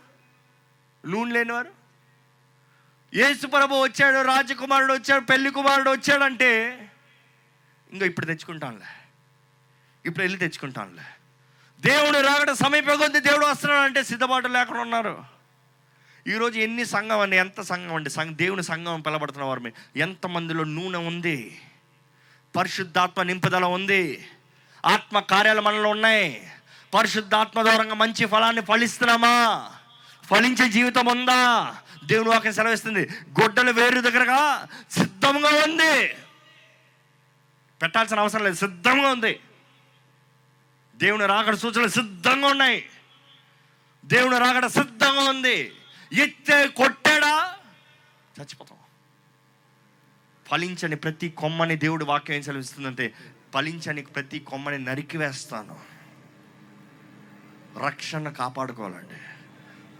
నూనె 1.05 1.33
లేనివారు? 1.33 1.80
యేసు 3.15 3.47
ప్రభు 3.47 3.75
వచ్చాడు 3.75 4.27
రాజకుమారుడు 4.27 4.93
వచ్చాడు 4.93 5.25
పెళ్ళి 5.25 5.51
కుమారుడు 5.51 5.89
వచ్చాడంటే 5.89 6.77
ఇంకా 7.93 8.05
ఇప్పుడు 8.05 8.25
తెచ్చుకుంటానులే. 8.25 8.85
ఇప్పుడు 10.05 10.23
వెళ్ళి 10.23 10.39
తెచ్చుకుంటానులే. 10.39 11.03
దేవుడు 11.79 12.17
రాకడ 12.27 12.51
సమీప 12.51 13.05
దేవుడు 13.05 13.45
వస్తున్నాడు 13.45 13.83
అంటే 13.83 14.03
సిద్ధపాటు 14.03 14.47
లేకుండా 14.47 14.81
ఉన్నారు. 14.81 15.23
ఈరోజు 16.27 16.59
ఎన్ని 16.59 16.85
సంఘం 16.85 17.19
అండి 17.19 17.37
ఎంత 17.37 17.61
సంఘం 17.61 17.95
అండి? 17.95 18.09
సంఘ 18.09 18.35
దేవుని 18.35 18.63
సంఘం 18.63 19.01
పిలబడుతున్న 19.01 19.45
వారు 19.45 19.59
మీ- 19.59 19.71
ఎంతమందిలో 19.95 20.63
నూనె 20.63 20.97
ఉంది? 20.97 21.61
పరిశుద్ధాత్మ 22.55 23.23
నింపుదల 23.23 23.65
ఉంది? 23.65 24.27
ఆత్మ 24.85 25.19
కార్యాలు 25.19 25.61
మనలో 25.61 25.89
ఉన్నాయి? 25.89 26.51
పరిశుద్ధాత్మ 26.93 27.61
ద్వారా 27.61 27.83
మంచి 27.83 28.25
ఫలాన్ని 28.25 28.61
ఫలిస్తున్నామా? 28.61 29.71
ఫలించే 30.29 30.69
జీవితం 30.69 31.05
ఉందా? 31.05 31.75
దేవుని 32.03 32.29
వాక్యం 32.29 32.53
సెలవిస్తుంది. 32.53 33.09
గొడ్డలు 33.41 33.71
వేరు 33.71 34.01
దగ్గరగా 34.01 34.67
సిద్ధంగా 34.91 35.49
ఉంది. 35.49 36.07
పెట్టాల్సిన 37.81 38.19
అవసరం 38.19 38.43
లేదు. 38.43 38.55
సిద్ధంగా 38.55 39.07
ఉంది. 39.07 39.39
దేవుని 40.95 41.25
రాకడ 41.25 41.55
సూచనలు 41.55 41.87
సిద్ధంగా 41.87 42.47
ఉన్నాయి. 42.47 42.89
దేవుని 44.05 44.39
రాకడ 44.39 44.65
సిద్ధంగా 44.65 45.29
ఉంది. 45.29 45.73
ఎత్తే 46.13 46.67
కొట్టాడా? 46.67 47.55
చచ్చిపోతాం. 48.39 48.77
ఫలించని 50.47 50.95
ప్రతి 50.95 51.29
కొమ్మని 51.29 51.75
దేవుడు 51.75 52.05
వాక్యం 52.05 52.35
ఏం 52.35 52.41
సెలవిస్తుందంటే 52.41 53.13
ఫలించని 53.53 54.01
ప్రతి 54.01 54.39
కొమ్మని 54.39 54.77
నరికివేస్తాను 54.77 55.79
రక్షణ 57.85 58.29
కాపాడుకోవాలండి. 58.29 59.19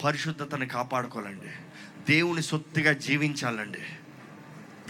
పరిశుద్ధతని 0.04 0.68
కాపాడుకోవాలండి. 0.68 1.71
దేవుని 2.10 2.42
సొత్తుగా 2.42 2.94
జీవించాలండి. 2.94 3.80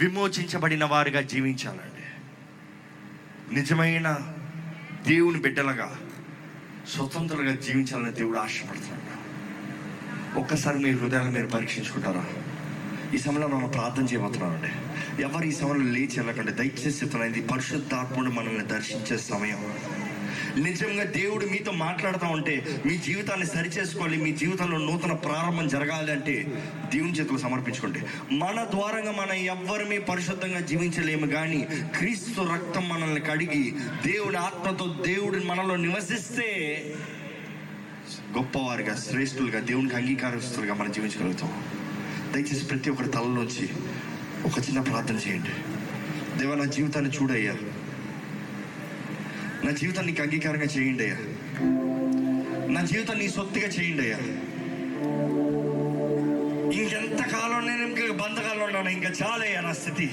విమోచించబడిన 0.00 0.84
వారిగా 0.84 1.20
జీవించాలండి. 1.20 2.02
నిజమైన 3.54 4.18
దేవుని 5.06 5.40
బిడ్డలుగా 5.40 5.98
స్వతంత్రంగా 6.88 7.54
జీవించాలని 7.54 8.12
దేవుడు 8.12 8.38
ఆశపడుతున్నాడు. 8.38 9.12
ఒక్కసారి 10.40 10.78
మీ 10.78 10.90
హృదయాన్ని 10.90 11.32
మీరు 11.32 11.46
పరీక్షించుకుంటారా? 11.46 12.26
ఈ 13.14 13.18
సమయంలో 13.18 13.48
మనం 13.48 13.68
ప్రార్థన 13.68 14.02
చేయబోతున్నామండి 14.02 14.72
ఎవరు 15.22 15.44
ఈ 15.44 15.52
సమయంలో 15.52 15.92
లేచి 15.92 16.20
వెళ్ళకండి. 16.20 16.52
దయచేసి 16.52 17.04
చెప్తున్నాను 17.04 17.34
ఇది 17.34 17.48
పరిశుద్ధాత్ముడు 17.48 18.30
మనల్ని 18.30 18.64
దర్శించే 18.64 19.18
సమయం. 19.18 19.74
నిజంగా 20.56 21.04
దేవుడు 21.04 21.46
మీతో 21.46 21.72
మాట్లాడుతూ 21.72 22.26
ఉంటే 22.26 22.82
మీ 22.86 22.98
జీవితాన్ని 22.98 23.46
సరిచేసుకోవాలి 23.46 24.16
మీ 24.16 24.32
జీవితంలో 24.32 24.78
నూతన 24.78 25.12
ప్రారంభం 25.12 25.68
జరగాలి 25.68 26.12
అంటే 26.12 26.46
దేవుని 26.94 27.12
చేతులు 27.12 27.38
సమర్పించుకుంటే. 27.38 28.06
మన 28.32 28.66
ద్వారంగా 28.70 29.12
మనం 29.12 29.32
ఎవ్వరిమీ 29.32 29.98
పరిశుద్ధంగా 29.98 30.60
జీవించలేము 30.60 31.26
కానీ 31.26 31.68
క్రీస్తు 31.96 32.40
రక్తం 32.40 32.88
మనల్ని 32.88 33.20
కడిగి 33.20 33.74
దేవుడి 34.06 34.36
ఆత్మతో 34.36 34.96
దేవుడు 35.06 35.44
మనలో 35.44 35.76
నివసిస్తే 35.76 36.48
గొప్పవారిగా 38.38 38.96
శ్రేష్ఠులుగా 38.96 39.60
దేవునికి 39.60 39.96
అంగీకారస్తులుగా 39.96 40.74
మనం 40.74 40.92
జీవించగలుగుతాం. 40.92 41.62
దయచేసి 42.32 42.64
ప్రతి 42.64 42.90
ఒక్కరి 42.90 43.08
తలలోంచి 43.08 43.68
ఒక 44.44 44.58
చిన్న 44.58 44.80
ప్రార్థన 44.80 45.14
చేయండి. 45.14 45.50
దేవ 46.38 46.54
నా 46.54 46.64
జీవితాన్ని 46.64 47.10
చూడయ్యా. 47.10 47.54
నా 49.64 49.70
జీవితాన్ని 49.70 50.10
నీకు 50.10 50.22
అంగీకారంగా 50.22 50.68
చేయండి 50.74 51.04
అయ్యా. 51.04 51.18
నా 52.68 52.80
జీవితం 52.82 53.18
నీ 53.18 53.28
సొత్తుగా 53.28 53.68
చేయండి 53.68 54.02
అయ్యా. 54.02 54.18
ఇంకెంతకాలం 56.72 57.62
నేను 57.66 57.82
ఇంకా 57.88 58.12
బంధకాలంలో 58.22 58.64
ఉన్నాను 58.64 58.88
ఇంకా 58.88 59.10
చాలయ్యా 59.20 59.60
నా 59.60 59.72
స్థితి. 59.72 60.06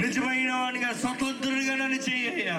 నిజమైన 0.00 0.52
వాడిగా 0.52 0.92
స్వతంత్రుడిగా 1.02 1.74
నన్ను 1.74 2.00
చేయ్యా 2.06 2.56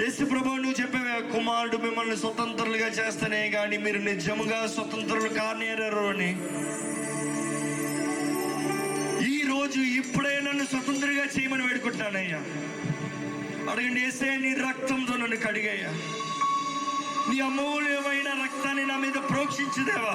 యేసు 0.00 0.24
ప్రభు 0.24 0.54
నువ్వు 0.56 0.76
చెప్పేవా 0.80 1.16
కుమారుడు 1.32 1.76
మిమ్మల్ని 1.76 2.16
స్వతంత్రులుగా 2.16 2.86
చేస్తానే 2.98 3.50
కానీ 3.50 3.76
మీరు 3.76 3.98
నిజముగా 4.02 4.66
స్వతంత్రులు 4.66 5.28
కానేరారు 5.34 6.04
అని. 6.08 6.30
ఈ 9.28 9.38
రోజు 9.48 9.80
ఇప్పుడే 10.00 10.40
నన్ను 10.40 10.64
స్వతంత్రంగా 10.64 11.24
చేయమని 11.34 11.66
వేడుకుంటానయ్యా 11.66 12.40
అడగండి 13.70 14.00
ఏసే 14.06 14.36
నీ 14.36 14.54
రక్తంతో 14.54 15.16
నన్ను 15.16 15.36
కడిగాయా 15.36 15.90
నీ 17.30 17.40
అమూల్యమైన 17.40 18.28
రక్తాన్ని 18.44 18.86
నా 18.86 18.96
మీద 18.96 19.12
ప్రోక్షించుదేవా. 19.12 20.14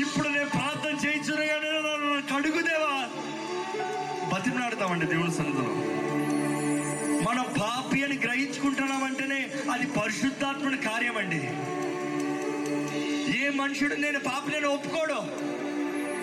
ఇప్పుడు 0.00 0.28
నేను 0.28 0.48
ప్రార్థన 0.48 1.06
చేయించుగానే 1.06 1.46
నన్ను 1.54 2.22
కడుగుదేవా. 2.34 2.94
బతిమలాడతామండి 4.32 5.06
దేవుని 5.06 5.32
సన్నిధిలో. 5.32 5.74
మనం 7.28 7.44
పాపి 7.60 8.04
అని 8.04 8.18
గ్రహించుకుంటున్నామంటేనే 8.18 9.40
అది 9.72 9.86
పరిశుద్ధాత్మని 9.86 10.76
కార్యం 10.76 11.16
అండి 11.16 11.40
ఏ 13.38 13.50
మనుషుడు 13.50 13.94
నేను 13.94 14.18
పాపిని 14.18 14.66
ఒప్పుకోడు. 14.66 15.18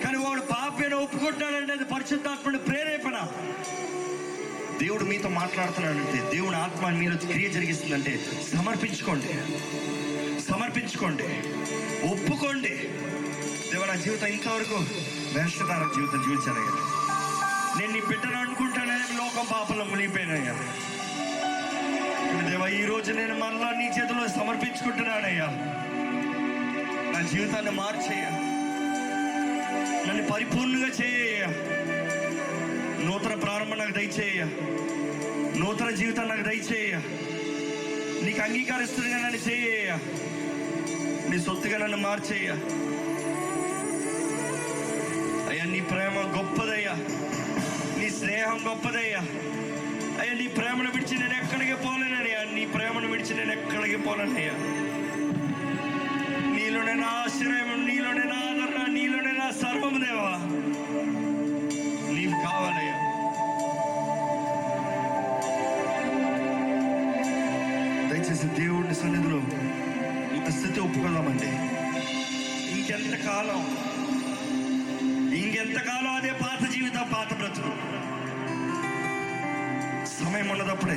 కానీ 0.04 0.16
వాడు 0.16 0.40
పాపి 0.40 0.84
అని 0.84 0.94
ఒప్పుకుంటాడంటే 0.94 1.72
అది 1.72 1.84
పరిశుద్ధాత్మని 1.84 2.58
ప్రేరేపణ. 2.58 3.16
దేవుడు 4.80 5.04
మీతో 5.04 5.28
మాట్లాడుతున్నాడంటే 5.28 6.30
దేవుని 6.36 6.56
ఆత్మ 6.56 6.88
మీలో 6.90 7.16
క్రియ 7.16 7.48
జరిగిస్తుందంటే 7.48 8.20
సమర్పించుకోండి. 8.56 9.28
సమర్పించుకోండి. 10.42 11.24
ఒప్పుకోండి. 12.08 12.76
దేవుడు 13.72 13.88
నా 13.88 13.94
జీవితం 13.94 14.26
ఇంతవరకు 14.26 14.74
వేషధార 15.34 15.88
జీవితం 15.94 16.22
జీవించానయ్యా. 16.22 16.72
నేను 17.80 17.92
నీ 17.92 18.00
బిడ్డను 18.00 18.40
అనుకుంటానే 18.40 19.16
లోకం 19.16 19.46
పాపంలో 19.52 19.84
మునిగిపోయినయ్యా. 19.84 20.52
దేవా 22.50 22.68
ఈ 22.68 22.84
రోజు 22.84 23.12
నేను 23.12 23.34
మరలా 23.38 23.70
నీ 23.70 23.86
చేతిలో 23.86 24.28
సమర్పించుకుంటున్నానయ్యా. 24.28 25.46
నా 27.12 27.28
జీవితాన్ని 27.32 27.70
మార్చేయ 27.70 28.24
నన్ను 30.08 30.28
పరిపూర్ణంగా 30.28 30.88
చేయ 30.88 31.46
నూతన 33.04 33.34
ప్రారంభం 33.34 33.78
నాకు 33.78 33.92
దయచేయ. 33.92 34.44
నూతన 35.58 35.90
జీవితం 35.90 36.28
నాకు 36.28 36.42
దయచేయ. 36.42 36.94
నీకు 38.24 38.40
అంగీకరిస్తుందిగా 38.42 39.18
నన్ను 39.18 39.50
చేయ 39.50 39.98
నీ 41.30 41.38
సొత్తుగా 41.38 41.78
నన్ను 41.78 41.96
మార్చేయ. 41.96 42.50
అయ్యా 45.48 45.64
నీ 45.64 45.80
ప్రేమ 45.80 46.38
గొప్పదయ్యా. 46.38 46.92
నీ 48.00 48.10
స్నేహం 48.10 48.60
గొప్పదయ్యా. 48.68 49.18
అయ్యా 50.20 50.34
నీ 50.34 50.46
ప్రేమను 50.46 50.90
విడిచి 50.90 51.18
నేను 51.18 51.34
ఎక్కడికి 51.34 51.74
పోలేనయ్యా 51.74 52.54
నీ 52.54 52.66
ప్రేమను 52.66 53.08
విడిచి 53.08 53.34
నేను 53.34 53.52
ఎక్కడికి 53.52 53.96
పోలేనయ్యా 53.96 54.52
నీలోనే 56.56 56.94
నా 56.94 57.06
ఆశ్రయం 57.06 57.86
నీలోనే 57.86 58.22
నా 58.24 58.36
ఆదరణ 58.36 58.92
నీలోనే 58.92 59.32
నా 59.32 59.50
సర్వము 59.50 60.04
దేవా. 60.04 60.32
ఇంత 70.76 70.84
ఒప్పుకుందామండి. 70.84 71.46
ఇంకెంత 72.70 73.24
కాలం 73.26 73.60
ఇంకెంతకాలం 75.34 76.14
అదే 76.14 76.32
పాత 76.32 76.70
జీవితం 76.72 77.10
పాత 77.14 77.34
బ్రతుకు? 77.34 77.72
సమయం 80.06 80.48
ఉన్నదప్పుడే. 80.48 80.96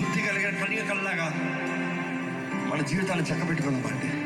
బుద్ధి 0.00 0.22
కలిగిన 0.22 0.64
కలిగ 0.64 0.88
కల్లాగా 0.88 1.32
మన 2.72 2.82
జీవితాన్ని 2.82 3.26
చక్కబెట్టుకుందామండి. 3.26 4.17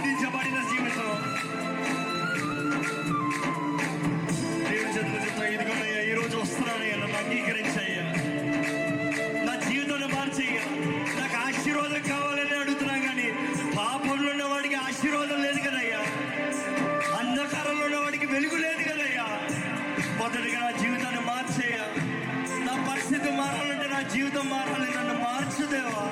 రూపొందించబడిన 0.00 0.58
జీవితం. 0.70 1.08
దేవుని 4.68 4.92
చేతుల 4.96 5.16
చెప్తా 5.24 5.46
ఇదిగోనయ్యా 5.46 6.02
ఈరోజు 6.02 6.36
వస్తున్నాను 6.36 6.82
అయ్యా 6.82 6.96
నన్ను 6.96 7.18
అంగీకరించయ్యా. 7.18 8.04
నా 9.44 9.54
జీవితాన్ని 9.68 10.08
మార్చయ్యా. 10.14 10.62
నాకు 11.20 11.36
ఆశీర్వాదం 11.48 12.02
కావాలని 12.08 12.60
అడుగుతున్నా 12.60 12.96
కానీ 13.06 13.28
పాపంలో 13.78 14.30
ఉన్నవాడికి 14.30 14.74
ఆశీర్వాదం 14.74 15.42
లేదు 15.42 15.60
కదయ్యా. 15.60 16.00
అంధకారంలో 17.18 17.84
ఉన్నవాడికి 17.86 18.26
వెలుగు 18.26 18.56
లేదు 18.56 18.82
కదయ్యా. 18.82 19.26
మొదటిగా 20.18 20.60
నా 20.60 20.70
జీవితాన్ని 20.70 21.20
మార్చేయ 21.20 21.78
నా 22.64 22.92
పరిస్థితి 22.92 23.30
మారాలంటే 23.30 23.88
నా 23.94 24.02
జీవితం 24.14 24.48
మారాలి. 24.48 24.90
నన్ను 24.98 25.14
మార్చుదేవా 25.24 26.04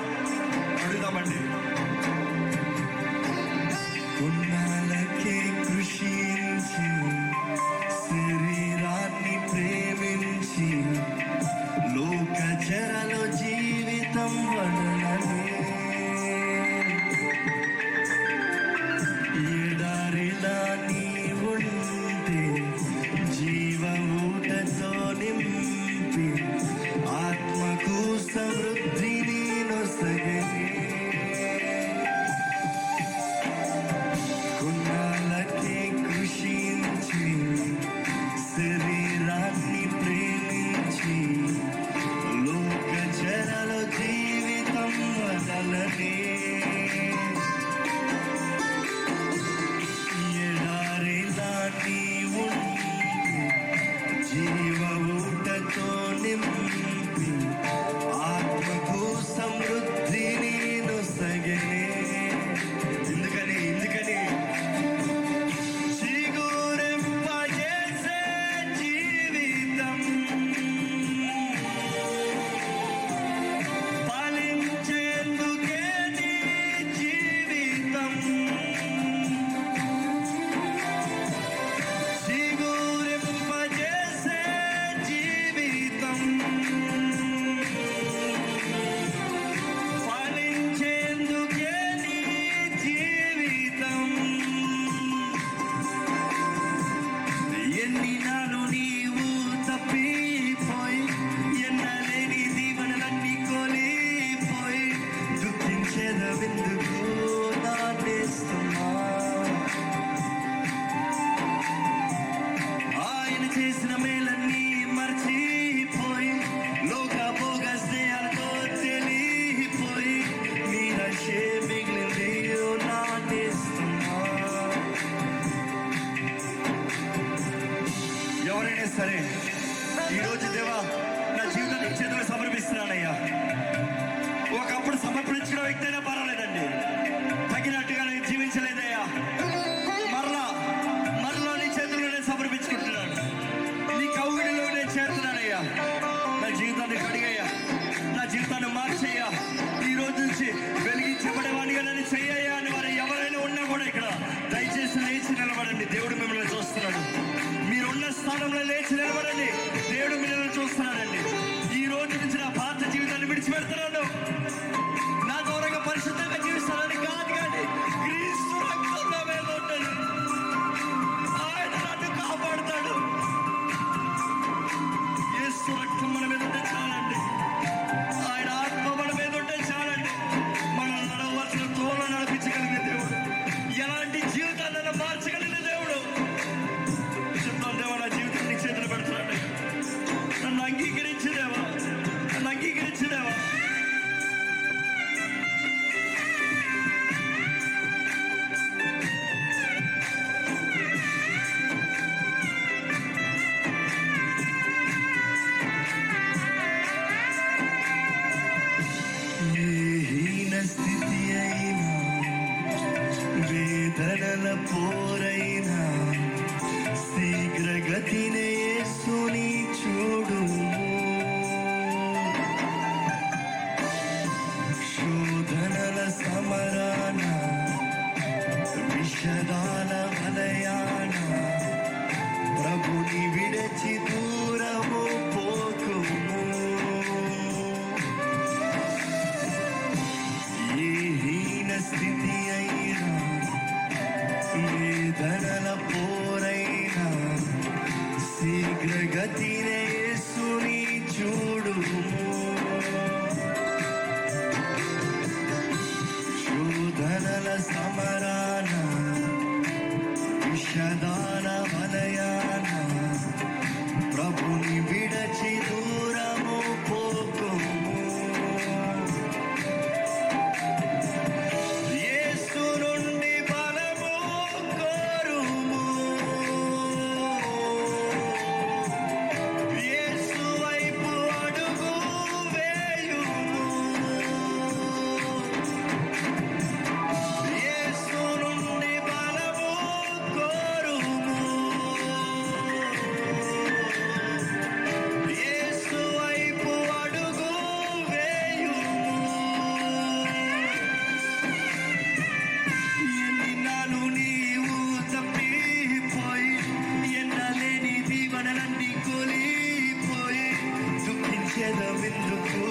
దుఃఖించేదవెందుకు 312.01 312.65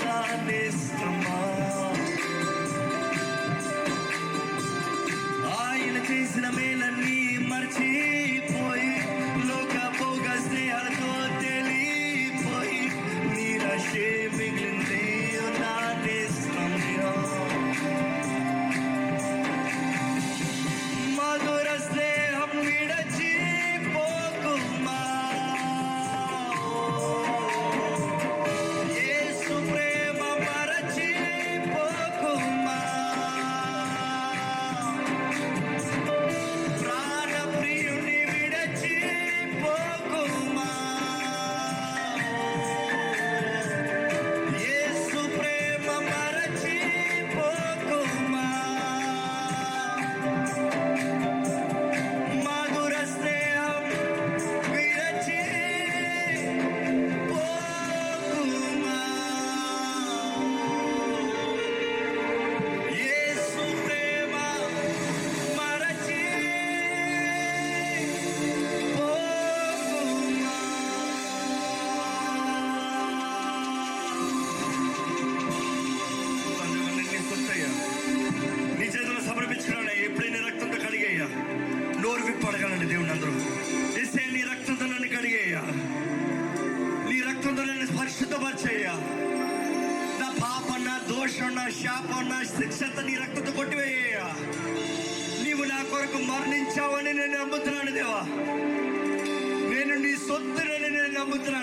నా 0.00 0.16
నేస్తమా 0.46 1.36
ఆయన 1.36 1.39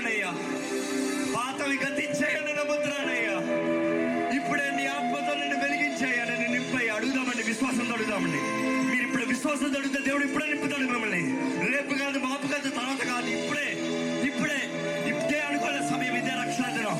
నమ్ముతున్నానయ్యా 0.08 0.32
పాతవి 1.36 1.78
గతించాయని 1.84 2.54
నమ్ముతున్నానయ్యా. 2.60 3.36
ఇప్పుడే 4.38 4.68
నీ 4.78 4.86
ఆత్మతో 4.88 5.34
నన్ను 5.40 5.58
వెలిగించాయా 5.64 6.24
నన్ను 6.30 6.48
నింపై 6.56 6.84
అడుగుదామండి 6.96 7.44
విశ్వాసంతో 7.44 7.94
అడుగుదామండి. 7.94 8.40
మీరు 8.90 9.04
ఇప్పుడు 9.08 9.26
విశ్వాసం 9.26 9.76
అడిగితే 9.80 10.00
దేవుడు 10.08 10.24
ఇప్పుడే 10.24 10.46
నింపుతాడు 10.52 10.86
మిమ్మల్ని. 10.92 11.22
రేపు 11.72 11.94
కాదు 12.02 12.20
మాపు 12.26 12.48
కాదు 12.54 12.70
తర్వాత 12.70 13.02
కాదు 13.12 13.30
ఇప్పుడే 13.38 13.68
ఇప్పుడే 14.30 14.60
ఇప్పుడే 15.12 15.40
అనుకోలే 15.50 15.82
సమయం 15.92 16.16
ఇదే 16.22 16.36
రక్షణ 16.42 16.70
దినం 16.78 16.98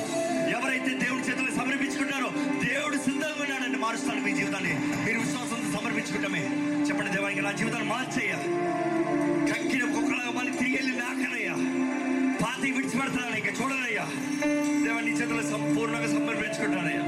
ఎవరైతే 0.58 0.92
దేవుడి 1.06 1.24
చేతులు 1.28 1.52
సమర్పించుకుంటారో 1.60 2.30
దేవుడు 2.68 2.98
సిద్ధంగా 3.08 3.42
ఉన్నాడని 3.46 3.80
మారుస్తాడు 3.86 4.22
మీ 4.28 4.34
జీవితాన్ని. 4.40 4.74
మీరు 5.06 5.20
విశ్వాసంతో 5.24 5.70
సమర్పించుకుంటామే. 5.78 6.44
చెప్పండి 6.88 7.12
దేవానికి 7.16 7.42
నా 7.42 7.54
జీవితాన్ని 7.62 7.90
మార్చేయాలి 7.96 8.50
దేవా 14.84 15.00
నీ 15.02 15.12
చేతులు 15.12 15.44
సంపూర్ణంగా 15.52 16.08
సమర్పించుకుంటానయ్యా 16.08 17.04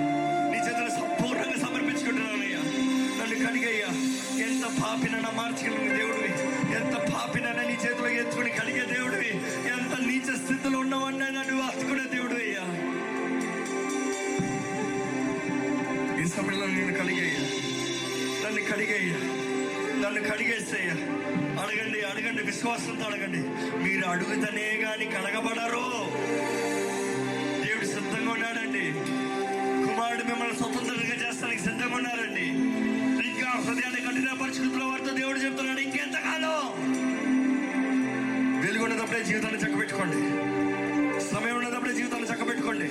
నీ 0.52 0.58
చేతులు 0.58 0.92
సంపూర్ణంగా 1.00 1.58
సమర్పించుకుంటున్నానయ్యా. 1.66 2.62
నన్ను 3.20 3.38
కడిగయ్యా 3.46 3.90
ఎంత 4.48 4.66
పాపిన 4.82 5.16
మార్చగలిగిన 5.38 5.94
దేవుడివి. 5.98 6.32
ఎంత 6.76 6.96
పాపిన 7.14 7.48
నీ 7.62 7.76
చేతిలో 7.84 8.10
ఎత్తుకుని 8.22 8.50
కడిగే 8.50 8.86
దేవుడివి. 8.94 9.32
ఎంత 9.74 9.94
నీచ 10.08 10.38
స్థితిలో 10.44 10.80
ఉన్నవన్నా 10.80 11.30
నన్ను 11.30 11.56
వాసుకునే 11.62 12.06
దేవుడు 12.16 12.34
అయ్యా 12.36 12.64
ఈ 16.22 16.28
సమయంలో 16.28 16.68
నేను 16.68 16.94
కలిగేయ్యా. 16.94 17.44
నన్ను 18.44 18.62
కడిగయ్యా 18.72 19.20
నన్ను 20.04 20.22
కడిగేసేయ్యా 20.30 20.96
అడగండి 21.62 22.02
అడగండి 22.02 22.44
విశ్వాసంతో 22.44 23.06
అడగండి. 23.06 23.42
మీరు 23.84 24.06
అడుగుతనే 24.10 24.68
కానీ 24.84 25.06
కడగబడరు 25.06 25.86
సిద్ధంగా 28.88 29.86
కుమారుడు 29.88 30.24
మిమ్మల్ని 30.24 30.56
స్వతంత్రంగా 30.56 31.28
చేస్తానికి 31.28 31.62
సిద్ధంగా 31.62 31.96
ఉన్నారండి 31.96 32.46
ఇంకా 33.30 33.50
హృదయాన్ని 33.50 34.02
కఠిన 34.02 34.42
పరిస్థితుల్లో 34.42 34.88
వారితో 34.88 35.14
దేవుడు 35.14 35.40
చెప్తున్నాడు 35.40 35.80
ఇంకెంతకాలం? 35.80 36.58
వెలుగున్నదప్పుడే 38.62 39.24
జీవితాన్ని 39.24 39.62
చక్కబెట్టుకోండి. 39.62 40.22
సమయం 41.34 41.56
ఉన్నప్పుడే 41.56 41.94
జీవితాన్ని 41.94 42.28
చక్కబెట్టుకోండి. 42.30 42.90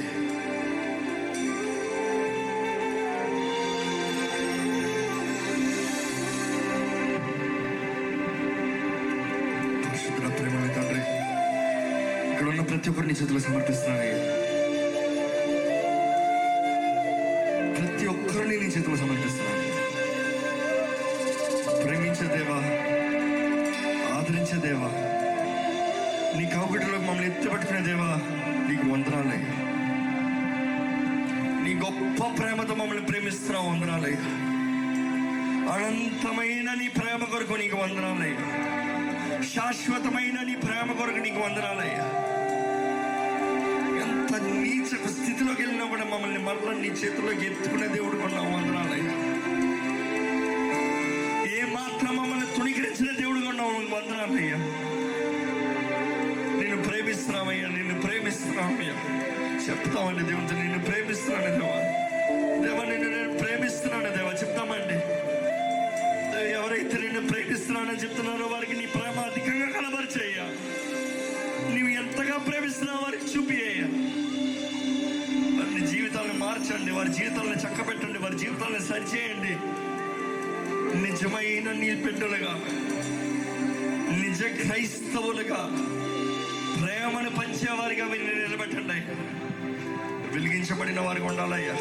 పరిశుద్ధుల 9.88 10.28
తండ్రి 10.28 11.00
ఇక్కడ 12.32 12.48
ఉన్న 12.48 12.60
ప్రతి 12.60 12.90
ఒక్కరిని 12.90 13.14
చేతులు 13.14 13.38
సమర్పిస్తున్నానయ్యా 13.38 14.37
ఒక్కరిని 18.90 19.08
సమర్పిస్తున్నాను. 19.08 19.64
ప్రేమించే 21.84 22.26
దేవా 22.36 22.56
ఆదరించే 24.18 24.68
దేవా 24.68 24.90
నీ 26.38 26.46
కౌగిటిలో 26.46 26.98
మమ్మల్ని 26.98 27.26
ఎత్తిపెట్టుకునే 27.26 27.80
దేవా 27.80 28.10
నీకు 28.68 28.92
వందనాలయ్యా. 28.92 29.54
నీ 31.64 31.74
గొప్ప 31.74 32.42
ప్రేమతో 32.42 32.74
మమ్మల్ని 32.74 33.06
ప్రేమిస్తున్నావు 33.06 33.70
వందనాలయ్యా. 33.70 34.24
అనంతమైన 35.74 36.74
నీ 36.74 36.88
ప్రేమ 36.88 37.24
కొరకు 37.24 37.52
నీకు 37.52 37.76
వందనాలయ్యా. 37.76 38.38
శాశ్వతమైన 39.42 40.42
నీ 40.42 40.54
ప్రేమ 40.56 40.92
కొరకు 40.92 41.16
నీకు 41.16 41.40
వందనాలయ్యా. 41.40 42.27
అంత 44.28 44.40
నీచకు 44.54 45.08
స్థితిలోకి 45.08 45.62
వెళ్ళినా 45.62 45.84
కూడా 45.84 46.04
మమ్మల్ని 46.04 46.38
మరలా 46.38 46.72
నీ 46.72 46.88
చేతిలోకి 47.00 47.46
ఎత్తుకునే 47.46 47.86
దేవుడు 47.86 48.16
కొన్నావు 48.16 48.50
వందనాలయ్యా 48.52 49.14
ఏ 51.52 51.62
మాత్రం 51.74 52.16
మమ్మల్ని 52.16 52.46
తుణికిరించిన 52.56 53.10
దేవుడు 53.16 53.40
కొన్నావు 53.40 53.72
వందనాలయ్యా 53.94 54.58
నేను 56.58 56.76
నిన్ను 57.76 58.00
ప్రేమిస్తున్నామయ్యా 58.02 58.96
చెప్తామండి 59.66 60.22
దేవుడితో 60.22 60.54
నిన్ను 60.54 60.78
ప్రేమిస్తున్నాను 60.78 61.50
దేవా. 61.56 61.78
దేవా 62.62 62.84
నిన్ను 62.84 63.08
నేను 63.16 63.38
ప్రేమిస్తున్నాను 63.38 64.10
దేవా. 64.16 64.32
చెప్తామండి. 64.32 64.98
ఎవరైతే 66.52 66.98
నిన్ను 66.98 67.22
ప్రేమిస్తున్నానని 67.28 67.98
చెప్తున్నారో 67.98 68.46
వారికి 68.46 68.72
నీ 68.72 68.86
ప్రేమ 68.86 69.20
అధికంగా 69.20 69.66
కనబరిచేయ్యా 69.70 70.46
నీవు 71.74 71.88
ఎంతగా 71.98 72.38
ప్రేమిస్తున్నావు 72.38 73.02
వారికి 73.02 73.24
చూపియ్యా. 73.24 73.77
మార్చండి 76.70 76.92
వారి 76.92 77.08
జీవితాలను 77.08 77.54
చక్కబెట్టండి 77.54 78.18
వారి 78.18 78.38
జీవితాలను 78.38 78.78
సరిచేయండి. 78.78 79.52
నిజమైన 81.02 81.72
నీ 81.72 81.94
బిడ్డలుగా 81.94 82.54
నిజ 84.16 84.42
క్రైస్తవులుగా 84.42 85.70
ప్రేమను 86.82 87.30
పంచేవారిగా 87.30 88.06
వీరిని 88.06 88.34
నిలబెట్టండి. 88.34 89.00
వెలిగించబడిన 90.34 91.00
వారికి 91.00 91.26
ఉండాలయ్యా. 91.26 91.74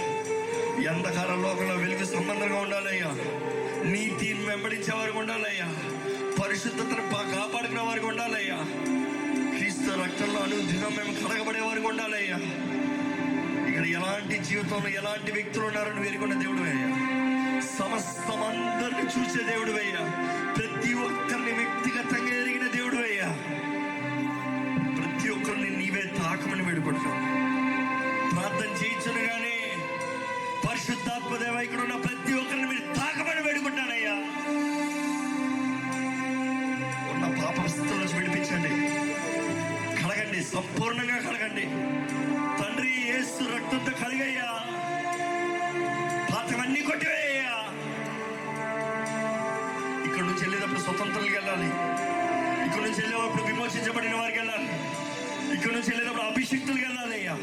ఎంతకాల 0.94 1.36
లోకంలో 1.36 1.76
వెలుగు 1.76 2.06
సంబంధంగా 2.06 2.60
ఉండాలయ్యా. 2.60 3.12
నీతిని 3.92 4.46
వెంబడించే 4.46 4.96
వారికి 4.96 5.18
ఉండాలయ్యా. 5.18 5.76
పరిశుద్ధతను 6.44 7.12
కాపాడుకునే 7.12 7.82
వారికి 7.82 8.06
ఉండాలయ్యా. 8.06 8.56
క్రీస్తు 9.58 10.00
రక్తంలో 10.00 10.40
అనుదినం 10.40 10.96
మేము 10.98 11.28
కలగబడే 11.28 11.60
వారికి 11.60 11.88
ఉండాలయ్యా. 11.88 12.67
ఎలాంటి 13.94 14.38
జీవితంలో 14.40 14.90
ఎలాంటి 14.92 15.32
వ్యక్తులు 15.32 15.66
ఉన్నారని 15.66 16.02
వేరుకున్న 16.02 16.34
దేవుడు 16.42 16.64
అయ్యా. 16.64 16.88
సమస్తం 17.78 18.40
అందరిని 18.44 19.06
చూసే 19.14 19.44
దేవుడు 19.44 19.72
అయ్యా. 19.78 20.04
ప్రతి 20.58 20.94
ఒక్కరిని 21.06 21.54
వ్యక్తిగతంగా 21.54 22.34
ఎరిగిన 22.42 22.68
దేవుడు 22.72 22.98
అయ్యా. 23.04 23.30
ప్రతి 24.98 25.30
ఒక్కరిని 25.30 25.70
నీవే 25.78 26.04
తాకమని 26.18 26.64
వేడుకుంటున్నావు 26.64 27.22
ప్రార్థన 28.32 28.72
చేయించనుగానే 28.80 29.56
పరిశుద్ధాత్మ 30.66 31.36
దేవ 31.38 31.56
ఇక్కడ 31.60 31.82
ఉన్న 31.82 31.96
స్వతంత్రులకు 50.98 51.34
వెళ్ళాలి. 51.34 51.68
ఇక్కడ 52.68 52.82
నుంచి 52.82 53.02
వెళ్ళేటప్పుడు 53.02 53.44
విమోచించబడిన 53.44 54.16
వారికి 54.16 54.40
వెళ్ళాలి. 54.40 54.70
ఇక్కడ 55.56 55.72
నుంచి 55.72 55.90
వెళ్ళేటప్పుడు 55.90 56.24
అభిషిక్తులు 56.24 56.82
వెళ్ళాలి 56.86 57.14
అయ్యా. 57.14 57.36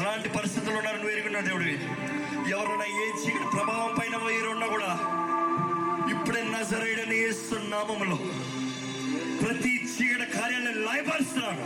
ఎలాంటి 0.00 0.28
పరిస్థితులు 0.28 0.76
ఉన్నారు 0.76 0.96
నువ్వు 0.96 1.10
దేవుడు 1.10 1.42
దేవుడివి? 1.42 1.76
ఎవరైనా 2.50 2.86
ఏ 3.02 3.06
చీకటి 3.22 3.56
ప్రభావం 3.56 3.94
పైన 4.00 4.16
ఉన్నా 4.50 4.66
కూడా 4.66 4.92
ఇప్పుడే 6.10 6.42
నజరేడని 6.42 7.18
నామములో 7.70 8.16
ప్రతి 9.42 9.72
చీకటి 9.94 10.32
కార్యాలను 10.32 10.84
లాయపరుస్తున్నాడు. 10.86 11.64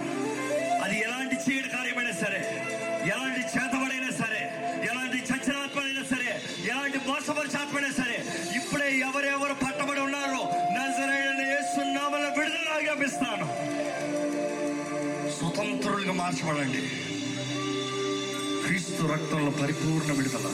పరిపూర్ణ 19.61 20.13
విడుదల. 20.13 20.47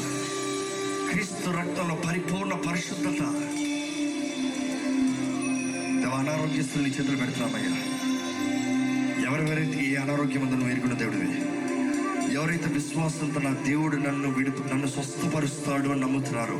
క్రీస్తు 1.11 1.50
రక్తంలో 1.50 1.94
పరిపూర్ణ 1.94 2.55
పరిశుద్ధత. 2.55 3.20
దేవ 6.00 6.12
అనారోగ్యస్తుల్ని 6.14 6.90
చేతులు 6.90 7.16
పెడుతున్నామయ్యా 7.16 7.72
ఎవరెవరైతే 9.28 9.84
ఏ 9.84 9.94
అనారోగ్యం 9.94 10.42
ఉందో 10.42 10.57
నువ్వు 10.57 10.70
ఎరుగున్న 10.70 10.94
దేవుడివి? 10.94 11.28
ఎవరైతే 12.34 12.68
విశ్వాసంతో 12.72 13.40
నా 13.40 13.50
దేవుడు 13.66 13.96
నన్ను 13.96 14.30
విడుపు 14.30 14.62
నన్ను 14.62 14.86
స్వస్థపరుస్తాడు 14.86 15.88
అని 15.88 16.00
నమ్ముతున్నారో 16.00 16.59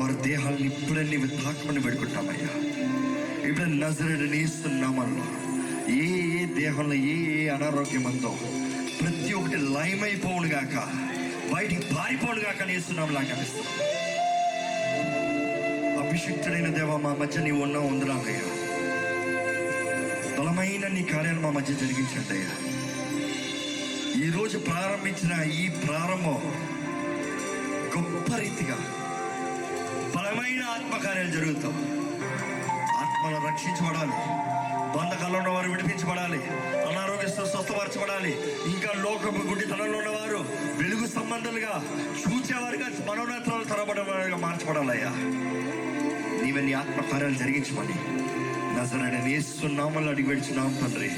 వారి 0.00 0.28
దేహాలను 0.28 0.64
ఇప్పుడే 0.64 1.02
నీవు 1.02 1.26
తాకమని 1.26 1.80
పెడుకుంటామయ్యా 1.80 2.52
ఇప్పుడే 3.48 3.66
నజరడని 3.66 4.42
ఇస్తున్నామల్లో 4.42 5.26
ఏ 5.92 6.06
ఏ 6.40 6.46
దేహంలో 6.60 6.94
ఏ 6.94 7.44
ఏ 7.44 7.48
అనారోగ్యం 7.48 8.04
ఉందో 8.04 8.32
ప్రతి 9.00 9.32
ఒక్కటి 9.32 9.58
లయమైపోవును 9.74 10.48
గాక. 10.48 10.74
బయటికి 11.54 11.94
పారిపోవును 11.94 12.40
గాక 12.40 12.62
నేస్తున్నాం 12.62 13.10
లాగా 13.12 13.36
అభిషిక్తుడైన 16.00 16.68
దేవ 16.68 16.96
మా 16.96 17.12
మధ్య 17.14 17.40
నీవు 17.40 17.62
ఉన్నా 17.62 17.80
ఉందిరామయ్యా 17.80 18.46
బలమైన 20.38 20.86
నీ 20.88 21.02
కార్యాలు 21.02 21.40
మా 21.40 21.50
మధ్య 21.50 21.74
జరిగించండి 21.74 22.34
అయ్యా. 22.34 22.52
ఈరోజు 24.24 24.58
ప్రారంభించిన 24.58 25.32
ఈ 25.54 25.64
ప్రారంభం 25.84 26.40
గొప్ప 27.94 28.34
రీతిగా 28.36 28.78
బలమైన 30.16 30.62
ఆత్మకార్యాలు 30.76 31.30
జరుగుతాం 31.30 31.76
ఆత్మను 33.02 33.40
రక్షించబడాలి. 33.48 34.16
బంధకాల్లో 34.96 35.38
ఉన్నవారు 35.38 35.70
విడిపించబడాలి. 35.70 36.38
అనారోగ్యంతో 36.88 37.46
స్వస్థపరచబడాలి. 37.46 38.32
ఇంకా 38.66 39.02
లోకపు 39.02 39.46
గుడ్డితనంలో 39.46 39.98
ఉన్నవారు 39.98 40.38
వెలుగు 40.82 41.06
సంబంధాలుగా 41.06 41.84
చూచేవారుగా 42.10 42.86
మనోనేత్రాలు 43.06 43.64
తరబడేవారుగా 43.64 44.36
మార్చబడాలయ్యా. 44.36 45.10
నీవే 46.44 46.60
నీ 46.60 46.72
ఆత్మకార్యాలు 46.72 47.34
జరిగించమని 47.34 47.94
నజరని 48.78 49.34
నేస్తున్నామని 49.34 50.08
అడిగి 50.08 50.28
వెళ్తున్నాం 50.28 50.78
తండ్రి. 50.82 51.10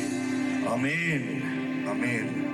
అమేన్ 0.72 1.42
అమేన్ 1.88 2.51